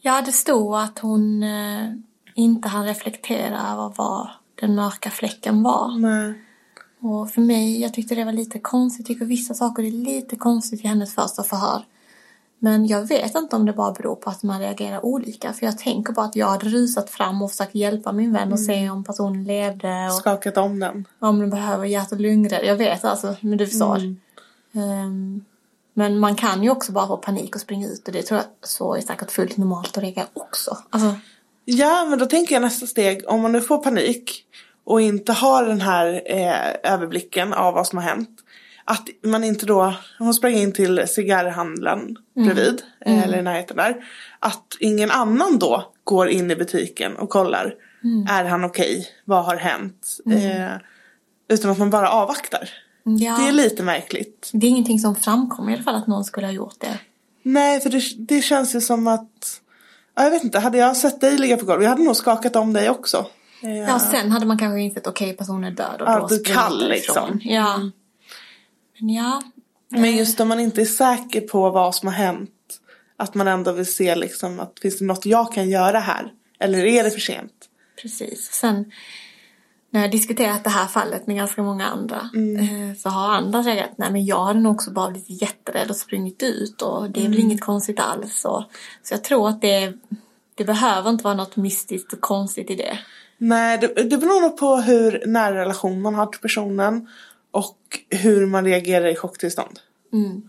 Ja, 0.00 0.22
det 0.22 0.32
stod 0.32 0.76
att 0.76 0.98
hon 0.98 1.42
eh, 1.42 1.92
inte 2.34 2.68
hann 2.68 2.86
reflektera 2.86 3.72
över 3.72 3.92
vad 3.96 4.28
den 4.54 4.74
mörka 4.74 5.10
fläcken 5.10 5.62
var. 5.62 5.98
Nej. 5.98 6.34
Och 7.00 7.30
för 7.30 7.40
mig, 7.40 7.80
jag 7.80 7.94
tyckte 7.94 8.14
det 8.14 8.24
var 8.24 8.32
lite 8.32 8.58
konstigt. 8.58 9.08
Jag 9.08 9.14
tycker 9.16 9.26
vissa 9.26 9.54
saker 9.54 9.82
är 9.82 9.90
lite 9.90 10.36
konstigt 10.36 10.84
i 10.84 10.88
hennes 10.88 11.14
första 11.14 11.42
förhör. 11.42 11.84
Men 12.58 12.86
jag 12.86 13.08
vet 13.08 13.34
inte 13.34 13.56
om 13.56 13.66
det 13.66 13.72
bara 13.72 13.92
beror 13.92 14.14
på 14.16 14.30
att 14.30 14.42
man 14.42 14.60
reagerar 14.60 15.04
olika. 15.04 15.52
För 15.52 15.66
jag 15.66 15.78
tänker 15.78 16.12
på 16.12 16.20
att 16.20 16.36
jag 16.36 16.46
hade 16.46 16.68
rusat 16.68 17.10
fram 17.10 17.42
och 17.42 17.50
försökt 17.50 17.74
hjälpa 17.74 18.12
min 18.12 18.32
vän 18.32 18.52
och 18.52 18.58
mm. 18.58 18.66
se 18.66 18.90
om 18.90 19.04
personen 19.04 19.44
levde. 19.44 20.06
Och 20.06 20.12
Skakat 20.12 20.56
om 20.56 20.80
den. 20.80 21.04
Om 21.18 21.38
den 21.40 21.50
behöver 21.50 21.86
hjärt 21.86 22.12
och 22.12 22.20
lungrädd. 22.20 22.64
Jag 22.64 22.76
vet 22.76 23.04
alltså, 23.04 23.36
men 23.40 23.58
du 23.58 23.66
förstår. 23.66 23.96
Mm. 23.96 24.18
Um, 24.72 25.44
men 25.94 26.18
man 26.18 26.34
kan 26.34 26.62
ju 26.62 26.70
också 26.70 26.92
bara 26.92 27.06
få 27.06 27.16
panik 27.16 27.54
och 27.54 27.60
springa 27.60 27.88
ut 27.88 28.06
och 28.06 28.12
det 28.12 28.22
tror 28.22 28.40
jag 28.40 28.46
så 28.62 28.94
är 28.94 29.00
säkert 29.00 29.30
fullt 29.30 29.56
normalt 29.56 29.96
att 29.96 30.02
reagera 30.02 30.26
också. 30.32 30.78
Alltså. 30.90 31.14
Ja, 31.64 32.06
men 32.10 32.18
då 32.18 32.26
tänker 32.26 32.54
jag 32.54 32.62
nästa 32.62 32.86
steg. 32.86 33.22
Om 33.28 33.40
man 33.40 33.52
nu 33.52 33.60
får 33.60 33.78
panik 33.78 34.44
och 34.84 35.00
inte 35.00 35.32
har 35.32 35.64
den 35.64 35.80
här 35.80 36.22
eh, 36.26 36.92
överblicken 36.92 37.52
av 37.52 37.74
vad 37.74 37.86
som 37.86 37.98
har 37.98 38.04
hänt 38.04 38.40
att 38.90 39.08
man 39.22 39.44
inte 39.44 39.66
då, 39.66 39.94
hon 40.18 40.34
sprang 40.34 40.52
in 40.52 40.72
till 40.72 41.08
cigarrhandlaren 41.08 42.16
mm. 42.36 42.48
bredvid, 42.48 42.82
mm. 43.00 43.22
eller 43.22 43.38
i 43.38 43.42
närheten 43.42 43.76
där. 43.76 44.04
Att 44.38 44.76
ingen 44.80 45.10
annan 45.10 45.58
då 45.58 45.92
går 46.04 46.28
in 46.28 46.50
i 46.50 46.56
butiken 46.56 47.16
och 47.16 47.28
kollar, 47.30 47.74
mm. 48.04 48.26
är 48.30 48.44
han 48.44 48.64
okej, 48.64 48.98
okay? 48.98 49.04
vad 49.24 49.44
har 49.44 49.56
hänt? 49.56 50.18
Mm. 50.26 50.62
Eh, 50.62 50.78
utan 51.48 51.70
att 51.70 51.78
man 51.78 51.90
bara 51.90 52.10
avvaktar. 52.10 52.68
Ja. 53.02 53.36
Det 53.40 53.48
är 53.48 53.52
lite 53.52 53.82
märkligt. 53.82 54.50
Det 54.52 54.66
är 54.66 54.70
ingenting 54.70 54.98
som 54.98 55.16
framkommer 55.16 55.70
i 55.70 55.74
alla 55.74 55.82
fall 55.82 55.94
att 55.94 56.06
någon 56.06 56.24
skulle 56.24 56.46
ha 56.46 56.54
gjort 56.54 56.76
det. 56.78 56.98
Nej, 57.42 57.80
för 57.80 57.90
det, 57.90 58.02
det 58.18 58.42
känns 58.42 58.74
ju 58.74 58.80
som 58.80 59.06
att, 59.06 59.60
ja, 60.14 60.22
jag 60.22 60.30
vet 60.30 60.44
inte, 60.44 60.58
hade 60.58 60.78
jag 60.78 60.96
sett 60.96 61.20
dig 61.20 61.38
ligga 61.38 61.56
på 61.56 61.66
golvet, 61.66 61.84
jag 61.84 61.90
hade 61.90 62.04
nog 62.04 62.16
skakat 62.16 62.56
om 62.56 62.72
dig 62.72 62.90
också. 62.90 63.26
Ja, 63.62 63.70
ja 63.70 63.98
sen 63.98 64.32
hade 64.32 64.46
man 64.46 64.58
kanske 64.58 64.80
insett 64.80 65.06
okej, 65.06 65.26
okay, 65.26 65.36
personen 65.36 65.64
är 65.64 65.70
död 65.70 66.02
och 66.02 66.08
ja, 66.08 66.18
då 66.20 66.26
du 66.26 66.38
kall 66.38 66.88
liksom. 66.88 67.40
Ja. 67.42 67.74
Mm. 67.74 67.92
Men 68.98 69.14
ja. 69.14 69.42
Men 69.88 70.16
just 70.16 70.40
om 70.40 70.48
man 70.48 70.60
inte 70.60 70.80
är 70.80 70.84
säker 70.84 71.40
på 71.40 71.70
vad 71.70 71.94
som 71.94 72.08
har 72.08 72.14
hänt. 72.14 72.50
Att 73.16 73.34
man 73.34 73.48
ändå 73.48 73.72
vill 73.72 73.92
se 73.92 74.14
liksom 74.14 74.60
att 74.60 74.78
finns 74.82 74.98
det 74.98 75.04
något 75.04 75.26
jag 75.26 75.52
kan 75.52 75.70
göra 75.70 75.98
här? 75.98 76.32
Eller 76.60 76.84
är 76.84 77.04
det 77.04 77.10
för 77.10 77.20
sent? 77.20 77.52
Precis. 78.02 78.52
Sen 78.52 78.92
när 79.90 80.00
jag 80.00 80.10
diskuterat 80.10 80.64
det 80.64 80.70
här 80.70 80.86
fallet 80.86 81.26
med 81.26 81.36
ganska 81.36 81.62
många 81.62 81.86
andra 81.86 82.30
mm. 82.34 82.90
Eh, 82.90 82.96
så 82.96 83.08
har 83.08 83.32
andra 83.32 83.64
sagt 83.64 83.94
nej 83.96 84.12
men 84.12 84.24
jag 84.24 84.44
hade 84.44 84.60
nog 84.60 84.74
också 84.74 84.90
bara 84.90 85.10
blivit 85.10 85.42
jätterädd 85.42 85.90
och 85.90 85.96
sprungit 85.96 86.42
ut 86.42 86.82
och 86.82 87.10
det 87.10 87.20
är 87.20 87.24
mm. 87.24 87.32
väl 87.32 87.40
inget 87.40 87.60
konstigt 87.60 88.00
alls. 88.00 88.44
Och, 88.44 88.64
så 89.02 89.14
jag 89.14 89.24
tror 89.24 89.48
att 89.48 89.60
det 89.60 89.92
Det 90.54 90.64
behöver 90.64 91.10
inte 91.10 91.24
vara 91.24 91.34
något 91.34 91.56
mystiskt 91.56 92.12
och 92.12 92.20
konstigt 92.20 92.70
i 92.70 92.74
det. 92.74 92.98
Nej, 93.38 93.78
det, 93.78 93.86
det 93.86 94.18
beror 94.18 94.40
nog 94.40 94.56
på 94.56 94.76
hur 94.76 95.26
nära 95.26 95.60
relation 95.60 96.00
man 96.02 96.14
har 96.14 96.26
till 96.26 96.40
personen 96.40 97.08
och 97.50 97.78
hur 98.10 98.46
man 98.46 98.64
reagerar 98.64 99.06
i 99.06 99.16
chocktillstånd. 99.16 99.78
Mm. 100.12 100.42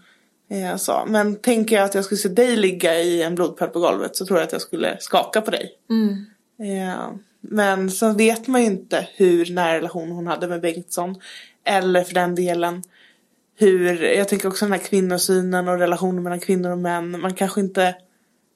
Eh, 0.49 0.77
så. 0.77 1.03
Men 1.07 1.35
tänker 1.35 1.75
jag 1.75 1.85
att 1.85 1.95
jag 1.95 2.05
skulle 2.05 2.17
se 2.17 2.29
dig 2.29 2.55
ligga 2.55 2.99
i 2.99 3.21
en 3.23 3.35
blodpöl 3.35 3.69
på 3.69 3.79
golvet 3.79 4.15
så 4.15 4.25
tror 4.25 4.39
jag 4.39 4.45
att 4.45 4.51
jag 4.51 4.61
skulle 4.61 4.97
skaka 4.99 5.41
på 5.41 5.51
dig. 5.51 5.71
Mm. 5.89 6.25
Eh, 6.59 7.09
men 7.41 7.91
så 7.91 8.13
vet 8.13 8.47
man 8.47 8.61
ju 8.61 8.67
inte 8.67 9.07
hur 9.15 9.53
nära 9.53 9.77
relation 9.77 10.11
hon 10.11 10.27
hade 10.27 10.47
med 10.47 10.61
Bengtsson. 10.61 11.15
Eller 11.65 12.03
för 12.03 12.13
den 12.13 12.35
delen 12.35 12.83
hur, 13.55 14.03
jag 14.03 14.27
tänker 14.27 14.47
också 14.47 14.65
den 14.65 14.71
här 14.71 14.79
kvinnosynen 14.79 15.67
och 15.67 15.79
relationen 15.79 16.23
mellan 16.23 16.39
kvinnor 16.39 16.71
och 16.71 16.77
män. 16.77 17.21
Man 17.21 17.33
kanske 17.33 17.61
inte 17.61 17.95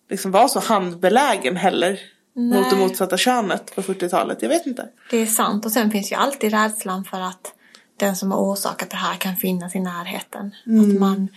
liksom 0.09 0.31
var 0.31 0.47
så 0.47 0.59
handbelägen 0.59 1.55
heller. 1.55 1.99
Nej. 2.35 2.59
Mot 2.59 2.69
det 2.69 2.75
motsatta 2.75 3.17
könet 3.17 3.75
på 3.75 3.81
40-talet. 3.81 4.41
Jag 4.41 4.49
vet 4.49 4.65
inte. 4.65 4.89
Det 5.09 5.17
är 5.17 5.25
sant. 5.25 5.65
Och 5.65 5.71
sen 5.71 5.91
finns 5.91 6.11
ju 6.11 6.15
alltid 6.15 6.51
rädslan 6.51 7.03
för 7.03 7.21
att 7.21 7.53
den 7.97 8.15
som 8.15 8.31
har 8.31 8.39
orsakat 8.39 8.89
det 8.89 8.97
här 8.97 9.15
kan 9.15 9.35
finnas 9.35 9.75
i 9.75 9.79
närheten. 9.79 10.51
Att 10.65 10.99
man 10.99 11.27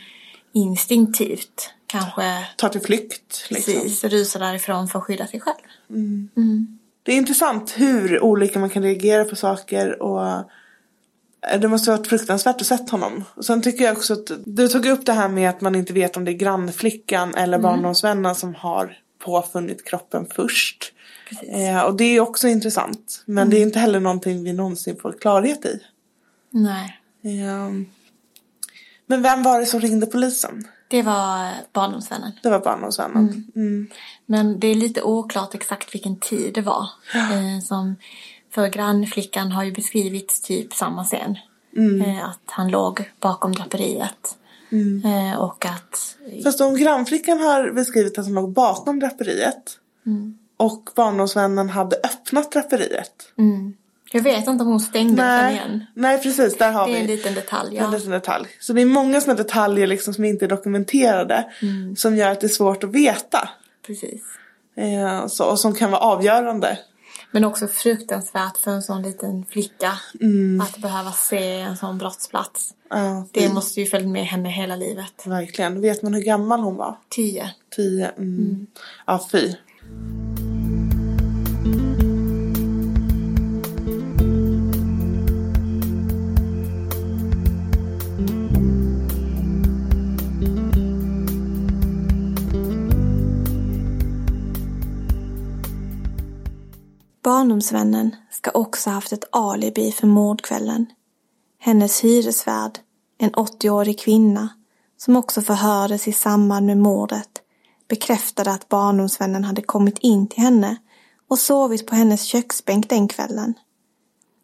instinktivt 0.53 1.71
kanske 1.87 2.47
Ta 2.57 2.69
till 2.69 2.81
flykt. 2.81 3.47
Liksom. 3.51 3.75
precis 3.75 4.05
rusar 4.05 4.41
därifrån 4.41 4.89
för 4.89 4.99
att 4.99 5.05
skydda 5.05 5.27
sig 5.27 5.41
själv. 5.41 5.67
Det 7.03 7.13
är 7.13 7.17
intressant 7.17 7.75
hur 7.77 8.23
olika 8.23 8.59
man 8.59 8.71
kan 8.71 8.83
reagera 8.83 9.25
på 9.25 9.37
saker 9.37 10.03
och 10.03 10.27
eh, 10.29 10.41
det 11.61 11.69
måste 11.69 11.91
ha 11.91 11.97
varit 11.99 12.07
fruktansvärt 12.07 12.61
att 12.61 12.67
sett 12.67 12.91
honom. 12.91 13.25
Och 13.35 13.45
sen 13.45 13.63
tycker 13.63 13.85
jag 13.85 13.97
också 13.97 14.13
att 14.13 14.31
du 14.45 14.69
tog 14.69 14.87
upp 14.87 15.07
det 15.07 15.13
här 15.13 15.29
med 15.29 15.51
att 15.51 15.61
man 15.61 15.75
inte 15.75 15.93
vet 15.93 16.17
om 16.17 16.25
det 16.25 16.31
är 16.31 16.33
grannflickan 16.33 17.35
eller 17.35 17.59
barndomsvännen 17.59 18.35
som 18.35 18.55
har 18.55 18.99
påfunnit 19.19 19.85
kroppen 19.85 20.27
först. 20.35 20.93
Eh, 21.53 21.81
och 21.81 21.97
det 21.97 22.05
är 22.05 22.21
också 22.21 22.49
intressant. 22.49 23.23
Men 23.27 23.51
det 23.51 23.57
är 23.57 23.63
inte 23.63 23.79
heller 23.79 24.01
någonting 24.01 24.45
vi 24.45 24.53
någonsin 24.53 24.97
får 24.97 25.13
klarhet 25.13 25.65
i. 25.65 25.81
Nej. 26.57 27.01
Eh, 27.23 27.71
men 29.07 29.23
vem 29.23 29.43
var 29.43 29.61
det 29.61 29.67
som 29.67 29.81
ringde 29.81 30.07
polisen? 30.07 30.69
Det 30.89 31.03
var 31.03 31.53
barndomsvännen. 31.73 32.33
Det 32.43 32.51
var 32.51 32.61
barndomsvännen. 32.61 33.51
Mm. 33.57 33.89
Men 34.27 34.61
det 34.61 34.67
är 34.67 34.75
lite 34.75 35.03
oklart 35.03 35.55
exakt 35.55 35.95
vilken 35.95 36.17
tid 36.17 36.55
det 36.55 36.63
var. 36.63 36.89
Eh, 37.15 37.61
som 37.63 37.97
för 38.51 38.69
grannflickan 38.69 39.53
har 39.53 39.65
ju 39.65 39.73
beskrivits 39.73 40.41
typ 40.41 40.73
samma 40.73 41.05
scen. 41.05 41.39
Eh, 42.07 42.25
att 42.25 42.41
han 42.47 42.69
låg 42.69 43.11
bakom 43.21 43.53
draperiet. 43.53 44.37
Eh, 45.05 45.41
och 45.41 45.65
att... 45.65 46.17
Fast 46.45 46.61
om 46.61 46.77
grannflickan 46.77 47.41
har 47.41 47.71
beskrivit 47.71 48.19
att 48.19 48.25
hon 48.25 48.35
låg 48.35 48.53
bakom 48.53 48.99
draperiet. 48.99 49.79
Och 50.57 50.91
barndomsvännen 50.97 51.69
hade 51.69 51.97
öppnat 51.97 52.53
draperiet. 52.53 53.33
Mm, 54.13 54.25
jag 54.27 54.33
vet 54.39 54.49
inte 54.49 54.63
om 54.65 54.69
hon 54.71 54.81
stängde 54.81 55.23
den 55.23 55.27
Nej, 55.43 55.55
igen. 55.55 55.85
nej 55.95 56.23
precis, 56.23 56.59
där 56.59 56.73
har 56.73 56.87
Det 56.87 56.93
är 56.93 56.95
vi 56.95 57.01
en 57.01 57.07
liten 57.07 57.35
detalj. 57.35 57.77
en 57.79 57.85
Ja. 57.85 57.91
liten 57.91 58.11
detalj. 58.11 58.47
Så 58.61 58.73
det 58.73 58.83
är 58.83 58.87
många 58.87 59.21
sådana 59.21 59.43
detaljer 59.43 59.87
liksom 59.87 60.15
som 60.15 60.25
inte 60.25 60.45
är 60.45 60.49
dokumenterade. 60.49 61.45
Som 61.97 62.17
gör 62.17 62.31
att 62.31 62.41
det 62.41 62.47
är 62.47 62.49
svårt 62.49 62.85
att 62.85 62.91
veta. 62.91 63.49
Precis. 63.87 64.23
Eh, 64.77 65.27
så, 65.27 65.45
och 65.45 65.59
som 65.61 65.75
kan 65.75 65.91
vara 65.91 66.01
avgörande. 66.01 66.79
Men 67.31 67.45
också 67.45 67.67
fruktansvärt 67.69 68.57
för 68.57 68.71
en 68.71 68.83
sån 68.83 69.03
liten 69.03 69.45
flicka. 69.51 69.93
Att 70.63 70.79
behöva 70.79 71.13
se 71.13 71.61
en 71.61 71.77
sån 71.77 71.99
brottsplats. 71.99 72.75
Ja, 72.91 73.27
Det 73.33 73.49
måste 73.53 73.81
ju 73.81 73.87
följa 73.87 74.09
med 74.09 74.27
henne 74.27 74.49
hela 74.49 74.77
livet. 74.77 75.27
Verkligen. 75.27 75.81
Vet 75.81 76.03
man 76.03 76.15
hur 76.15 76.23
gammal 76.23 76.61
hon 76.61 76.77
var? 76.77 76.99
Tio. 77.09 77.51
Tio. 77.77 78.11
Mm. 78.19 78.67
Ja, 79.07 79.29
fy. 79.33 79.55
Barndomsvännen 97.27 98.17
ska 98.31 98.51
också 98.51 98.91
haft 98.91 99.13
ett 99.13 99.25
alibi 99.33 99.93
för 99.93 100.07
mordkvällen. 100.07 100.87
Hennes 101.59 102.05
hyresvärd, 102.05 102.79
en 103.19 103.31
80-årig 103.31 103.99
kvinna, 103.99 104.49
som 104.97 105.17
också 105.17 105.43
förhördes 105.43 106.09
i 106.09 106.13
samband 106.13 106.67
med 106.67 106.79
mordet, 106.79 107.29
bekräftade 107.89 108.51
att 108.51 108.69
barndomsvännen 108.69 109.45
hade 109.45 109.63
kommit 109.63 109.99
in 109.99 110.29
till 110.29 110.43
henne 110.43 110.77
och 111.29 111.39
sovit 111.39 111.87
på 111.87 111.95
hennes 111.95 112.23
köksbänk 112.23 112.89
den 112.89 113.09
kvällen. 113.09 113.55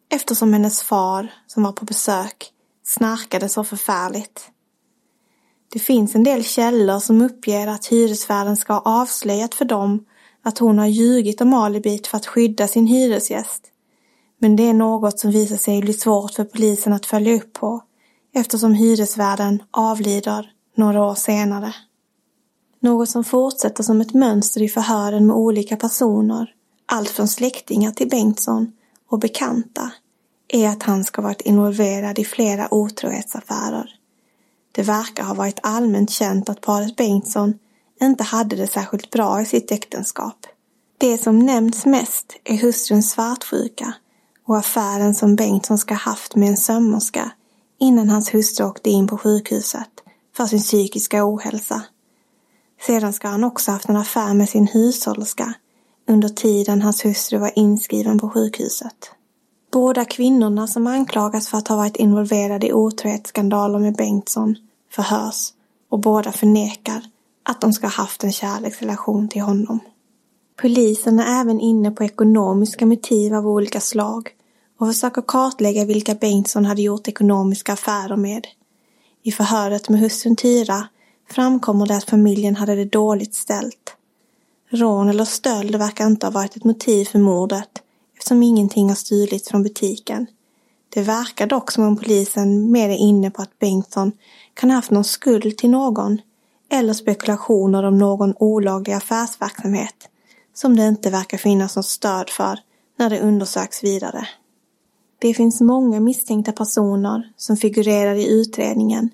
Eftersom 0.09 0.53
hennes 0.53 0.81
far, 0.83 1.33
som 1.47 1.63
var 1.63 1.71
på 1.71 1.85
besök, 1.85 2.51
snarkade 2.85 3.49
så 3.49 3.63
förfärligt. 3.63 4.51
Det 5.73 5.79
finns 5.79 6.15
en 6.15 6.23
del 6.23 6.43
källor 6.43 6.99
som 6.99 7.21
uppger 7.21 7.67
att 7.67 7.85
hyresvärden 7.85 8.57
ska 8.57 8.73
ha 8.73 9.01
avslöjat 9.01 9.55
för 9.55 9.65
dem 9.65 10.05
att 10.43 10.57
hon 10.57 10.79
har 10.79 10.87
ljugit 10.87 11.41
om 11.41 11.53
alibit 11.53 12.07
för 12.07 12.17
att 12.17 12.25
skydda 12.25 12.67
sin 12.67 12.87
hyresgäst. 12.87 13.63
Men 14.37 14.55
det 14.55 14.69
är 14.69 14.73
något 14.73 15.19
som 15.19 15.31
visar 15.31 15.57
sig 15.57 15.81
bli 15.81 15.93
svårt 15.93 16.31
för 16.31 16.43
polisen 16.43 16.93
att 16.93 17.05
följa 17.05 17.35
upp 17.35 17.53
på 17.53 17.81
eftersom 18.33 18.73
hyresvärden 18.73 19.63
avlider 19.71 20.51
några 20.75 21.05
år 21.05 21.15
senare. 21.15 21.75
Något 22.79 23.09
som 23.09 23.23
fortsätter 23.23 23.83
som 23.83 24.01
ett 24.01 24.13
mönster 24.13 24.61
i 24.61 24.69
förhören 24.69 25.27
med 25.27 25.35
olika 25.35 25.77
personer, 25.77 26.53
allt 26.85 27.09
från 27.09 27.27
släktingar 27.27 27.91
till 27.91 28.09
Bengtsson 28.09 28.71
och 29.09 29.19
bekanta, 29.19 29.91
är 30.47 30.69
att 30.69 30.83
han 30.83 31.03
ska 31.03 31.21
ha 31.21 31.27
varit 31.27 31.41
involverad 31.41 32.19
i 32.19 32.25
flera 32.25 32.73
otrohetsaffärer. 32.73 33.89
Det 34.71 34.83
verkar 34.83 35.23
ha 35.23 35.33
varit 35.33 35.59
allmänt 35.63 36.09
känt 36.09 36.49
att 36.49 36.61
paret 36.61 36.95
Bengtsson 36.95 37.53
inte 38.05 38.23
hade 38.23 38.55
det 38.55 38.67
särskilt 38.67 39.09
bra 39.09 39.41
i 39.41 39.45
sitt 39.45 39.71
äktenskap. 39.71 40.45
Det 40.97 41.17
som 41.17 41.39
nämns 41.39 41.85
mest 41.85 42.35
är 42.43 42.57
hustruns 42.57 43.11
svartsjuka 43.11 43.93
och 44.47 44.57
affären 44.57 45.13
som 45.13 45.35
Bengtsson 45.35 45.77
ska 45.77 45.93
haft 45.93 46.35
med 46.35 46.49
en 46.49 46.57
sömmerska 46.57 47.31
innan 47.79 48.09
hans 48.09 48.33
hustru 48.33 48.65
åkte 48.65 48.89
in 48.89 49.07
på 49.07 49.17
sjukhuset 49.17 49.89
för 50.37 50.45
sin 50.45 50.59
psykiska 50.59 51.25
ohälsa. 51.25 51.81
Sedan 52.81 53.13
ska 53.13 53.27
han 53.27 53.43
också 53.43 53.71
haft 53.71 53.89
en 53.89 53.97
affär 53.97 54.33
med 54.33 54.49
sin 54.49 54.67
hushållerska 54.67 55.53
under 56.07 56.29
tiden 56.29 56.81
hans 56.81 57.05
hustru 57.05 57.37
var 57.37 57.51
inskriven 57.55 58.19
på 58.19 58.29
sjukhuset. 58.29 59.11
Båda 59.71 60.05
kvinnorna 60.05 60.67
som 60.67 60.87
anklagas 60.87 61.47
för 61.47 61.57
att 61.57 61.67
ha 61.67 61.75
varit 61.75 61.95
involverade 61.95 62.67
i 62.67 62.73
otrohetsskandaler 62.73 63.79
med 63.79 63.95
Bengtsson 63.95 64.55
förhörs 64.91 65.53
och 65.89 65.99
båda 65.99 66.31
förnekar 66.31 67.03
att 67.43 67.61
de 67.61 67.73
ska 67.73 67.87
ha 67.87 67.93
haft 67.93 68.23
en 68.23 68.31
kärleksrelation 68.31 69.29
till 69.29 69.41
honom. 69.41 69.79
Polisen 70.61 71.19
är 71.19 71.41
även 71.41 71.59
inne 71.59 71.91
på 71.91 72.03
ekonomiska 72.03 72.85
motiv 72.85 73.33
av 73.33 73.47
olika 73.47 73.79
slag 73.79 74.29
och 74.79 74.87
försöker 74.87 75.21
kartlägga 75.21 75.85
vilka 75.85 76.15
Bengtsson 76.15 76.65
hade 76.65 76.81
gjort 76.81 77.07
ekonomiska 77.07 77.73
affärer 77.73 78.15
med. 78.15 78.47
I 79.23 79.31
förhöret 79.31 79.89
med 79.89 79.99
hustrun 79.99 80.35
Tyra 80.35 80.87
framkommer 81.29 81.85
det 81.85 81.97
att 81.97 82.09
familjen 82.09 82.55
hade 82.55 82.75
det 82.75 82.85
dåligt 82.85 83.35
ställt. 83.35 83.95
Rån 84.69 85.09
eller 85.09 85.25
stöld 85.25 85.75
verkar 85.75 86.07
inte 86.07 86.25
ha 86.25 86.31
varit 86.31 86.55
ett 86.55 86.63
motiv 86.63 87.05
för 87.05 87.19
mordet 87.19 87.69
eftersom 88.17 88.43
ingenting 88.43 88.89
har 88.89 88.95
stulits 88.95 89.49
från 89.49 89.63
butiken. 89.63 90.27
Det 90.89 91.01
verkar 91.01 91.47
dock 91.47 91.71
som 91.71 91.83
om 91.83 91.97
polisen 91.97 92.71
mer 92.71 92.89
är 92.89 92.97
inne 92.97 93.31
på 93.31 93.41
att 93.41 93.59
Bengtsson 93.59 94.11
kan 94.53 94.69
ha 94.69 94.75
haft 94.75 94.91
någon 94.91 95.03
skuld 95.03 95.57
till 95.57 95.69
någon 95.69 96.21
eller 96.73 96.93
spekulationer 96.93 97.83
om 97.83 97.97
någon 97.97 98.33
olaglig 98.39 98.93
affärsverksamhet 98.93 100.09
som 100.53 100.75
det 100.75 100.87
inte 100.87 101.09
verkar 101.09 101.37
finnas 101.37 101.75
något 101.75 101.85
stöd 101.85 102.29
för 102.29 102.59
när 102.97 103.09
det 103.09 103.19
undersöks 103.19 103.83
vidare. 103.83 104.27
Det 105.19 105.33
finns 105.33 105.61
många 105.61 105.99
misstänkta 105.99 106.51
personer 106.51 107.33
som 107.37 107.57
figurerar 107.57 108.15
i 108.15 108.41
utredningen, 108.41 109.09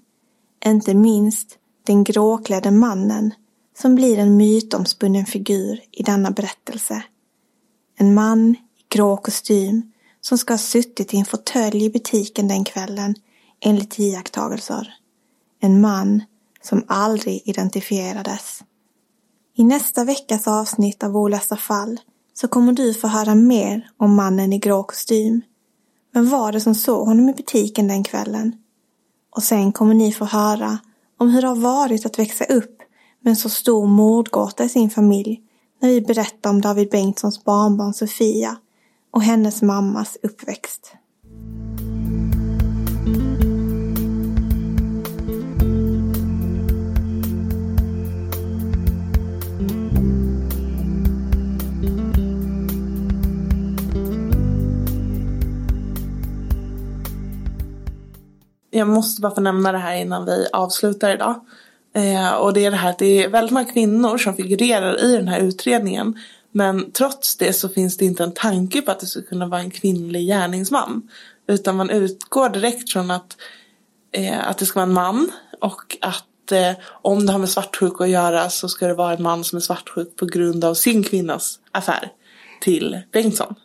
inte 0.66 0.94
minst 0.94 1.58
den 1.84 2.04
gråklädde 2.04 2.72
mannen 2.72 3.34
som 3.78 3.96
blir 3.96 4.20
en 4.20 4.38
mytomspunnen 4.38 5.26
figur 5.26 5.82
i 5.92 6.04
denna 6.04 6.32
berättelse. 6.32 7.04
En 7.98 8.14
man 8.14 8.56
i 8.56 8.86
grå 8.90 9.18
kostym 9.18 9.92
som 10.22 10.38
ska 10.38 10.54
ha 10.54 10.58
suttit 10.58 11.14
i 11.14 11.18
en 11.18 11.26
fåtölj 11.26 11.86
i 11.86 11.90
butiken 11.90 12.48
den 12.48 12.64
kvällen 12.64 13.16
enligt 13.60 14.00
iakttagelser. 14.00 14.94
En 15.62 15.82
man 15.82 16.22
som 16.64 16.84
aldrig 16.88 17.42
identifierades. 17.46 18.64
I 19.56 19.64
nästa 19.64 20.04
veckas 20.04 20.48
avsnitt 20.48 21.04
av 21.04 21.18
Olösta 21.18 21.58
fall 21.58 22.00
så 22.34 22.48
kommer 22.48 22.74
du 22.74 22.94
få 22.94 23.08
höra 23.08 23.36
mer 23.36 23.90
om 23.98 24.16
mannen 24.16 24.54
i 24.54 24.60
grå 24.60 24.84
kostym. 24.84 25.42
Vem 26.14 26.30
var 26.30 26.52
det 26.52 26.62
som 26.62 26.76
såg 26.76 27.08
honom 27.08 27.30
i 27.30 27.34
butiken 27.34 27.88
den 27.88 28.04
kvällen? 28.04 28.56
Och 29.36 29.44
sen 29.44 29.72
kommer 29.72 29.94
ni 29.94 30.12
få 30.12 30.26
höra 30.26 30.80
om 31.18 31.30
hur 31.30 31.42
det 31.42 31.48
har 31.48 31.56
varit 31.56 32.06
att 32.06 32.20
växa 32.20 32.46
upp 32.46 32.80
med 33.22 33.32
en 33.32 33.36
så 33.36 33.50
stor 33.50 33.88
mordgåta 33.88 34.64
i 34.64 34.70
sin 34.70 34.90
familj 34.90 35.42
när 35.82 35.90
vi 35.90 36.02
berättar 36.02 36.50
om 36.50 36.62
David 36.62 36.90
Bengtssons 36.90 37.44
barnbarn 37.44 37.94
Sofia 37.94 38.58
och 39.12 39.24
hennes 39.24 39.62
mammas 39.62 40.18
uppväxt. 40.24 40.94
Jag 58.72 58.88
måste 58.88 59.22
bara 59.22 59.36
få 59.36 59.42
nämna 59.42 59.72
det 59.72 59.78
här 59.78 59.96
innan 59.96 60.26
vi 60.26 60.48
avslutar 60.54 61.14
idag. 61.14 61.46
Eh, 61.96 62.32
och 62.32 62.54
det 62.54 62.66
är 62.66 62.72
det 62.72 62.78
här 62.78 62.90
att 62.90 63.00
det 63.00 63.24
är 63.24 63.30
väldigt 63.30 63.54
många 63.54 63.66
kvinnor 63.66 64.18
som 64.18 64.36
figurerar 64.36 65.04
i 65.06 65.16
den 65.18 65.28
här 65.28 65.40
utredningen. 65.40 66.20
Men 66.52 66.92
trots 66.92 67.36
det 67.36 67.54
så 67.54 67.70
finns 67.70 67.98
det 67.98 68.06
inte 68.06 68.24
en 68.24 68.34
tanke 68.34 68.82
på 68.82 68.92
att 68.92 69.00
det 69.00 69.06
skulle 69.06 69.26
kunna 69.26 69.48
vara 69.48 69.62
en 69.62 69.72
kvinnlig 69.72 70.28
gärningsman. 70.28 71.10
Utan 71.48 71.76
man 71.76 71.90
utgår 71.90 72.50
direkt 72.50 72.92
från 72.92 73.12
att, 73.12 73.38
eh, 74.12 74.50
att 74.50 74.58
det 74.58 74.66
ska 74.66 74.80
vara 74.80 74.88
en 74.88 74.94
man 74.94 75.32
och 75.62 75.98
att 76.02 76.52
eh, 76.52 76.72
om 76.86 77.26
det 77.26 77.32
har 77.32 77.40
med 77.40 77.50
svartsjuka 77.50 78.04
att 78.04 78.10
göra 78.10 78.50
så 78.50 78.70
ska 78.70 78.88
det 78.88 78.94
vara 78.94 79.14
en 79.14 79.24
man 79.24 79.44
som 79.44 79.58
är 79.58 79.62
svartsjuk 79.62 80.16
på 80.16 80.26
grund 80.26 80.66
av 80.66 80.74
sin 80.74 81.04
kvinnas 81.04 81.60
affär 81.72 82.12
till 82.62 83.02
Bengtsson. 83.12 83.56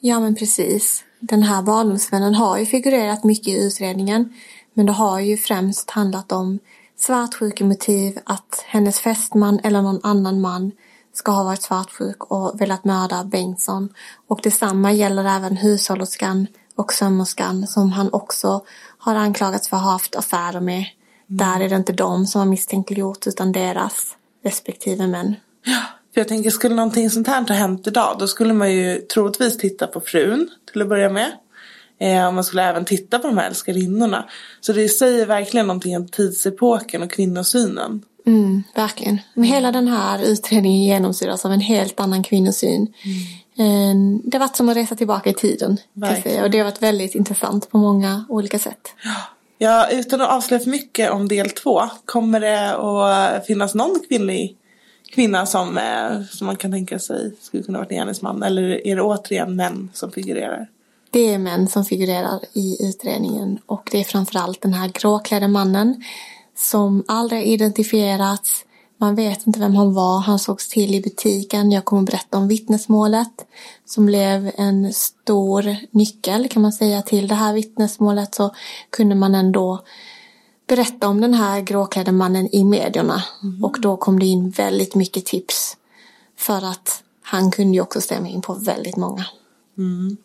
Ja 0.00 0.20
men 0.20 0.34
precis. 0.34 1.04
Den 1.28 1.42
här 1.42 1.62
barndomsvännen 1.62 2.34
har 2.34 2.58
ju 2.58 2.66
figurerat 2.66 3.24
mycket 3.24 3.48
i 3.48 3.66
utredningen. 3.66 4.32
Men 4.74 4.86
det 4.86 4.92
har 4.92 5.20
ju 5.20 5.36
främst 5.36 5.90
handlat 5.90 6.32
om 6.32 6.58
svartsjukemotiv, 6.96 8.18
att 8.24 8.64
hennes 8.66 9.00
fästman 9.00 9.60
eller 9.64 9.82
någon 9.82 10.00
annan 10.02 10.40
man 10.40 10.72
ska 11.12 11.32
ha 11.32 11.44
varit 11.44 11.62
svartsjuk 11.62 12.24
och 12.24 12.60
velat 12.60 12.84
mörda 12.84 13.24
Bengtsson. 13.24 13.88
Och 14.28 14.40
detsamma 14.42 14.92
gäller 14.92 15.36
även 15.36 15.56
hushållerskan 15.56 16.46
och 16.76 16.92
sömmerskan 16.92 17.66
som 17.66 17.92
han 17.92 18.12
också 18.12 18.64
har 18.98 19.14
anklagats 19.14 19.68
för 19.68 19.76
att 19.76 19.82
ha 19.82 19.90
haft 19.90 20.16
affärer 20.16 20.60
med. 20.60 20.74
Mm. 20.74 20.86
Där 21.26 21.60
är 21.60 21.68
det 21.68 21.76
inte 21.76 21.92
de 21.92 22.26
som 22.26 22.38
har 22.38 22.46
misstänkliggjort 22.46 23.26
utan 23.26 23.52
deras 23.52 24.16
respektive 24.42 25.06
män. 25.06 25.34
Ja, 25.64 25.82
för 26.14 26.20
jag 26.20 26.28
tänker 26.28 26.50
skulle 26.50 26.74
någonting 26.74 27.10
sånt 27.10 27.28
här 27.28 27.48
ha 27.48 27.54
hänt 27.54 27.86
idag 27.86 28.16
då 28.18 28.26
skulle 28.26 28.54
man 28.54 28.72
ju 28.72 28.98
troligtvis 28.98 29.58
titta 29.58 29.86
på 29.86 30.00
frun 30.00 30.50
till 30.72 30.82
att 30.82 30.88
börja 30.88 31.10
med. 31.10 31.32
Eh, 32.00 32.32
man 32.32 32.44
skulle 32.44 32.62
även 32.62 32.84
titta 32.84 33.18
på 33.18 33.26
de 33.26 33.38
här 33.38 33.46
älskarinnorna. 33.46 34.28
Så 34.60 34.72
det 34.72 34.88
säger 34.88 35.26
verkligen 35.26 35.66
någonting 35.66 35.96
om 35.96 36.08
tidsepoken 36.08 37.02
och 37.02 37.10
kvinnosynen. 37.10 38.02
Mm, 38.26 38.62
verkligen. 38.74 39.18
Men 39.34 39.44
hela 39.44 39.72
den 39.72 39.88
här 39.88 40.22
utredningen 40.22 40.82
genomsyras 40.82 41.44
av 41.44 41.52
en 41.52 41.60
helt 41.60 42.00
annan 42.00 42.22
kvinnosyn. 42.22 42.92
Mm. 43.58 44.20
Det 44.24 44.36
har 44.36 44.40
varit 44.46 44.56
som 44.56 44.68
att 44.68 44.76
resa 44.76 44.96
tillbaka 44.96 45.30
i 45.30 45.34
tiden. 45.34 45.78
Och 46.42 46.50
det 46.50 46.58
har 46.58 46.64
varit 46.64 46.82
väldigt 46.82 47.14
intressant 47.14 47.70
på 47.70 47.78
många 47.78 48.24
olika 48.28 48.58
sätt. 48.58 48.94
Ja. 49.04 49.16
ja, 49.58 49.88
utan 49.90 50.20
att 50.20 50.30
avslöja 50.30 50.62
för 50.62 50.70
mycket 50.70 51.10
om 51.10 51.28
del 51.28 51.50
två. 51.50 51.82
Kommer 52.04 52.40
det 52.40 52.74
att 52.74 53.46
finnas 53.46 53.74
någon 53.74 54.00
kvinnlig 54.08 54.56
kvinna 55.14 55.46
som, 55.46 55.78
eh, 55.78 56.22
som 56.30 56.46
man 56.46 56.56
kan 56.56 56.72
tänka 56.72 56.98
sig 56.98 57.32
skulle 57.40 57.62
kunna 57.62 57.78
varit 57.78 57.90
en 57.90 57.96
gärningsman? 57.96 58.42
Eller 58.42 58.86
är 58.86 58.96
det 58.96 59.02
återigen 59.02 59.56
män 59.56 59.90
som 59.94 60.12
figurerar? 60.12 60.68
Det 61.10 61.34
är 61.34 61.38
män 61.38 61.68
som 61.68 61.84
figurerar 61.84 62.40
i 62.52 62.88
utredningen 62.88 63.58
och 63.66 63.88
det 63.92 64.00
är 64.00 64.04
framförallt 64.04 64.60
den 64.60 64.74
här 64.74 64.88
gråklädde 64.88 65.48
mannen 65.48 66.04
som 66.56 67.04
aldrig 67.08 67.46
identifierats. 67.46 68.64
Man 68.96 69.14
vet 69.14 69.46
inte 69.46 69.60
vem 69.60 69.74
han 69.74 69.94
var. 69.94 70.20
Han 70.20 70.38
sågs 70.38 70.68
till 70.68 70.94
i 70.94 71.00
butiken. 71.00 71.72
Jag 71.72 71.84
kommer 71.84 72.02
att 72.02 72.06
berätta 72.06 72.38
om 72.38 72.48
vittnesmålet 72.48 73.46
som 73.84 74.06
blev 74.06 74.50
en 74.56 74.92
stor 74.92 75.76
nyckel 75.90 76.48
kan 76.48 76.62
man 76.62 76.72
säga 76.72 77.02
till 77.02 77.28
det 77.28 77.34
här 77.34 77.54
vittnesmålet 77.54 78.34
så 78.34 78.54
kunde 78.90 79.14
man 79.14 79.34
ändå 79.34 79.84
berätta 80.66 81.08
om 81.08 81.20
den 81.20 81.34
här 81.34 81.60
gråklädde 81.60 82.12
mannen 82.12 82.54
i 82.54 82.64
medierna. 82.64 83.22
Mm. 83.42 83.64
Och 83.64 83.76
då 83.80 83.96
kom 83.96 84.18
det 84.18 84.26
in 84.26 84.50
väldigt 84.50 84.94
mycket 84.94 85.26
tips 85.26 85.76
för 86.36 86.70
att 86.70 87.02
han 87.22 87.50
kunde 87.50 87.74
ju 87.74 87.80
också 87.80 88.00
stämma 88.00 88.28
in 88.28 88.42
på 88.42 88.54
väldigt 88.54 88.96
många. 88.96 89.24
Mm. 89.78 90.16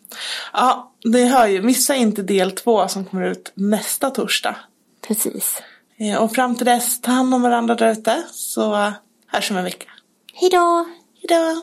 Ja, 0.52 0.92
det 1.04 1.24
hör 1.24 1.46
ju. 1.46 1.62
Missa 1.62 1.94
inte 1.94 2.22
del 2.22 2.52
två 2.52 2.88
som 2.88 3.04
kommer 3.04 3.30
ut 3.30 3.52
nästa 3.54 4.10
torsdag. 4.10 4.56
Precis. 5.00 5.62
Eh, 5.96 6.22
och 6.22 6.34
fram 6.34 6.56
till 6.56 6.66
dess, 6.66 7.00
ta 7.00 7.10
hand 7.10 7.34
om 7.34 7.42
varandra 7.42 7.74
där 7.74 7.92
ute. 7.92 8.22
Så 8.32 8.92
hörs 9.26 9.50
om 9.50 9.56
en 9.56 9.64
vecka. 9.64 9.88
Hej 10.34 10.50
då! 10.50 10.86
Hej 11.20 11.28
då! 11.28 11.62